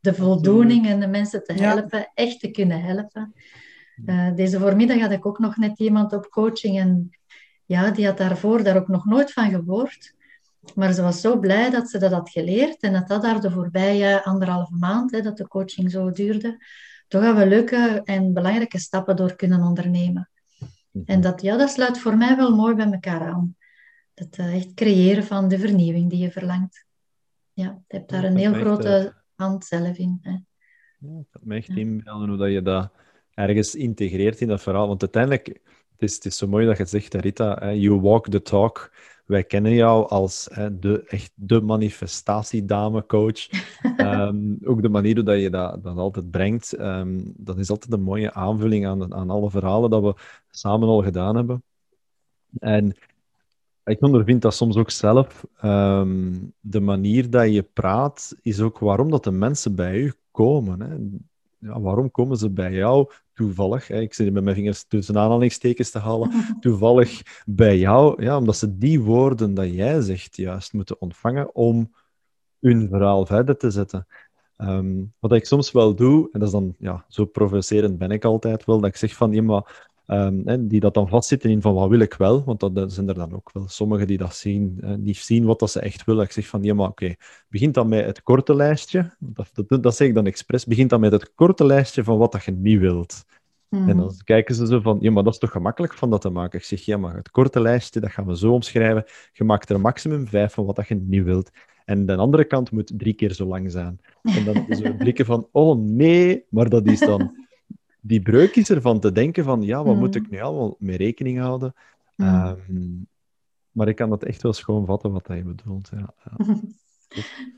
de, 0.00 0.14
voldoening 0.14 0.86
en 0.86 1.00
de 1.00 1.06
mensen 1.06 1.44
te 1.44 1.54
Ja. 1.54 1.68
helpen, 1.68 2.10
echt 2.14 2.40
te 2.40 2.50
kunnen 2.50 2.82
helpen. 2.82 3.34
Eh, 4.06 4.34
deze 4.34 4.58
voormiddag 4.58 5.00
had 5.00 5.10
ik 5.10 5.26
ook 5.26 5.38
nog 5.38 5.56
net 5.56 5.78
iemand 5.78 6.12
op 6.12 6.30
coaching 6.30 6.78
en 6.78 7.10
ja, 7.64 7.90
die 7.90 8.06
had 8.06 8.18
daarvoor 8.18 8.62
daar 8.62 8.76
ook 8.76 8.88
nog 8.88 9.04
nooit 9.04 9.32
van 9.32 9.50
gehoord. 9.50 10.14
Maar 10.74 10.92
ze 10.92 11.02
was 11.02 11.20
zo 11.20 11.38
blij 11.38 11.70
dat 11.70 11.88
ze 11.90 11.98
dat 11.98 12.12
had 12.12 12.30
geleerd 12.30 12.80
en 12.80 12.92
dat 12.92 13.08
dat 13.08 13.22
daar 13.22 13.40
de 13.40 13.50
voorbije 13.50 14.24
anderhalve 14.24 14.76
maand, 14.76 15.10
hè, 15.10 15.20
dat 15.20 15.36
de 15.36 15.48
coaching 15.48 15.90
zo 15.90 16.10
duurde, 16.10 16.64
toch 17.08 17.22
gaan 17.22 17.36
we 17.36 17.46
leuke 17.46 18.00
en 18.04 18.32
belangrijke 18.32 18.78
stappen 18.78 19.16
door 19.16 19.36
kunnen 19.36 19.62
ondernemen. 19.62 20.30
Mhm. 20.90 21.04
En 21.06 21.20
dat, 21.20 21.42
ja, 21.42 21.56
dat 21.56 21.70
sluit 21.70 21.98
voor 21.98 22.16
mij 22.16 22.36
wel 22.36 22.54
mooi 22.56 22.74
bij 22.74 22.90
elkaar 22.92 23.20
aan. 23.20 23.56
Dat 24.14 24.36
eh, 24.36 24.54
echt 24.54 24.74
creëren 24.74 25.24
van 25.24 25.48
de 25.48 25.58
vernieuwing 25.58 26.10
die 26.10 26.18
je 26.18 26.30
verlangt. 26.30 26.84
Ja, 27.54 27.82
je 27.88 27.96
hebt 27.96 28.10
daar 28.10 28.24
een 28.24 28.36
heel 28.36 28.52
grote 28.52 28.88
eh, 28.96 29.12
hand 29.34 29.64
zelf 29.64 29.96
in. 29.96 30.18
Hè. 30.22 30.30
Ja, 30.98 31.18
ik 31.18 31.26
kan 31.30 31.40
me 31.44 31.54
echt 31.54 31.66
Ja. 31.66 31.74
inbeelden 31.74 32.28
hoe 32.28 32.38
dat 32.38 32.50
je 32.50 32.62
dat 32.62 32.92
ergens 33.34 33.74
integreert 33.74 34.40
in 34.40 34.48
dat 34.48 34.62
verhaal. 34.62 34.88
Want 34.88 35.02
uiteindelijk, 35.02 35.46
het 35.92 36.02
is, 36.02 36.14
het 36.14 36.24
is 36.24 36.36
zo 36.36 36.46
mooi 36.46 36.66
dat 36.66 36.76
je 36.76 36.84
zegt, 36.84 37.14
Rita, 37.14 37.56
hè, 37.60 37.70
you 37.70 38.00
walk 38.00 38.28
the 38.28 38.42
talk. 38.42 38.92
Wij 39.24 39.44
kennen 39.44 39.72
jou 39.74 40.08
als 40.08 40.48
hè, 40.52 40.78
de, 40.78 41.04
echt 41.06 41.32
de 41.34 41.60
manifestatiedame-coach. 41.60 43.48
Ehm, 43.96 44.54
ook 44.64 44.82
de 44.82 44.88
manier 44.88 45.14
hoe 45.14 45.24
dat 45.24 45.40
je 45.40 45.50
dat, 45.50 45.82
dat 45.82 45.96
altijd 45.96 46.30
brengt, 46.30 46.72
ehm, 46.72 47.20
dat 47.24 47.58
is 47.58 47.70
altijd 47.70 47.92
een 47.92 48.02
mooie 48.02 48.32
aanvulling 48.32 48.86
aan, 48.86 49.14
aan 49.14 49.30
alle 49.30 49.50
verhalen 49.50 49.90
dat 49.90 50.02
we 50.02 50.14
samen 50.50 50.88
al 50.88 51.02
gedaan 51.02 51.36
hebben. 51.36 51.62
En 52.58 52.96
ik 53.84 54.02
ondervind 54.02 54.42
dat 54.42 54.54
soms 54.54 54.76
ook 54.76 54.90
zelf. 54.90 55.44
ehm, 55.60 56.32
de 56.60 56.80
manier 56.80 57.30
dat 57.30 57.52
je 57.52 57.62
praat, 57.62 58.36
is 58.42 58.60
ook 58.60 58.78
waarom 58.78 59.10
dat 59.10 59.24
de 59.24 59.30
mensen 59.30 59.74
bij 59.74 59.96
u 59.96 60.12
komen. 60.30 60.80
Hè. 60.80 60.96
Ja, 61.68 61.80
waarom 61.80 62.10
komen 62.10 62.36
ze 62.36 62.50
bij 62.50 62.72
jou 62.72 63.10
toevallig? 63.34 63.88
Hè? 63.88 64.00
Ik 64.00 64.14
zit 64.14 64.32
met 64.32 64.44
mijn 64.44 64.56
vingers 64.56 64.84
tussen 64.84 65.18
aanhalingstekens 65.18 65.90
te 65.90 65.98
halen. 65.98 66.30
Toevallig 66.60 67.42
bij 67.46 67.78
jou, 67.78 68.22
ja, 68.22 68.36
omdat 68.38 68.56
ze 68.56 68.78
die 68.78 69.00
woorden 69.00 69.54
dat 69.54 69.72
jij 69.72 70.00
zegt 70.00 70.36
juist 70.36 70.72
moeten 70.72 71.00
ontvangen 71.00 71.54
om 71.54 71.94
hun 72.60 72.88
verhaal 72.88 73.26
verder 73.26 73.56
te 73.56 73.70
zetten. 73.70 74.06
Ehm, 74.56 75.02
wat 75.18 75.32
ik 75.32 75.44
soms 75.44 75.72
wel 75.72 75.94
doe, 75.94 76.28
en 76.32 76.38
dat 76.40 76.48
is 76.48 76.54
dan, 76.54 76.74
ja, 76.78 77.04
zo 77.08 77.24
provocerend 77.24 77.98
ben 77.98 78.10
ik 78.10 78.24
altijd 78.24 78.64
wel, 78.64 78.80
dat 78.80 78.90
ik 78.90 78.96
zeg 78.96 79.14
van, 79.14 79.32
ja, 79.32 79.42
maar, 79.42 79.88
ehm, 80.06 80.40
hè, 80.44 80.66
die 80.66 80.80
dat 80.80 80.94
dan 80.94 81.08
vastzitten 81.08 81.50
in 81.50 81.62
van, 81.62 81.74
wat 81.74 81.88
wil 81.88 81.98
ik 81.98 82.14
wel? 82.14 82.44
Want 82.44 82.60
dat, 82.60 82.74
dat 82.74 82.92
zijn 82.92 83.08
er 83.08 83.14
dan 83.14 83.34
ook 83.34 83.50
wel 83.52 83.68
sommigen 83.68 84.06
die 84.06 84.18
dat 84.18 84.34
zien, 84.34 84.78
hè, 84.80 85.02
die 85.02 85.14
zien 85.14 85.44
wat 85.44 85.58
dat 85.58 85.70
ze 85.70 85.80
echt 85.80 86.04
willen. 86.04 86.24
Ik 86.24 86.32
zeg 86.32 86.46
van, 86.46 86.62
ja, 86.62 86.74
maar 86.74 86.88
oké, 86.88 87.14
begint 87.48 87.74
dan 87.74 87.88
met 87.88 88.04
het 88.04 88.22
korte 88.22 88.54
lijstje, 88.54 89.16
dat, 89.18 89.50
dat, 89.52 89.82
dat 89.82 89.96
zeg 89.96 90.08
ik 90.08 90.14
dan 90.14 90.26
expres, 90.26 90.66
begint 90.66 90.90
dan 90.90 91.00
met 91.00 91.12
het 91.12 91.34
korte 91.34 91.66
lijstje 91.66 92.04
van 92.04 92.18
wat 92.18 92.32
dat 92.32 92.44
je 92.44 92.52
niet 92.52 92.78
wilt. 92.78 93.24
Mhm. 93.68 93.88
En 93.88 93.96
dan 93.96 94.12
kijken 94.24 94.54
ze 94.54 94.66
zo 94.66 94.80
van, 94.80 94.96
ja, 95.00 95.10
maar 95.10 95.24
dat 95.24 95.32
is 95.32 95.38
toch 95.38 95.50
gemakkelijk 95.50 95.94
van 95.94 96.10
dat 96.10 96.20
te 96.20 96.30
maken? 96.30 96.58
Ik 96.58 96.64
zeg, 96.64 96.80
ja, 96.80 96.96
maar 96.96 97.16
het 97.16 97.30
korte 97.30 97.60
lijstje, 97.60 98.00
dat 98.00 98.10
gaan 98.10 98.26
we 98.26 98.36
zo 98.36 98.52
omschrijven. 98.52 99.04
Je 99.32 99.44
maakt 99.44 99.70
er 99.70 99.80
maximum 99.80 100.26
vijf 100.26 100.52
van 100.52 100.64
wat 100.64 100.76
dat 100.76 100.88
je 100.88 100.94
niet 100.94 101.24
wilt. 101.24 101.50
En 101.84 102.06
de 102.06 102.16
andere 102.16 102.44
kant 102.44 102.70
moet 102.70 102.92
drie 102.96 103.14
keer 103.14 103.32
zo 103.32 103.46
lang 103.46 103.70
zijn. 103.70 104.00
En 104.22 104.44
dan 104.44 104.66
zo 104.76 104.92
blikken 104.92 105.26
van, 105.26 105.48
oh 105.52 105.78
nee, 105.78 106.44
maar 106.48 106.68
dat 106.68 106.86
is 106.86 107.00
dan... 107.00 107.42
Die 108.06 108.22
breuk 108.22 108.56
is 108.56 108.70
ervan 108.70 109.00
te 109.00 109.12
denken 109.12 109.44
van, 109.44 109.62
ja, 109.62 109.84
wat 109.84 109.96
moet 109.96 110.14
Mhm. 110.14 110.24
ik 110.24 110.30
nu 110.30 110.40
allemaal 110.40 110.76
mee 110.78 110.96
rekening 110.96 111.38
houden? 111.38 111.74
Mhm. 112.16 112.28
Ehm, 112.28 112.90
maar 113.70 113.88
ik 113.88 113.96
kan 113.96 114.10
dat 114.10 114.24
echt 114.24 114.42
wel 114.42 114.52
schoon 114.52 114.86
vatten 114.86 115.12
wat 115.12 115.26
dat 115.26 115.36
je 115.36 115.42
bedoelt. 115.42 115.90
Ja. 115.92 116.14
Ja. 116.24 116.54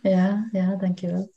Ja, 0.03 0.49
ja, 0.53 0.75
dankjewel. 0.77 1.33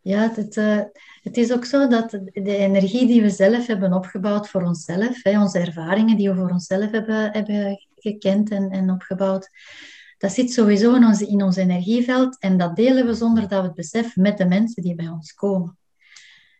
Ja, 0.00 0.32
het, 0.34 0.56
eh, 0.56 0.80
het 1.22 1.36
is 1.36 1.52
ook 1.52 1.64
zo 1.64 1.88
dat 1.88 2.10
de 2.32 2.56
energie 2.56 3.06
die 3.06 3.22
we 3.22 3.30
zelf 3.30 3.66
hebben 3.66 3.92
opgebouwd 3.92 4.48
voor 4.48 4.62
onszelf, 4.62 5.22
hè, 5.22 5.40
onze 5.40 5.58
ervaringen 5.58 6.16
die 6.16 6.30
we 6.30 6.36
voor 6.36 6.50
onszelf 6.50 6.90
hebben, 6.90 7.32
hebben 7.32 7.86
gekend 7.96 8.50
en, 8.50 8.70
en 8.70 8.90
opgebouwd, 8.90 9.50
dat 10.18 10.32
zit 10.32 10.52
sowieso 10.52 10.94
in 10.94 11.04
ons, 11.04 11.20
in 11.22 11.42
ons 11.42 11.56
energieveld 11.56 12.38
en 12.38 12.56
dat 12.58 12.76
delen 12.76 13.06
we 13.06 13.14
zonder 13.14 13.48
dat 13.48 13.60
we 13.60 13.66
het 13.66 13.74
beseffen 13.76 14.22
met 14.22 14.38
de 14.38 14.46
mensen 14.46 14.82
die 14.82 14.94
bij 14.94 15.08
ons 15.08 15.32
komen. 15.34 15.76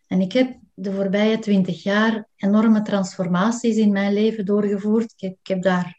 En 0.07 0.21
ik 0.21 0.31
heb 0.31 0.57
de 0.81 0.93
voorbije 0.93 1.39
twintig 1.39 1.83
jaar 1.83 2.27
enorme 2.35 2.81
transformaties 2.81 3.75
in 3.75 3.91
mijn 3.91 4.13
leven 4.13 4.45
doorgevoerd. 4.45 5.13
Ik 5.17 5.37
heb, 5.43 5.61
daar 5.61 5.97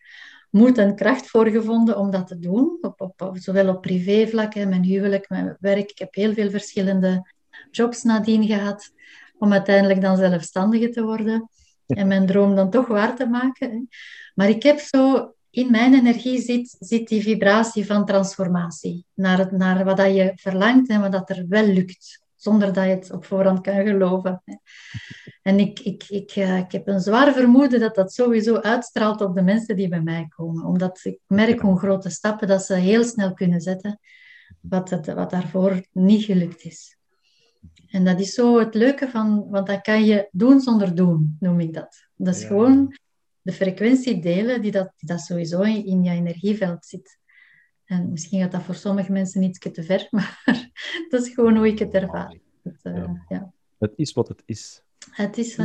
moed 0.51 0.79
en 0.79 0.95
kracht 0.95 1.27
voor 1.27 1.49
gevonden 1.49 1.99
om 1.99 2.11
dat 2.11 2.27
te 2.27 2.38
doen. 2.38 2.79
Op, 2.81 3.01
op, 3.01 3.31
zowel 3.35 3.69
op 3.69 3.83
privévlak, 3.83 4.55
mijn 4.55 4.83
huwelijk, 4.83 5.29
mijn 5.29 5.57
werk. 5.61 5.90
Ik 5.90 5.99
heb 5.99 6.14
heel 6.14 6.33
veel 6.33 6.51
verschillende 6.51 7.33
jobs 7.71 8.03
nadien 8.03 8.47
gehad. 8.47 8.93
Om 9.38 9.53
uiteindelijk 9.53 10.01
dan 10.01 10.16
zelfstandige 10.16 10.88
te 10.88 11.03
worden. 11.03 11.49
En 11.87 12.07
mijn 12.07 12.27
droom 12.27 12.55
dan 12.55 12.71
toch 12.71 12.87
waar 12.87 13.16
te 13.16 13.27
maken. 13.27 13.88
Maar 14.35 14.49
ik 14.49 14.62
heb 14.62 14.79
zo... 14.79 15.33
In 15.53 15.71
mijn 15.71 15.95
energie 15.95 16.40
zit, 16.40 16.77
zit 16.79 17.09
die 17.09 17.23
vibratie 17.23 17.87
van 17.87 18.07
transformatie. 18.07 19.05
Naar, 19.14 19.38
het, 19.38 19.51
naar 19.51 19.85
wat 19.85 19.97
dat 19.97 20.14
je 20.14 20.33
verlangt 20.35 20.88
en 20.88 21.01
wat 21.01 21.12
dat 21.12 21.31
er 21.31 21.45
wel 21.49 21.66
lukt. 21.66 22.23
Zonder 22.40 22.72
dat 22.72 22.85
je 22.85 22.90
het 22.90 23.12
op 23.12 23.24
voorhand 23.24 23.61
kan 23.61 23.74
geloven. 23.87 24.42
En 25.42 25.59
ik, 25.59 25.81
ik, 25.81 26.05
ik, 26.09 26.31
eh, 26.31 26.59
ik 26.59 26.72
heb 26.72 26.88
een 26.88 27.00
zwaar 27.00 27.33
vermoeden 27.33 27.81
dat 27.81 27.94
dat 27.94 28.12
sowieso 28.12 28.57
uitstraalt 28.57 29.20
op 29.20 29.35
de 29.35 29.42
mensen 29.42 29.76
die 29.76 29.88
bij 29.88 30.00
mij 30.00 30.26
komen. 30.29 30.64
Omdat 30.64 31.00
ik 31.03 31.18
merk 31.26 31.61
hoe 31.61 31.79
grote 31.79 32.11
stappen 32.11 32.48
dat 32.48 32.64
ze 32.64 32.74
heel 32.74 33.05
snel 33.05 33.33
kunnen 33.35 33.61
zetten, 33.61 33.98
wat, 34.61 34.90
het, 34.90 35.07
wat 35.07 35.31
daarvoor 35.31 35.87
niet 35.92 36.24
gelukt 36.24 36.64
is. 36.64 36.96
En 37.88 38.05
dat 38.05 38.20
is 38.20 38.35
zo 38.35 38.59
het 38.59 38.74
leuke 38.74 39.09
van, 39.09 39.46
want 39.50 39.66
dat 39.66 39.81
kan 39.81 40.05
je 40.05 40.29
doen 40.31 40.61
zonder 40.61 40.94
doen, 40.94 41.37
noem 41.40 41.61
ik 41.61 41.72
dat. 41.74 42.07
Dat 42.16 42.35
is 42.35 42.40
Ja. 42.42 42.46
gewoon 42.48 42.96
de 43.42 43.53
frequentie 43.53 44.20
delen 44.20 44.62
die 44.62 44.70
dat, 44.70 44.92
die 44.96 45.09
dat 45.09 45.20
sowieso 45.20 45.61
in, 45.61 45.85
in 45.87 46.03
je 46.03 46.11
energieveld 46.11 46.85
zit. 46.85 47.18
En 47.90 48.11
misschien 48.11 48.40
gaat 48.40 48.53
dat 48.53 48.62
voor 48.62 48.74
sommige 48.74 49.12
mensen 49.12 49.42
iets 49.42 49.59
te 49.59 49.83
ver, 49.83 50.07
maar 50.16 50.42
dat 51.09 51.26
is 51.26 51.35
gewoon 51.35 51.57
hoe 51.57 51.66
ik 51.66 51.79
het 51.79 51.92
ervaar. 51.94 52.37
Het, 52.62 52.79
eh, 52.83 52.94
Ja. 52.96 53.24
ja. 53.29 53.53
Het 53.79 53.92
is 53.96 54.12
wat 54.12 54.29
het 54.29 54.42
is. 54.46 54.83
Het 55.11 55.38
is, 55.38 55.57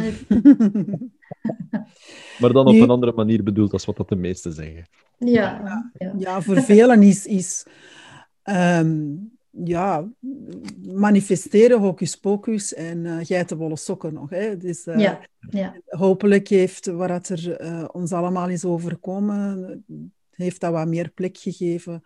Maar 2.39 2.53
dan 2.53 2.65
op 2.67 2.73
Nu- 2.73 2.81
een 2.81 2.89
andere 2.89 3.11
manier 3.13 3.43
bedoeld 3.43 3.73
als 3.73 3.85
wat 3.85 3.97
dat 3.97 4.09
de 4.09 4.15
meesten 4.15 4.53
zeggen. 4.53 4.87
ja, 5.17 5.91
ja. 5.97 6.13
Ja, 6.17 6.41
voor 6.41 6.61
velen 6.61 7.03
is, 7.03 7.25
is 7.25 7.65
ehm, 8.41 9.05
ja, 9.49 10.09
manifesteren 10.87 11.79
hocus 11.79 12.15
pocus 12.15 12.73
en 12.73 13.05
eh 13.05 13.17
geitenwolle 13.25 13.77
sokken 13.77 14.13
nog. 14.13 14.29
Hè. 14.29 14.57
Dus, 14.57 14.85
eh, 14.85 14.99
Ja, 14.99 15.19
ja. 15.49 15.75
Hopelijk 15.85 16.47
heeft 16.47 16.85
wat 16.85 17.09
het 17.09 17.29
er 17.29 17.51
eh, 17.55 17.85
ons 17.91 18.11
allemaal 18.11 18.49
is 18.49 18.65
overkomen, 18.65 19.83
heeft 20.35 20.61
dat 20.61 20.71
wat 20.71 20.87
meer 20.87 21.09
plek 21.15 21.37
gegeven 21.37 22.03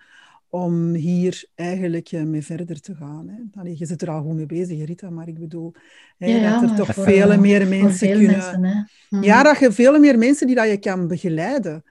om 0.51 0.93
hier 0.93 1.43
eigenlijk 1.55 2.11
eh, 2.11 2.23
mee 2.23 2.43
verder 2.45 2.81
te 2.81 2.95
gaan. 2.95 3.27
Hè. 3.29 3.59
Allee, 3.59 3.75
je 3.77 3.85
zit 3.85 4.01
er 4.01 4.09
al 4.09 4.21
goed 4.21 4.35
mee 4.35 4.45
bezig, 4.45 4.85
Rita, 4.85 5.09
maar 5.09 5.27
ik 5.27 5.39
bedoel 5.39 5.73
hè, 6.17 6.27
Ja, 6.27 6.35
ja, 6.35 6.59
dat 6.61 6.69
er 6.69 6.75
toch 6.75 6.93
vele 6.93 7.33
eh, 7.33 7.39
meer 7.39 7.67
mensen 7.67 7.91
veel 8.07 8.17
kunnen... 8.17 8.37
mensen, 8.37 8.63
hè. 8.63 8.81
Mhm. 9.09 9.23
Ja, 9.23 9.43
dat 9.43 9.59
je 9.59 9.71
veel 9.71 9.99
meer 9.99 10.17
mensen 10.17 10.47
die 10.47 10.55
dat 10.55 10.69
je 10.69 10.77
kan 10.77 11.07
begeleiden. 11.07 11.83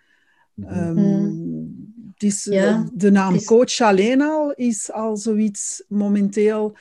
Ehm, 0.66 0.94
Mm. 0.96 2.12
het 2.12 2.22
is, 2.22 2.44
Ja, 2.44 2.88
de 2.94 3.10
naam 3.10 3.32
het 3.32 3.40
is- 3.40 3.46
coach 3.46 3.80
alleen 3.80 4.20
al 4.22 4.52
is 4.52 4.92
al 4.92 5.16
zoiets 5.16 5.84
momenteel 5.88 6.76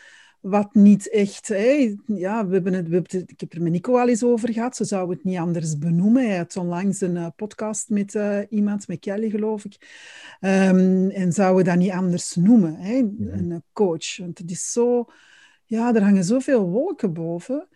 wat 0.49 0.73
niet 0.73 1.09
echt... 1.09 1.47
Hè, 1.47 1.95
ja, 2.05 2.47
we 2.47 2.53
hebben 2.53 2.73
het, 2.73 2.87
we 2.87 2.93
hebben 2.93 3.19
het- 3.19 3.31
ik 3.31 3.39
heb 3.39 3.53
er 3.53 3.61
met 3.61 3.71
Nico 3.71 3.97
al 3.97 4.07
eens 4.09 4.23
over 4.23 4.53
gehad. 4.53 4.75
Ze 4.75 4.85
zou 4.85 5.09
het 5.09 5.23
niet 5.23 5.37
anders 5.37 5.77
benoemen. 5.77 6.27
Hij 6.27 6.37
had 6.37 6.57
onlangs 6.57 7.01
een 7.01 7.17
eh, 7.17 7.27
podcast 7.35 7.89
met 7.89 8.15
eh, 8.15 8.39
iemand, 8.49 8.87
met 8.87 8.99
Kelly 8.99 9.29
geloof 9.29 9.65
ik. 9.65 9.77
Ehm, 10.39 11.09
en 11.09 11.31
zouden 11.33 11.65
dat 11.65 11.75
niet 11.77 11.91
anders 11.91 12.35
noemen, 12.35 12.75
hè, 12.75 12.95
een 13.19 13.51
eh, 13.51 13.57
coach. 13.73 14.17
Want 14.17 14.37
het 14.37 14.51
is 14.51 14.71
zo... 14.71 15.05
Ja, 15.65 15.95
er 15.95 16.03
hangen 16.03 16.23
zoveel 16.23 16.69
wolken 16.69 17.13
boven. 17.13 17.67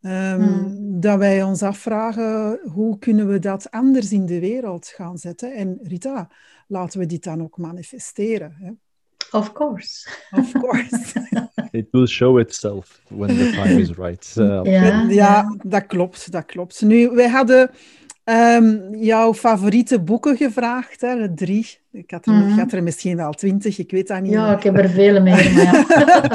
Ehm, 0.00 0.42
Hmm. 0.42 1.00
Dat 1.00 1.18
wij 1.18 1.42
ons 1.42 1.62
afvragen, 1.62 2.58
hoe 2.72 2.98
kunnen 2.98 3.28
we 3.28 3.38
dat 3.38 3.70
anders 3.70 4.12
in 4.12 4.26
de 4.26 4.40
wereld 4.40 4.86
gaan 4.86 5.18
zetten? 5.18 5.54
En 5.54 5.78
Rita, 5.82 6.30
laten 6.68 6.98
we 7.00 7.06
dit 7.06 7.24
dan 7.24 7.42
ook 7.42 7.58
manifesteren. 7.58 8.54
Hè? 8.58 8.70
Of 9.34 9.52
course. 9.52 10.08
Of 10.30 10.52
course. 10.52 11.12
It 11.70 11.86
will 11.90 12.06
show 12.06 12.38
itself 12.38 13.00
when 13.08 13.36
the 13.36 13.50
time 13.50 13.80
is 13.80 13.90
right. 13.96 14.34
Uh, 14.38 14.60
Ja, 14.62 15.04
ja, 15.08 15.56
dat 15.62 15.86
klopt, 15.86 16.32
dat 16.32 16.44
klopt. 16.46 16.82
Nu, 16.82 17.08
wij 17.10 17.28
hadden 17.28 17.70
ehm, 18.24 18.94
jouw 18.94 19.34
favoriete 19.34 20.00
boeken 20.00 20.36
gevraagd, 20.36 21.00
hè, 21.00 21.34
drie. 21.34 21.66
Ik 21.92 22.10
had, 22.10 22.26
er, 22.26 22.32
Mhm. 22.32 22.52
ik 22.52 22.58
had 22.58 22.72
er 22.72 22.82
misschien 22.82 23.16
wel 23.16 23.32
twintig, 23.32 23.78
ik 23.78 23.90
weet 23.90 24.08
dat 24.08 24.20
niet. 24.20 24.32
Ja, 24.32 24.46
meer. 24.46 24.56
ik 24.56 24.62
heb 24.62 24.78
er 24.78 24.88
vele 24.90 25.20
meer, 25.20 25.52
maar 25.54 25.62
ja. 25.62 25.84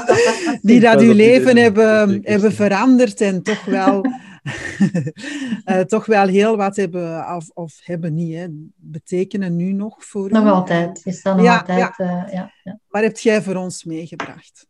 die 0.62 0.80
dat 0.80 1.02
uw 1.02 1.14
leven 1.14 1.58
hebben, 1.58 2.20
hebben 2.24 2.52
veranderd 2.54 3.22
en 3.22 3.43
toch 3.43 3.66
wel, 3.66 4.06
eh, 5.64 5.80
toch 5.80 6.06
wel 6.06 6.28
heel 6.28 6.58
wat 6.58 6.76
hebben, 6.76 7.36
of, 7.36 7.50
of 7.54 7.80
hebben 7.84 8.14
niet, 8.14 8.36
hè, 8.36 8.48
betekenen 8.76 9.56
nu 9.56 9.72
nog 9.72 10.06
voor 10.06 10.32
Nog 10.32 10.44
u. 10.46 10.48
altijd. 10.48 11.06
Is 11.06 11.22
dat 11.22 11.36
nog 11.36 11.46
Ja, 11.46 11.58
altijd? 11.60 11.98
eh, 12.00 12.24
ja, 12.32 12.54
ja. 12.64 12.80
Wat 12.88 13.02
heb 13.04 13.18
jij 13.18 13.42
voor 13.42 13.56
ons 13.56 13.84
meegebracht? 13.84 14.68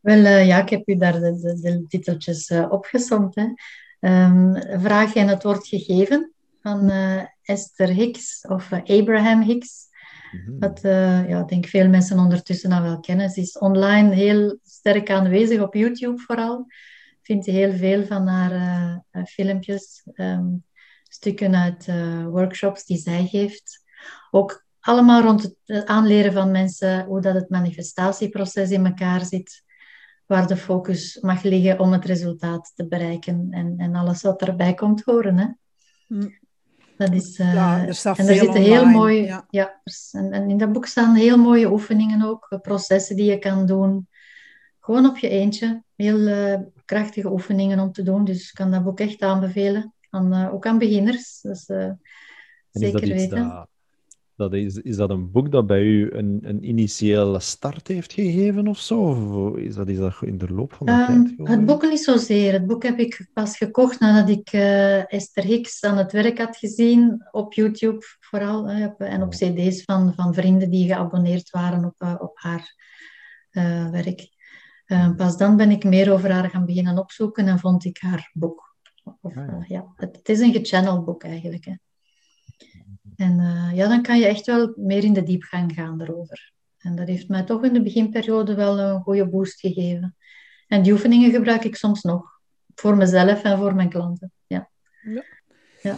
Wel, 0.00 0.24
eh, 0.24 0.46
ja, 0.46 0.62
ik 0.62 0.68
heb 0.68 0.88
u 0.88 0.96
daar 0.96 1.12
de, 1.20 1.40
de, 1.40 1.60
de 1.60 1.84
titeltjes 1.88 2.50
opgesomd. 2.68 3.34
Hè. 3.34 3.44
Ehm, 4.00 4.80
vraag 4.80 5.14
en 5.14 5.28
het 5.28 5.42
wordt 5.42 5.66
gegeven 5.66 6.32
van 6.60 6.90
eh, 6.90 7.22
Esther 7.42 7.88
Hicks 7.88 8.46
of 8.48 8.72
Abraham 8.72 9.42
Hicks. 9.42 9.86
mhm. 10.32 10.58
Wat 10.58 10.80
eh, 10.82 11.28
ja, 11.28 11.40
ik 11.40 11.48
denk 11.48 11.66
veel 11.66 11.88
mensen 11.88 12.18
ondertussen 12.18 12.72
al 12.72 12.82
wel 12.82 13.00
kennen. 13.00 13.30
Ze 13.30 13.40
is 13.40 13.58
online 13.58 14.14
heel 14.14 14.58
sterk 14.64 15.10
aanwezig 15.10 15.60
op 15.60 15.74
YouTube 15.74 16.18
vooral. 16.18 16.66
Vind 17.24 17.46
heel 17.46 17.72
veel 17.72 18.04
van 18.04 18.26
haar 18.26 18.52
uh, 19.12 19.24
filmpjes, 19.24 20.02
ehm, 20.14 20.46
stukken 21.02 21.54
uit 21.56 21.86
uh, 21.86 22.26
workshops 22.26 22.84
die 22.84 22.96
zij 22.96 23.26
geeft. 23.26 23.84
Ook 24.30 24.64
allemaal 24.80 25.22
rond 25.22 25.56
het 25.64 25.86
aanleren 25.86 26.32
van 26.32 26.50
mensen 26.50 27.04
hoe 27.04 27.20
dat 27.20 27.34
het 27.34 27.50
manifestatieproces 27.50 28.70
in 28.70 28.86
elkaar 28.86 29.24
zit, 29.24 29.62
waar 30.26 30.46
de 30.46 30.56
focus 30.56 31.18
mag 31.20 31.42
liggen 31.42 31.78
om 31.78 31.92
het 31.92 32.04
resultaat 32.04 32.72
te 32.74 32.86
bereiken 32.86 33.46
en, 33.50 33.74
en 33.76 33.94
alles 33.94 34.22
wat 34.22 34.42
erbij 34.42 34.74
komt 34.74 35.02
horen. 35.02 35.38
Hè. 35.38 35.46
Mm. 36.08 36.42
Dat 36.96 37.12
is, 37.12 37.38
uh, 37.38 37.54
ja, 37.54 37.78
er 37.78 38.00
en 38.16 38.28
er 38.28 38.34
zitten 38.34 38.62
heel 38.62 38.84
mooie, 38.84 39.44
ja. 39.50 39.80
en, 40.12 40.32
en, 40.32 40.50
in 40.50 40.58
dat 40.58 40.72
boek 40.72 40.86
staan 40.86 41.14
heel 41.14 41.38
mooie 41.38 41.70
oefeningen 41.70 42.22
ook, 42.22 42.58
processen 42.62 43.16
die 43.16 43.30
je 43.30 43.38
kan 43.38 43.66
doen. 43.66 44.08
Gewoon 44.80 45.06
op 45.06 45.18
je 45.18 45.28
eentje. 45.28 45.82
Heel 45.96 46.18
uh, 46.18 46.58
krachtige 46.84 47.30
oefeningen 47.30 47.78
om 47.78 47.92
te 47.92 48.02
doen. 48.02 48.24
Dus 48.24 48.48
ik 48.48 48.54
kan 48.54 48.70
dat 48.70 48.84
boek 48.84 49.00
echt 49.00 49.22
aanbevelen. 49.22 49.94
Aan, 50.10 50.34
uh, 50.34 50.54
ook 50.54 50.66
aan 50.66 50.78
beginners. 50.78 51.40
Dus, 51.40 51.64
zeker 52.70 53.08
weten. 53.08 53.68
Dat 54.36 54.52
is, 54.52 54.76
is 54.76 54.96
dat 54.96 55.10
een 55.10 55.30
boek 55.30 55.52
dat 55.52 55.66
bij 55.66 55.82
u 55.82 56.12
een, 56.12 56.38
een 56.42 56.68
initiële 56.68 57.40
start 57.40 57.88
heeft 57.88 58.12
gegeven 58.12 58.68
of 58.68 58.78
zo? 58.78 59.00
Of 59.00 59.56
is 59.56 59.74
dat, 59.74 59.88
is 59.88 59.98
dat 59.98 60.14
in 60.20 60.38
de 60.38 60.52
loop 60.52 60.72
van 60.72 60.86
de 60.86 60.92
um, 60.92 61.36
tijd? 61.36 61.48
Het 61.48 61.66
boek 61.66 61.82
niet 61.82 62.00
zozeer. 62.00 62.52
Het 62.52 62.66
boek 62.66 62.82
heb 62.82 62.98
ik 62.98 63.28
pas 63.32 63.56
gekocht 63.56 64.00
nadat 64.00 64.28
ik 64.28 64.52
uh, 64.52 65.12
Esther 65.12 65.44
Hicks 65.44 65.84
aan 65.84 65.96
het 65.96 66.12
werk 66.12 66.38
had 66.38 66.56
gezien, 66.56 67.28
op 67.30 67.52
YouTube 67.52 68.04
vooral, 68.20 68.70
uh, 68.70 68.88
en 68.98 69.22
op 69.22 69.30
cd's 69.30 69.82
van, 69.82 70.14
van 70.14 70.34
vrienden 70.34 70.70
die 70.70 70.86
geabonneerd 70.86 71.50
waren 71.50 71.84
op, 71.84 72.02
uh, 72.02 72.14
op 72.18 72.38
haar 72.38 72.74
werk. 73.90 74.33
Ehm, 74.84 75.14
pas 75.14 75.36
dan 75.36 75.56
ben 75.56 75.70
ik 75.70 75.84
meer 75.84 76.12
over 76.12 76.32
haar 76.32 76.50
gaan 76.50 76.66
beginnen 76.66 76.98
opzoeken 76.98 77.48
en 77.48 77.58
vond 77.58 77.84
ik 77.84 77.98
haar 77.98 78.30
boek. 78.32 78.76
Of, 79.20 79.36
ah, 79.36 79.46
ja. 79.46 79.64
ja 79.68 79.92
het, 79.96 80.16
het, 80.16 80.28
is 80.28 80.40
een 80.40 80.52
gechanneld 80.52 81.04
boek 81.04 81.24
eigenlijk. 81.24 81.64
Hè. 81.64 81.74
En 83.16 83.38
uh, 83.38 83.70
ja, 83.74 83.88
dan 83.88 84.02
kan 84.02 84.18
je 84.18 84.26
echt 84.26 84.46
wel 84.46 84.72
meer 84.76 85.04
in 85.04 85.12
de 85.12 85.22
diepgang 85.22 85.72
gaan 85.72 86.00
erover. 86.00 86.52
En 86.78 86.96
dat 86.96 87.08
heeft 87.08 87.28
mij 87.28 87.42
toch 87.42 87.64
in 87.64 87.72
de 87.72 87.82
beginperiode 87.82 88.54
wel 88.54 88.78
een 88.78 89.02
goede 89.02 89.28
boost 89.28 89.60
gegeven. 89.60 90.16
En 90.66 90.82
die 90.82 90.92
oefeningen 90.92 91.30
gebruik 91.30 91.64
ik 91.64 91.76
soms 91.76 92.02
nog. 92.02 92.40
Voor 92.74 92.96
mezelf 92.96 93.42
en 93.42 93.58
voor 93.58 93.74
mijn 93.74 93.88
klanten. 93.88 94.32
Ja. 94.46 94.70
ja. 95.02 95.24
ja. 95.82 95.96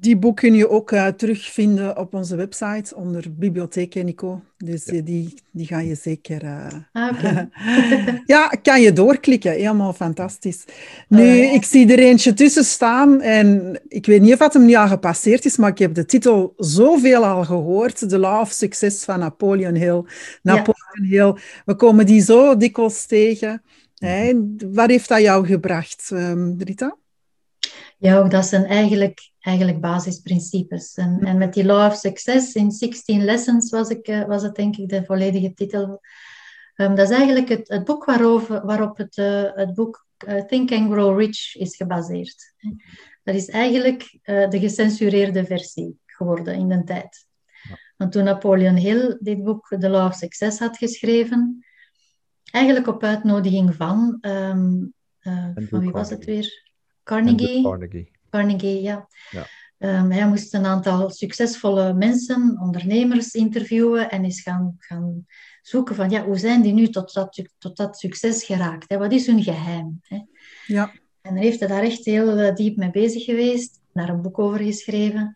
Die 0.00 0.16
boek 0.16 0.36
kun 0.36 0.54
je 0.54 0.68
ook 0.68 0.90
uh, 0.90 1.06
terugvinden 1.06 1.98
op 1.98 2.14
onze 2.14 2.36
website 2.36 2.96
onder 2.96 3.24
Bibliotheek 3.30 3.94
Nico. 3.94 4.42
Dus 4.56 4.84
die, 4.84 5.34
die 5.50 5.66
ga 5.66 5.78
je 5.78 5.94
zeker... 5.94 6.42
Uh... 6.42 6.66
Ah, 6.92 7.38
ja, 8.26 8.48
kan 8.62 8.80
je 8.80 8.92
doorklikken. 8.92 9.52
Helemaal 9.52 9.92
fantastisch. 9.92 10.64
Nu, 11.08 11.40
ik 11.40 11.64
zie 11.64 11.92
er 11.92 11.98
eentje 11.98 12.34
tussen 12.34 12.64
staan 12.64 13.20
en 13.20 13.80
ik 13.88 14.06
weet 14.06 14.20
niet 14.20 14.32
of 14.32 14.38
het 14.38 14.52
hem 14.52 14.64
nu 14.64 14.74
al 14.74 14.88
gepasseerd 14.88 15.44
is, 15.44 15.56
maar 15.56 15.70
ik 15.70 15.78
heb 15.78 15.94
de 15.94 16.04
titel 16.04 16.54
zoveel 16.56 17.26
al 17.26 17.44
gehoord. 17.44 18.08
The 18.08 18.18
Law 18.18 18.40
of 18.40 18.50
Success 18.50 19.04
van 19.04 19.18
Napoleon 19.18 19.74
Hill. 19.74 20.04
Napoleon 20.42 21.08
Hill. 21.08 21.34
We 21.64 21.74
komen 21.74 22.06
die 22.06 22.22
zo 22.22 22.56
dikwijls 22.56 23.06
tegen. 23.06 23.62
Hey, 23.94 24.42
wat 24.72 24.88
heeft 24.88 25.08
dat 25.08 25.20
jou 25.20 25.46
gebracht, 25.46 26.10
um, 26.12 26.56
Rita? 26.58 26.96
Ja, 27.98 28.22
dat 28.22 28.46
zijn 28.46 28.64
eigenlijk, 28.64 29.30
eigenlijk 29.48 29.80
basisprincipes. 29.80 30.94
En, 30.94 31.20
en 31.20 31.38
met 31.38 31.54
die 31.54 31.64
Law 31.64 31.90
of 31.90 31.96
Success 31.96 32.54
in 32.54 32.70
16 32.70 33.24
Lessons 33.24 33.70
was, 33.70 33.88
ik, 33.88 34.06
eh, 34.06 34.24
was 34.24 34.42
het 34.42 34.54
denk 34.54 34.76
ik 34.76 34.88
de 34.88 35.04
volledige 35.04 35.54
titel. 35.54 36.00
Um, 36.76 36.94
dat 36.94 37.10
is 37.10 37.16
eigenlijk 37.16 37.48
het, 37.48 37.68
het 37.68 37.84
boek 37.84 38.04
waarover, 38.04 38.66
waarop 38.66 38.96
het, 38.96 39.16
uh, 39.16 39.50
het 39.54 39.74
boek 39.74 40.06
uh, 40.28 40.44
Think 40.44 40.72
and 40.72 40.92
Grow 40.92 41.18
Rich 41.18 41.56
is 41.56 41.76
gebaseerd. 41.76 42.54
Dat 43.22 43.34
is 43.34 43.48
eigenlijk 43.48 44.18
uh, 44.24 44.48
de 44.48 44.58
gecensureerde 44.58 45.44
versie 45.44 45.98
geworden 46.06 46.54
in 46.54 46.68
de 46.68 46.84
tijd. 46.84 47.26
Want 47.96 48.12
toen 48.12 48.24
Napoleon 48.24 48.76
Hill 48.76 49.16
dit 49.20 49.44
boek, 49.44 49.76
The 49.78 49.88
Law 49.88 50.06
of 50.06 50.14
Success, 50.14 50.58
had 50.58 50.76
geschreven, 50.76 51.64
eigenlijk 52.42 52.86
op 52.86 53.02
uitnodiging 53.02 53.74
van, 53.74 54.18
um, 54.20 54.94
van 55.68 55.80
wie 55.80 55.90
was 55.90 56.10
het 56.10 56.24
weer? 56.24 56.70
Carnegie. 57.04 57.62
Carnegie. 57.62 58.17
Carnegie, 58.30 58.82
ja. 58.82 59.08
ja. 59.30 59.46
Um, 59.78 60.10
hij 60.10 60.28
moest 60.28 60.54
een 60.54 60.66
aantal 60.66 61.10
succesvolle 61.10 61.94
mensen, 61.94 62.58
ondernemers 62.60 63.34
interviewen 63.34 64.10
en 64.10 64.24
is 64.24 64.40
gaan, 64.40 64.76
gaan 64.78 65.26
zoeken 65.62 65.94
van 65.94 66.10
ja, 66.10 66.24
hoe 66.24 66.38
zijn 66.38 66.62
die 66.62 66.72
nu 66.72 66.88
tot 66.88 67.12
dat, 67.12 67.42
tot 67.58 67.76
dat 67.76 67.98
succes 67.98 68.44
geraakt? 68.44 68.88
Hè? 68.88 68.98
Wat 68.98 69.12
is 69.12 69.26
hun 69.26 69.42
geheim? 69.42 70.00
Hè? 70.02 70.18
Ja. 70.66 70.92
En 71.20 71.34
hij 71.34 71.44
heeft 71.44 71.60
daar 71.60 71.82
echt 71.82 72.04
heel 72.04 72.38
uh, 72.38 72.54
diep 72.54 72.76
mee 72.76 72.90
bezig 72.90 73.24
geweest, 73.24 73.80
daar 73.92 74.08
een 74.08 74.22
boek 74.22 74.38
over 74.38 74.58
geschreven. 74.58 75.34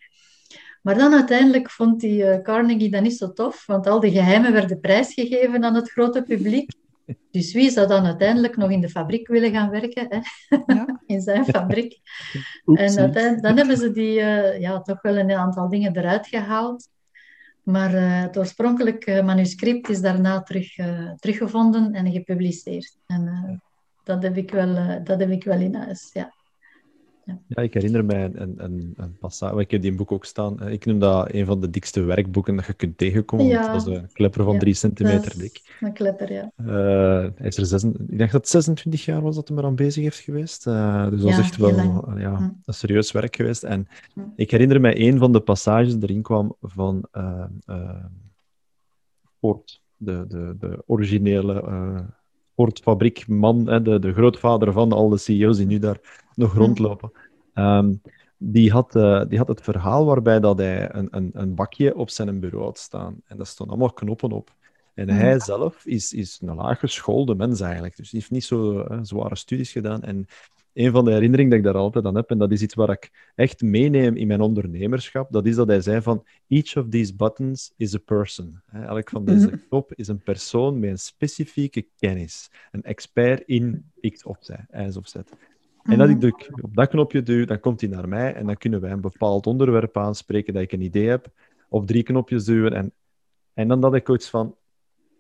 Maar 0.82 0.99
dan 0.99 1.14
uiteindelijk 1.14 1.70
vond 1.70 2.01
die 2.01 2.22
uh, 2.22 2.43
Carnegie 2.43 2.90
dat 2.90 3.03
niet 3.03 3.16
zo 3.16 3.32
tof, 3.32 3.66
want 3.66 3.86
al 3.86 4.01
die 4.01 4.11
geheimen 4.11 4.53
werden 4.53 4.80
prijsgegeven 4.80 5.64
aan 5.64 5.74
het 5.74 5.90
grote 5.90 6.22
publiek. 6.22 6.70
Dus 7.31 7.53
wie 7.53 7.71
zou 7.71 7.87
dan 7.87 8.05
uiteindelijk 8.05 8.57
nog 8.57 8.71
in 8.71 8.81
de 8.81 8.89
fabriek 8.89 9.29
willen 9.29 9.53
gaan 9.53 9.71
werken? 9.71 10.07
Hè? 10.09 10.19
Ja. 10.75 11.01
in 11.07 11.21
zijn 11.21 11.45
fabriek. 11.45 12.01
en 12.65 13.13
dan 13.41 13.57
hebben 13.57 13.77
ze 13.77 13.93
die, 13.93 14.19
uh, 14.19 14.61
ja, 14.61 14.81
toch 14.81 15.03
wel 15.03 15.17
een 15.17 15.33
aantal 15.33 15.69
dingen 15.69 15.97
eruit 15.97 16.27
gehaald. 16.27 16.89
Maar 17.63 17.95
uh, 17.95 18.21
het 18.21 18.39
oorspronkelijke 18.39 19.23
manuscript 19.23 19.89
is 19.89 20.01
daarna 20.01 20.43
terug, 20.43 20.79
uh, 20.79 21.13
teruggevonden 21.13 21.93
en 21.93 22.13
gepubliceerd. 22.13 22.97
En 23.07 23.63
dat, 24.05 24.23
heb 24.23 24.37
ik 24.37 24.51
wel, 24.51 25.03
dat 25.05 25.21
heb 25.21 25.31
ik 25.31 25.45
wel 25.45 25.61
in 25.61 25.75
huis, 25.75 26.11
ja. 26.13 26.33
Ja. 27.25 27.62
ik 27.62 27.75
herinner 27.75 28.05
mij 28.05 28.31
een, 28.35 28.55
een, 28.64 28.95
een 28.97 29.16
passage. 29.18 29.61
Ik 29.61 29.70
heb 29.70 29.83
die 29.83 29.95
boek 29.95 30.12
ook 30.12 30.25
staan. 30.25 30.68
Ik 30.68 30.85
noem 30.85 30.99
dat 30.99 31.33
een 31.33 31.47
van 31.47 31.61
de 31.61 31.70
dikste 31.70 32.03
werkboeken 32.03 32.57
dat 32.57 32.66
je 32.66 32.73
kunt 32.73 32.99
tegenkomen. 32.99 33.47
Ja. 33.47 33.73
Dat 33.73 33.85
was 33.85 33.97
een 33.97 34.12
klepper 34.12 34.45
van 34.45 34.59
3 34.59 34.75
centimeter 34.75 35.39
dik. 35.39 35.77
Een 35.81 35.93
klepper, 35.93 36.33
ja. 36.33 36.53
Uh, 36.57 36.66
hij 37.35 37.47
is 37.47 37.57
er 37.57 37.66
zes, 37.66 37.85
ik 37.85 38.18
denk 38.18 38.31
dat 38.31 38.49
26 38.49 39.05
jaar 39.05 39.20
was 39.20 39.35
dat 39.35 39.49
hij 39.49 39.57
eraan 39.57 39.75
bezig 39.75 40.03
heeft 40.03 40.18
geweest. 40.18 40.66
Uh, 40.66 41.11
dus 41.11 41.20
dat 41.20 41.31
was 41.31 41.39
echt 41.39 41.57
wel 41.57 42.18
ja, 42.18 42.37
hm. 42.37 42.43
een 42.64 42.75
serieus 42.75 43.12
werk 43.12 43.37
geweest. 43.37 43.62
En 43.62 43.89
hm. 44.14 44.20
ik 44.37 44.51
herinner 44.51 44.81
mij 44.81 45.09
een 45.09 45.18
van 45.18 45.33
de 45.33 45.41
passages 45.41 45.97
erin 46.01 46.23
kwam 46.23 46.57
van 46.61 47.09
uh, 47.12 48.05
Ford, 49.39 49.83
de, 49.97 50.25
de, 50.29 50.57
de 50.59 50.83
originele 50.87 51.64
Ford-fabriekman, 52.55 53.64
de, 53.64 53.99
de 53.99 54.12
grootvader 54.12 54.73
van 54.73 54.93
al 54.93 55.09
de 55.09 55.18
CEO's 55.18 55.57
die 55.57 55.66
nu 55.66 55.79
daar 55.79 56.22
nog 56.35 56.55
rondlopen. 56.55 57.12
Um, 57.55 58.01
die, 58.39 58.70
had, 58.70 58.97
uh, 58.97 59.22
die 59.28 59.39
had 59.39 59.49
het 59.49 59.62
verhaal 59.62 60.05
waarbij 60.05 60.41
dat 60.41 60.59
hij 60.59 60.95
een, 60.95 61.09
een, 61.11 61.30
een 61.33 61.55
bakje 61.55 61.97
op 61.97 62.11
zijn 62.11 62.41
bureau 62.41 62.64
had 62.64 62.78
staan. 62.78 63.20
En 63.26 63.37
daar 63.37 63.47
stonden 63.47 63.76
allemaal 63.76 63.95
knoppen 63.95 64.33
op. 64.33 64.55
En 64.95 65.09
hm. 65.09 65.16
hij 65.16 65.41
zelf 65.41 65.87
is, 65.87 66.12
is 66.12 66.41
een 66.43 66.55
laaggeschoolde 66.55 67.35
mens 67.35 67.61
eigenlijk. 67.61 67.97
Dus 67.97 68.11
hij 68.11 68.20
heeft 68.20 68.33
niet 68.33 68.45
zo 68.45 68.87
uh, 68.91 68.99
zware 69.03 69.37
studies 69.37 69.72
gedaan. 69.72 70.03
En 70.03 70.26
een 70.72 70.91
van 70.91 71.05
de 71.05 71.12
herinneringen 71.12 71.51
die 71.51 71.59
ik 71.59 71.64
daar 71.64 71.83
altijd 71.83 72.05
aan 72.05 72.14
heb, 72.14 72.30
en 72.30 72.39
dat 72.39 72.53
is 72.53 72.62
iets 72.62 72.74
waar 72.74 72.91
ik 72.91 73.33
echt 73.35 73.62
meeneem 73.62 74.16
in 74.16 74.26
mijn 74.26 74.41
ondernemerschap, 74.41 75.33
dat 75.33 75.47
is 75.47 75.55
dat 75.55 75.66
hij 75.66 75.80
zei 75.80 76.03
van 76.03 76.24
each 76.49 76.76
of 76.76 76.89
these 76.89 77.14
buttons 77.14 77.72
is 77.76 77.95
a 77.95 77.99
person. 78.05 78.62
Elk 78.72 79.11
van 79.11 79.24
deze 79.24 79.47
mhm. 79.47 79.57
knop 79.68 79.93
is 79.95 80.09
een 80.09 80.22
persoon 80.22 80.78
met 80.78 80.91
een 80.91 80.99
specifieke 80.99 81.87
kennis. 81.97 82.51
Een 82.70 82.83
expert 82.83 83.43
in 83.47 83.91
X 84.12 84.24
of 84.24 84.37
Z, 84.41 84.51
of 84.97 85.09
Z. 85.09 85.14
En 85.83 85.99
dat 85.99 86.09
ik 86.09 86.20
mhm. 86.20 86.64
op 86.64 86.74
dat 86.74 86.89
knopje 86.89 87.22
duw, 87.22 87.45
dan 87.45 87.61
komt 87.61 87.80
hij 87.80 87.91
naar 87.91 88.09
mij 88.09 88.35
en 88.35 88.47
dan 88.47 88.57
kunnen 88.57 88.80
wij 88.80 88.91
een 88.91 89.01
bepaald 89.01 89.47
onderwerp 89.47 89.97
aanspreken 89.97 90.55
dat 90.55 90.62
ik 90.62 90.72
een 90.72 90.80
idee 90.80 91.09
heb. 91.09 91.26
Of 91.68 91.85
drie 91.85 92.03
knopjes 92.03 92.45
duwen. 92.45 92.72
En, 92.72 92.93
en 93.55 93.68
dan 93.68 93.80
dat 93.80 93.95
ik 93.95 94.09
iets 94.09 94.30
van... 94.30 94.57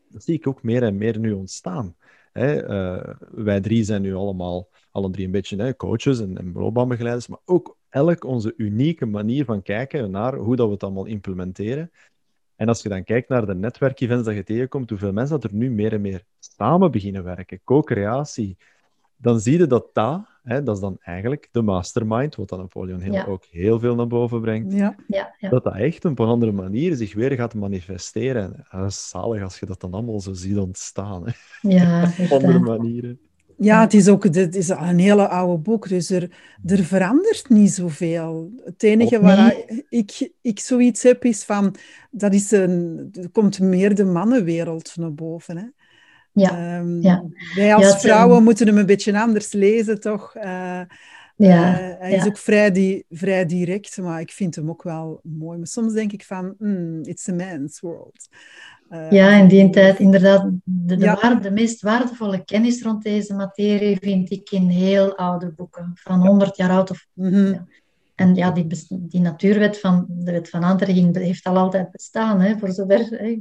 Dat 0.08 0.22
zie 0.22 0.34
ik 0.34 0.46
ook 0.46 0.62
meer 0.62 0.82
en 0.82 0.96
meer 0.96 1.18
nu 1.18 1.32
ontstaan. 1.32 1.96
Hè? 2.32 2.68
Uh, 2.70 3.14
wij 3.30 3.60
drie 3.60 3.84
zijn 3.84 4.02
nu 4.02 4.14
allemaal, 4.14 4.68
alle 4.90 5.10
drie 5.10 5.24
een 5.24 5.30
beetje 5.30 5.62
hè, 5.62 5.76
coaches 5.76 6.20
en, 6.20 6.38
en 6.38 6.52
loopbaanbegeleiders, 6.52 7.26
maar 7.26 7.38
ook 7.44 7.76
elk 7.88 8.24
onze 8.24 8.54
unieke 8.56 9.06
manier 9.06 9.44
van 9.44 9.62
kijken 9.62 10.10
naar 10.10 10.34
hoe 10.34 10.56
dat 10.56 10.66
we 10.66 10.72
het 10.72 10.82
allemaal 10.82 11.04
implementeren. 11.04 11.90
En 12.56 12.68
als 12.68 12.82
je 12.82 12.88
dan 12.88 13.04
kijkt 13.04 13.28
naar 13.28 13.46
de 13.46 13.54
netwerkevents 13.54 14.24
dat 14.24 14.34
je 14.34 14.44
tegenkomt, 14.44 14.90
hoeveel 14.90 15.12
mensen 15.12 15.40
dat 15.40 15.50
er 15.50 15.56
nu 15.56 15.70
meer 15.70 15.92
en 15.92 16.00
meer 16.00 16.24
samen 16.38 16.90
beginnen 16.90 17.24
werken, 17.24 17.60
co-creatie, 17.64 18.56
dan 19.16 19.40
zie 19.40 19.58
je 19.58 19.66
dat 19.66 19.90
dat, 19.92 20.26
hè, 20.42 20.62
dat 20.62 20.74
is 20.74 20.80
dan 20.80 20.96
eigenlijk 21.00 21.48
de 21.50 21.62
mastermind, 21.62 22.34
wat 22.34 22.48
dan 22.48 22.58
Napoleon 22.58 23.00
Hill 23.00 23.24
ook 23.24 23.44
heel 23.44 23.78
veel 23.78 23.94
naar 23.94 24.06
boven 24.06 24.40
brengt, 24.40 24.72
ja. 24.72 24.94
Ja, 25.06 25.34
ja. 25.38 25.48
dat 25.48 25.64
dat 25.64 25.74
echt 25.74 26.04
op 26.04 26.18
een 26.18 26.26
andere 26.26 26.52
manier 26.52 26.94
zich 26.94 27.14
weer 27.14 27.32
gaat 27.32 27.54
manifesteren. 27.54 28.66
dat 28.70 28.86
is 28.86 29.08
zalig 29.08 29.42
als 29.42 29.58
je 29.58 29.66
dat 29.66 29.80
dan 29.80 29.92
allemaal 29.92 30.20
zo 30.20 30.32
ziet 30.32 30.58
ontstaan. 30.58 31.26
Hè. 31.26 31.32
Ja, 31.60 32.02
op 32.24 32.30
andere 32.30 32.58
manieren. 32.58 33.18
Ja, 33.56 33.80
het 33.80 33.94
is 33.94 34.08
ook 34.08 34.24
het 34.24 34.54
is 34.56 34.68
een 34.68 34.98
hele 34.98 35.28
oude 35.28 35.62
boek, 35.62 35.88
dus 35.88 36.10
er, 36.10 36.30
er 36.64 36.84
verandert 36.84 37.48
niet 37.48 37.70
zoveel. 37.70 38.52
Het 38.64 38.82
enige 38.82 39.20
waar 39.20 39.56
ik, 39.88 40.32
ik 40.40 40.60
zoiets 40.60 41.02
heb 41.02 41.24
is 41.24 41.44
van, 41.44 41.74
dat 42.10 42.34
is 42.34 42.50
een, 42.50 43.08
er 43.12 43.30
komt 43.30 43.60
meer 43.60 43.94
de 43.94 44.04
mannenwereld 44.04 44.96
naar 44.96 45.14
boven. 45.14 45.56
Hè. 45.56 45.64
Ja, 46.32 46.50
Ehm, 46.50 47.00
ja. 47.00 47.24
Wij 47.54 47.74
als 47.74 47.82
Ja, 47.84 47.90
het 47.90 48.00
zijn- 48.00 48.12
vrouwen 48.12 48.42
moeten 48.42 48.66
hem 48.66 48.76
een 48.78 48.86
beetje 48.86 49.20
anders 49.20 49.52
lezen, 49.52 50.00
toch? 50.00 50.34
Eh, 50.34 50.80
Ja, 51.36 51.78
eh, 51.80 51.98
hij 51.98 52.12
is 52.14 52.26
ook 52.26 52.38
vrij, 52.38 52.70
di 52.72 53.04
vrij 53.10 53.46
direct, 53.46 53.98
maar 53.98 54.20
ik 54.20 54.30
vind 54.30 54.54
hem 54.54 54.68
ook 54.68 54.82
wel 54.82 55.20
mooi. 55.22 55.58
Maar 55.58 55.66
soms 55.66 55.92
denk 55.92 56.12
ik 56.12 56.24
van, 56.24 56.54
hmm, 56.58 57.00
it's 57.02 57.28
a 57.28 57.34
man's 57.34 57.80
world. 57.80 58.28
Eh, 58.88 59.10
Ja, 59.10 59.30
in 59.36 59.48
die 59.48 59.70
tijd 59.70 59.98
inderdaad. 59.98 60.50
De, 60.64 60.96
de, 60.96 61.04
Ja. 61.04 61.18
waar- 61.22 61.42
de 61.42 61.50
meest 61.50 61.82
waardevolle 61.82 62.44
kennis 62.44 62.82
rond 62.82 63.02
deze 63.02 63.34
materie 63.34 63.96
vind 64.00 64.30
ik 64.30 64.50
in 64.50 64.68
heel 64.68 65.16
oude 65.16 65.52
boeken, 65.56 65.90
van 65.94 66.26
100 66.26 66.56
jaar 66.56 66.70
oud. 66.70 66.90
Of, 66.90 67.06
mhm, 67.12 67.54
en 68.14 68.34
ja, 68.34 68.50
die, 68.50 68.66
die 68.90 69.20
natuurwet 69.20 69.80
van 69.80 70.06
de 70.08 70.32
wet 70.32 70.48
van 70.48 70.64
aantrekking 70.64 71.16
heeft 71.16 71.44
al 71.44 71.56
altijd 71.56 71.90
bestaan, 71.90 72.40
hè, 72.40 72.58
voor 72.58 72.70
zover 72.72 72.98
hè, 72.98 73.26
ik, 73.26 73.40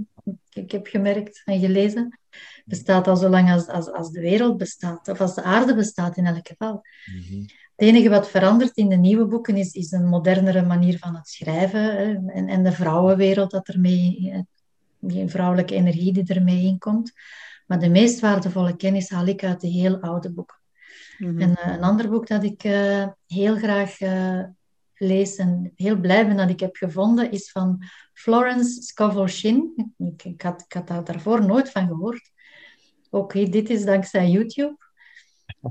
ik 0.53 0.71
heb 0.71 0.87
gemerkt 0.87 1.41
en 1.45 1.59
gelezen. 1.59 2.19
Bestaat 2.65 3.07
al 3.07 3.17
zolang 3.17 3.51
als, 3.51 3.67
als, 3.67 3.91
als 3.91 4.11
de 4.11 4.19
wereld 4.19 4.57
bestaat, 4.57 5.07
of 5.07 5.21
als 5.21 5.35
de 5.35 5.43
aarde 5.43 5.75
bestaat 5.75 6.17
in 6.17 6.25
elk 6.25 6.47
geval. 6.47 6.81
Mhm. 7.05 7.41
Het 7.75 7.89
enige 7.89 8.09
wat 8.09 8.29
verandert 8.29 8.77
in 8.77 8.89
de 8.89 8.95
nieuwe 8.95 9.25
boeken 9.25 9.55
is, 9.55 9.73
is 9.73 9.91
een 9.91 10.05
modernere 10.05 10.65
manier 10.65 10.97
van 10.97 11.15
het 11.15 11.27
schrijven 11.27 11.83
hè, 11.83 12.31
en, 12.31 12.47
en 12.47 12.63
de 12.63 12.71
vrouwenwereld 12.71 13.51
dat 13.51 13.67
ermee, 13.67 14.31
eh, 14.31 14.39
die 14.99 15.27
vrouwelijke 15.27 15.75
energie 15.75 16.13
die 16.13 16.33
ermee 16.33 16.63
inkomt. 16.63 17.13
Maar 17.71 17.79
de 17.79 17.89
meest 17.89 18.19
waardevolle 18.19 18.75
kennis 18.75 19.09
haal 19.09 19.25
ik 19.25 19.43
uit 19.43 19.61
de 19.61 19.67
heel 19.67 19.99
oude 19.99 20.31
boeken. 20.31 20.57
mhm. 21.17 21.41
En 21.41 21.55
eh, 21.55 21.73
een 21.73 21.83
ander 21.83 22.09
boek 22.09 22.27
dat 22.27 22.43
ik 22.43 22.63
eh, 22.63 23.07
heel 23.27 23.55
graag 23.55 23.99
eh, 23.99 24.43
lees 24.95 25.35
en 25.35 25.71
heel 25.75 25.95
blij 25.95 26.27
ben 26.27 26.37
dat 26.37 26.49
ik 26.49 26.59
heb 26.59 26.75
gevonden, 26.75 27.31
is 27.31 27.51
van 27.51 27.83
Florence 28.13 28.81
Scovel 28.81 29.27
Shin. 29.27 29.93
Ik, 29.97 30.23
ik, 30.23 30.41
had, 30.41 30.61
ik 30.61 30.73
had 30.73 30.87
daar 30.87 31.03
daarvoor 31.03 31.45
nooit 31.45 31.69
van 31.69 31.87
gehoord. 31.87 32.31
Ook 33.13 33.33
hier, 33.33 33.51
dit 33.51 33.69
is 33.69 33.85
dankzij 33.85 34.29
YouTube. 34.29 34.77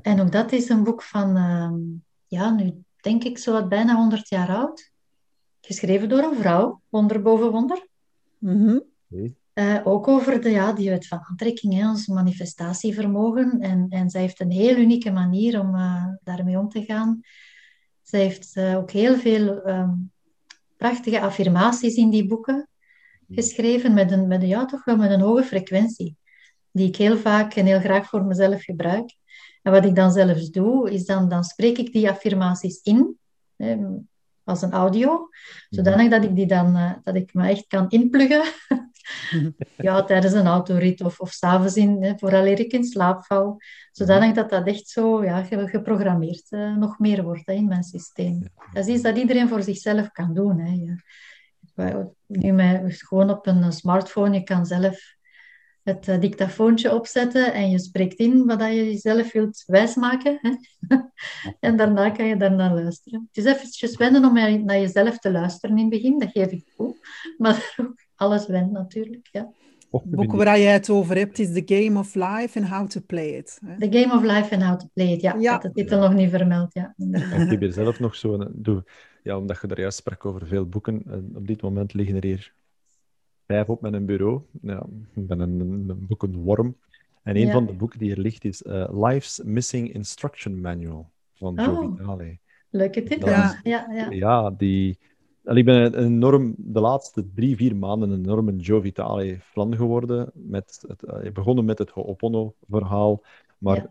En 0.03 0.21
ook 0.21 0.33
dat 0.33 0.53
is 0.53 0.69
een 0.69 0.85
boek 0.85 1.03
van, 1.03 1.37
ehm, 1.37 1.79
ja, 2.27 2.51
nu 2.51 2.73
denk 3.01 3.25
ik 3.25 3.39
zo 3.39 3.53
wat 3.53 3.69
bijna 3.69 3.95
100 3.97 4.29
jaar 4.29 4.49
oud. 4.49 4.91
Geschreven 5.61 6.09
door 6.09 6.23
een 6.23 6.37
vrouw, 6.37 6.81
wonder 6.89 7.23
boven 7.23 7.51
wonder. 7.51 7.87
Mhm. 8.39 8.79
Oké. 9.11 9.35
Eh, 9.53 9.81
ook 9.85 10.09
over 10.09 10.41
de, 10.43 10.51
ja, 10.51 10.73
die 10.73 10.89
wet 10.91 11.07
van 11.07 11.21
aantrekking, 11.29 11.75
hè, 11.75 11.89
ons 11.89 12.07
manifestatievermogen. 12.07 13.61
En, 13.61 13.87
en 13.89 14.11
zij 14.11 14.21
heeft 14.21 14.41
een 14.41 14.51
heel 14.51 14.77
unieke 14.77 15.11
manier 15.11 15.61
om 15.61 15.75
eh, 15.75 16.07
daarmee 16.23 16.59
om 16.59 16.69
te 16.69 16.85
gaan. 16.85 17.21
Zij 18.03 18.21
heeft 18.21 18.57
eh, 18.57 18.77
ook 18.77 18.91
heel 18.91 19.17
veel 19.17 19.63
ehm, 19.63 19.91
prachtige 20.77 21.21
affirmaties 21.21 21.95
in 21.95 22.11
die 22.11 22.27
boeken 22.27 22.69
geschreven, 23.31 23.95
met 23.95 24.11
een, 24.11 24.27
met, 24.27 24.43
een- 24.43 24.49
ja, 24.49 24.65
toch 24.65 24.85
wel 24.85 24.97
met 24.97 25.11
een 25.11 25.21
hoge 25.21 25.43
frequentie, 25.43 26.17
die 26.73 26.89
ik 26.89 26.97
heel 26.97 27.17
vaak 27.17 27.55
en 27.55 27.67
heel 27.67 27.81
graag 27.81 28.09
voor 28.09 28.25
mezelf 28.25 28.63
gebruik. 28.63 29.17
En 29.63 29.73
wat 29.73 29.85
ik 29.85 29.95
dan 29.95 30.13
zelfs 30.13 30.51
doe, 30.51 30.91
is 30.91 31.05
dan, 31.05 31.29
dan 31.29 31.45
spreek 31.45 31.79
ik 31.79 31.93
die 31.93 32.11
affirmaties 32.11 32.81
in, 32.83 33.19
als 34.45 34.63
een 34.63 34.73
audio, 34.73 35.29
zodanig 35.71 36.11
dat 36.11 36.25
ik 36.25 36.35
die 36.35 36.47
dan, 36.47 36.77
eh, 36.77 36.93
dat 37.03 37.15
ik 37.15 37.35
me 37.35 37.49
echt 37.49 37.67
kan 37.67 37.89
inpluggen 37.89 38.43
ja, 39.77 40.05
tijdens 40.05 40.33
een 40.33 40.47
autorit 40.47 41.01
of, 41.01 41.21
of 41.21 41.31
s'avonds 41.31 41.77
in, 41.77 42.03
hè, 42.03 42.13
vooraleer 42.17 42.61
ik 42.61 42.73
in 42.73 42.85
slaap 42.85 43.25
val. 43.25 43.57
Zodanig 43.93 44.35
dat 44.35 44.51
dat 44.51 44.67
echt 44.67 44.89
zo 44.89 45.25
ja, 45.25 45.43
ge- 45.43 45.69
geprogrammeerd 45.69 46.47
eh, 46.51 46.77
nog 46.77 46.99
meer 46.99 47.23
wordt 47.23 47.47
hè, 47.47 47.53
in 47.53 47.69
mijn 47.69 47.83
systeem. 47.83 48.43
Dat 48.73 48.87
is 48.87 48.95
iets 48.95 49.03
dat 49.03 49.17
iedereen 49.19 49.49
voor 49.49 49.63
zichzelf 49.63 50.11
kan 50.11 50.35
doen. 50.35 50.59
Hè. 50.59 50.73
Je- 50.73 51.03
nu 52.27 52.53
met, 52.53 53.03
gewoon 53.03 53.31
op 53.31 53.47
een 53.47 53.73
smartphone, 53.73 54.35
je 54.35 54.43
kan 54.43 54.67
zelf 54.67 55.17
het 55.83 56.09
eh, 56.09 56.21
dictafoontje 56.21 56.95
opzetten 56.95 57.53
en 57.55 57.71
je 57.71 57.79
spreekt 57.79 58.19
in 58.19 58.47
wat 58.47 58.59
dat 58.59 58.69
je 58.69 58.85
jezelf 58.85 59.33
wilt 59.33 59.63
wijsmaken. 59.67 60.39
Hè. 60.41 60.51
en 61.69 61.77
daarna 61.77 62.11
kan 62.11 62.27
je 62.27 62.37
daarna 62.37 62.75
luisteren. 62.75 63.29
Het 63.33 63.45
is 63.45 63.53
eventjes 63.53 63.97
wennen 63.97 64.25
om 64.25 64.35
naar 64.65 64.79
jezelf 64.81 65.19
te 65.19 65.31
luisteren 65.31 65.77
in 65.77 65.83
het 65.83 65.91
begin, 65.91 66.19
dat 66.19 66.31
geef 66.31 66.51
ik 66.51 66.73
toe. 66.77 66.97
Maar 67.39 67.75
ook 67.77 67.95
alles 68.15 68.47
went 68.47 68.73
natuurlijk, 68.73 69.29
ja. 69.33 69.53
Het 69.91 70.11
boek 70.11 70.33
waar 70.33 70.59
jij 70.59 70.73
het 70.73 70.91
over 70.91 71.17
hebt 71.17 71.39
is 71.39 71.53
The 71.53 71.63
Game 71.75 71.99
of 71.99 72.15
Life 72.15 72.59
and 72.61 72.69
How 72.69 72.87
to 72.89 73.01
Play 73.07 73.29
It. 73.29 73.59
hè. 73.67 73.89
The 73.89 73.99
Game 73.99 74.15
of 74.15 74.23
Life 74.23 74.55
and 74.55 74.63
How 74.63 74.79
to 74.79 74.87
Play 74.95 75.13
It. 75.13 75.21
Ja, 75.21 75.35
Ja. 75.39 75.57
ik 75.57 75.63
had 75.63 75.63
de 75.63 75.73
titel 75.73 76.01
nog 76.01 76.15
niet 76.15 76.31
vermeld. 76.31 76.75
Ja. 76.75 76.95
Ik 76.97 77.51
heb 77.51 77.61
hier 77.61 77.73
zelf 77.73 78.01
nog 78.01 78.15
zo'n... 78.15 78.49
doe- 78.55 78.85
Ja, 79.23 79.37
omdat 79.39 79.59
je 79.61 79.67
daar 79.67 79.81
juist 79.81 79.99
sprak 79.99 80.25
over 80.27 80.47
veel 80.47 80.67
boeken. 80.69 81.03
en 81.07 81.31
Op 81.35 81.47
dit 81.47 81.63
moment 81.63 81.95
liggen 81.95 82.17
er 82.17 82.25
hier 82.25 82.55
vijf 83.51 83.69
op 83.69 83.81
mijn 83.81 84.07
bureau. 84.07 84.41
Ja, 84.63 84.87
ik 85.15 85.27
ben 85.27 85.41
een, 85.41 85.61
een, 85.61 85.89
een 85.89 86.07
boekenworm. 86.07 86.77
En 87.23 87.37
een 87.37 87.47
Ja. 87.47 87.53
van 87.53 87.67
de 87.67 87.73
boeken 87.73 87.99
die 87.99 88.11
er 88.11 88.21
ligt 88.21 88.45
is 88.45 88.63
eh, 88.63 88.89
Life's 89.07 89.41
Missing 89.45 89.93
Instruction 89.93 90.61
Manual 90.61 91.11
van 91.35 91.55
Joe 91.55 91.69
Oh. 91.85 91.97
Vitale. 91.97 92.39
Leuke 92.71 93.03
titel. 93.03 93.29
Ja. 93.29 93.61
Ja, 93.63 93.87
ja, 93.93 94.11
ja. 94.11 94.51
Die... 94.51 94.99
Ik 95.45 95.65
ben 95.65 95.77
een 95.85 95.95
enorm, 96.05 96.55
de 96.57 96.81
laatste 96.81 97.25
drie, 97.35 97.57
vier 97.57 97.77
maanden 97.77 98.11
een 98.11 98.19
enorme 98.25 98.57
Joe 98.57 98.81
Vitale 98.81 99.39
fan 99.41 99.77
geworden. 99.77 100.31
Met 100.35 100.85
het, 100.89 101.03
eh, 101.03 101.33
begonnen 101.33 101.65
met 101.65 101.79
het 101.79 101.91
Ho'opono-verhaal. 101.91 103.23
Maar 103.59 103.77
Ja. 103.77 103.89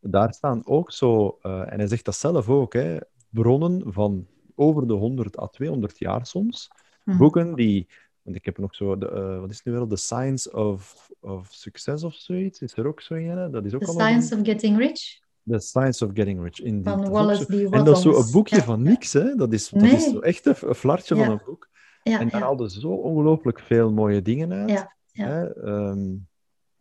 daar 0.00 0.34
staan 0.34 0.66
ook 0.66 0.92
zo, 0.92 1.38
eh, 1.42 1.72
en 1.72 1.78
hij 1.78 1.86
zegt 1.86 2.04
dat 2.04 2.14
zelf 2.14 2.48
ook, 2.48 2.72
hè, 2.72 2.96
bronnen 3.30 3.92
van 3.92 4.26
over 4.54 4.86
de 4.86 4.92
100 4.94 5.38
à 5.38 5.46
200 5.46 5.98
jaar 5.98 6.26
soms. 6.26 6.70
Hm. 7.04 7.16
Boeken 7.16 7.54
die, 7.54 7.86
want 8.22 8.36
ik 8.36 8.44
heb 8.44 8.58
nog 8.58 8.74
zo, 8.74 8.98
de, 8.98 9.08
eh, 9.10 9.40
wat 9.40 9.50
is 9.50 9.56
het 9.56 9.64
nu 9.66 9.72
wel? 9.72 9.86
The 9.86 9.96
Science 9.96 10.52
of, 10.52 11.10
of 11.20 11.46
Success 11.50 12.04
of 12.04 12.14
zoiets. 12.14 12.60
Is 12.60 12.76
er 12.76 12.86
ook 12.86 13.00
zo 13.00 13.14
hè? 13.14 13.50
Dat 13.50 13.64
is 13.64 13.74
ook 13.74 13.80
The 13.80 13.86
al 13.86 13.92
Science 13.92 14.34
of 14.36 14.40
Getting 14.44 14.78
Rich 14.78 15.20
The 15.44 15.58
Science 15.58 16.04
of 16.06 16.10
Getting 16.14 16.42
Rich, 16.42 16.60
indeed. 16.60 16.84
van 16.92 17.10
Wallace 17.10 17.44
D. 17.44 17.72
En 17.72 17.84
dat 17.84 17.96
is 17.96 18.02
zo 18.02 18.16
een 18.18 18.30
boekje 18.32 18.56
Ja, 18.56 18.62
van 18.62 18.82
niks, 18.82 19.12
hè? 19.12 19.34
Dat 19.34 19.52
is, 19.52 19.68
dat 19.68 19.82
is 19.82 20.04
zo 20.10 20.18
echt 20.18 20.46
een, 20.46 20.54
een 20.60 20.74
flartje 20.74 21.14
Ja. 21.14 21.24
van 21.24 21.32
een 21.32 21.40
boek. 21.44 21.68
Ja, 22.02 22.20
En 22.20 22.28
daar 22.28 22.40
haalden 22.40 22.70
zo 22.70 22.88
ongelooflijk 22.88 23.60
veel 23.60 23.92
mooie 23.92 24.22
dingen 24.22 24.52
uit. 24.52 24.86
Hè? 25.12 25.52
Ehm, 25.54 26.08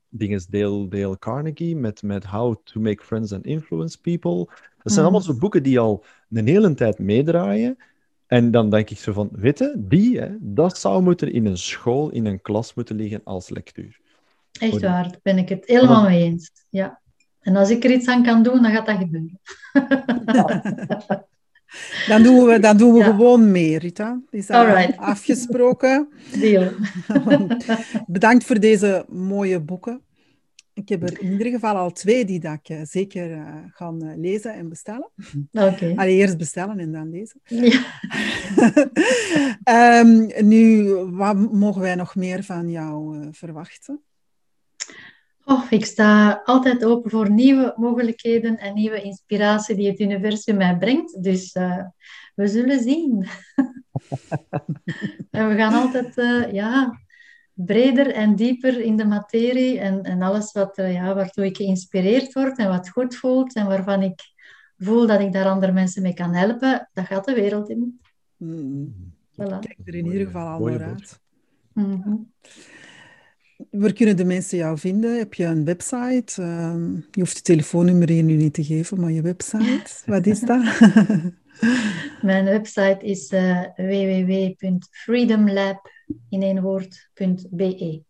dingen 0.09 0.41
Dale, 0.49 0.87
Dale 0.87 1.17
Carnegie 1.19 1.75
met, 1.75 2.03
met 2.03 2.25
How 2.25 2.55
to 2.63 2.79
Make 2.79 3.03
Friends 3.03 3.33
and 3.33 3.45
Influence 3.45 4.01
People. 4.01 4.45
Dat 4.45 4.55
zijn 4.93 4.93
Mhm. 4.93 5.01
allemaal 5.01 5.21
zo 5.21 5.33
boeken 5.39 5.63
die 5.63 5.79
al 5.79 6.03
een 6.29 6.47
hele 6.47 6.73
tijd 6.73 6.99
meedraaien. 6.99 7.77
En 8.31 8.51
dan 8.51 8.69
denk 8.69 8.89
ik 8.89 8.97
zo 8.97 9.13
van, 9.13 9.29
weet 9.31 9.59
je, 9.59 9.73
die, 9.77 10.19
hè, 10.19 10.29
dat 10.39 10.77
zou 10.77 11.03
moeten 11.03 11.31
in 11.33 11.45
een 11.45 11.57
school, 11.57 12.09
in 12.09 12.25
een 12.25 12.41
klas 12.41 12.73
moeten 12.73 12.95
liggen 12.95 13.21
als 13.23 13.49
lectuur. 13.49 13.99
echt 14.59 14.71
waar. 14.81 15.03
Daar 15.03 15.19
ben 15.23 15.37
ik 15.37 15.49
het 15.49 15.63
helemaal 15.65 16.03
mee 16.03 16.23
eens. 16.23 16.51
Ja. 16.69 16.99
En 17.41 17.55
als 17.55 17.69
ik 17.69 17.83
er 17.83 17.91
iets 17.91 18.07
aan 18.07 18.23
kan 18.23 18.43
doen, 18.43 18.61
dan 18.61 18.71
gaat 18.71 18.85
dat 18.85 18.97
gebeuren. 18.97 19.39
Dan 22.07 22.23
doen 22.23 22.45
we, 22.45 22.59
dan 22.59 22.77
doen 22.77 22.93
we 22.93 22.99
Ja. 22.99 23.05
gewoon 23.05 23.51
mee, 23.51 23.77
Rita. 23.77 24.21
Is 24.29 24.47
dat 24.47 24.57
Alright. 24.67 24.97
afgesproken? 24.97 26.09
Deal. 26.39 26.71
Bedankt 28.07 28.43
voor 28.43 28.59
deze 28.59 29.05
mooie 29.09 29.59
boeken. 29.59 30.01
Ik 30.81 30.89
heb 30.89 31.03
er 31.03 31.21
in 31.21 31.31
ieder 31.31 31.51
geval 31.51 31.75
al 31.75 31.91
twee 31.91 32.25
die 32.25 32.39
dat 32.39 32.53
ik 32.53 32.69
eh, 32.69 32.81
zeker 32.83 33.45
ga 33.73 33.93
eh, 33.99 34.11
lezen 34.15 34.53
en 34.53 34.69
bestellen. 34.69 35.09
Allee, 35.95 36.15
eerst 36.15 36.37
bestellen 36.37 36.79
en 36.79 36.91
dan 36.91 37.09
lezen. 37.09 37.41
Ja. 37.43 37.81
Ehm, 39.63 40.47
nu, 40.47 40.93
wat 40.93 41.51
mogen 41.51 41.81
wij 41.81 41.95
nog 41.95 42.15
meer 42.15 42.43
van 42.43 42.69
jou 42.69 43.27
verwachten? 43.31 44.01
Oh, 45.45 45.63
ik 45.69 45.85
sta 45.85 46.41
altijd 46.45 46.85
open 46.85 47.11
voor 47.11 47.31
nieuwe 47.31 47.73
mogelijkheden 47.75 48.57
en 48.57 48.73
nieuwe 48.73 49.01
inspiratie 49.01 49.75
die 49.75 49.89
het 49.89 49.99
universum 49.99 50.57
mij 50.57 50.77
brengt. 50.77 51.23
Dus 51.23 51.53
we 52.35 52.47
zullen 52.47 52.79
zien. 52.79 53.27
en 55.31 55.47
we 55.47 55.55
gaan 55.55 55.73
altijd 55.73 56.15
ja, 56.51 56.99
breder 57.65 58.11
en 58.13 58.35
dieper 58.35 58.79
in 58.79 58.95
de 58.97 59.05
materie 59.05 59.79
en, 59.79 60.03
en 60.03 60.21
alles 60.21 60.51
wat, 60.51 60.77
eh, 60.77 60.93
ja, 60.93 61.15
waartoe 61.15 61.45
ik 61.45 61.57
geïnspireerd 61.57 62.33
word 62.33 62.57
en 62.57 62.67
wat 62.67 62.89
goed 62.89 63.15
voelt 63.15 63.55
en 63.55 63.67
waarvan 63.67 64.01
ik 64.01 64.19
voel 64.77 65.07
dat 65.07 65.19
ik 65.19 65.33
daar 65.33 65.45
andere 65.45 65.71
mensen 65.71 66.01
mee 66.01 66.13
kan 66.13 66.33
helpen, 66.33 66.89
dat 66.93 67.05
gaat 67.05 67.25
de 67.25 67.33
wereld 67.33 67.69
in. 67.69 67.99
Hmm, 68.37 68.93
Voilà. 69.31 69.59
kijk 69.59 69.77
er 69.85 69.95
in 69.95 70.05
ieder 70.05 70.25
geval 70.25 70.47
al 70.47 70.65
naar 70.65 70.83
uit. 70.83 71.19
Mhm. 71.73 72.15
Waar 73.69 73.93
kunnen 73.93 74.17
de 74.17 74.25
mensen 74.25 74.57
jou 74.57 74.77
vinden? 74.77 75.17
Heb 75.17 75.33
je 75.33 75.45
een 75.45 75.65
website? 75.65 76.41
Ehm, 76.41 76.93
je 76.95 77.19
hoeft 77.19 77.37
je 77.37 77.43
telefoonnummer 77.43 78.09
hier 78.09 78.23
nu 78.23 78.35
niet 78.35 78.53
te 78.53 78.63
geven, 78.63 78.99
maar 78.99 79.11
je 79.11 79.21
website, 79.21 79.91
wat 80.05 80.25
is 80.25 80.39
dat? 80.39 80.79
Mijn 82.21 82.45
website 82.45 82.97
is 82.99 83.29
eh 83.29 83.61
www.freedomlab 83.75 85.89
in 86.29 86.41
één 86.41 86.61
woord.be. 86.61 88.03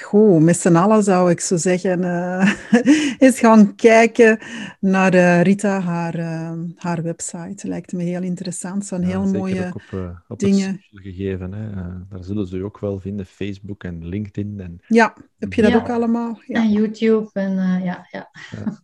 Goed, 0.00 0.42
met 0.42 0.56
z'n 0.56 0.76
allen 0.76 1.02
zou 1.02 1.30
ik 1.30 1.40
zo 1.40 1.56
zeggen, 1.56 2.00
uh, 2.00 2.52
eens 3.18 3.38
gaan 3.38 3.74
kijken 3.74 4.38
naar 4.80 5.14
uh, 5.14 5.42
Rita, 5.42 5.80
haar, 5.80 6.18
uh, 6.18 6.52
haar 6.76 7.02
website. 7.02 7.68
Lijkt 7.68 7.92
me 7.92 8.02
heel 8.02 8.22
interessant. 8.22 8.86
Zo'n 8.86 9.00
ja, 9.00 9.06
heel 9.06 9.26
mooie 9.26 9.72
op, 9.74 10.18
op 10.28 10.38
dingen. 10.38 10.80
gegeven. 10.90 11.52
Hè. 11.52 11.70
daar 12.08 12.24
zullen 12.24 12.46
ze 12.46 12.56
je 12.56 12.64
ook 12.64 12.78
wel 12.78 12.98
vinden, 12.98 13.26
Facebook 13.26 13.84
en 13.84 14.06
LinkedIn. 14.06 14.60
En... 14.60 14.80
Ja, 14.86 15.16
heb 15.38 15.52
je 15.52 15.62
dat 15.62 15.70
ja. 15.70 15.76
ook 15.76 15.90
allemaal? 15.90 16.40
Ja. 16.46 16.62
En 16.62 16.70
YouTube 16.70 17.30
en 17.32 17.52
ja. 17.82 18.06
ja. 18.10 18.30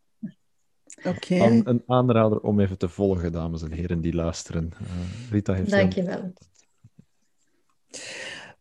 Oké. 0.99 1.35
Okay. 1.35 1.63
Een 1.65 1.83
aanrader 1.87 2.41
om 2.41 2.61
even 2.61 2.79
te 2.79 2.89
volgen, 2.89 3.33
dames 3.33 3.63
en 3.63 3.73
heren 3.73 4.01
die 4.01 4.15
luisteren. 4.15 4.71
Rita 5.31 5.53
heeft 5.53 5.71
Dank 5.71 5.93
je 5.93 6.03
wel. 6.03 6.33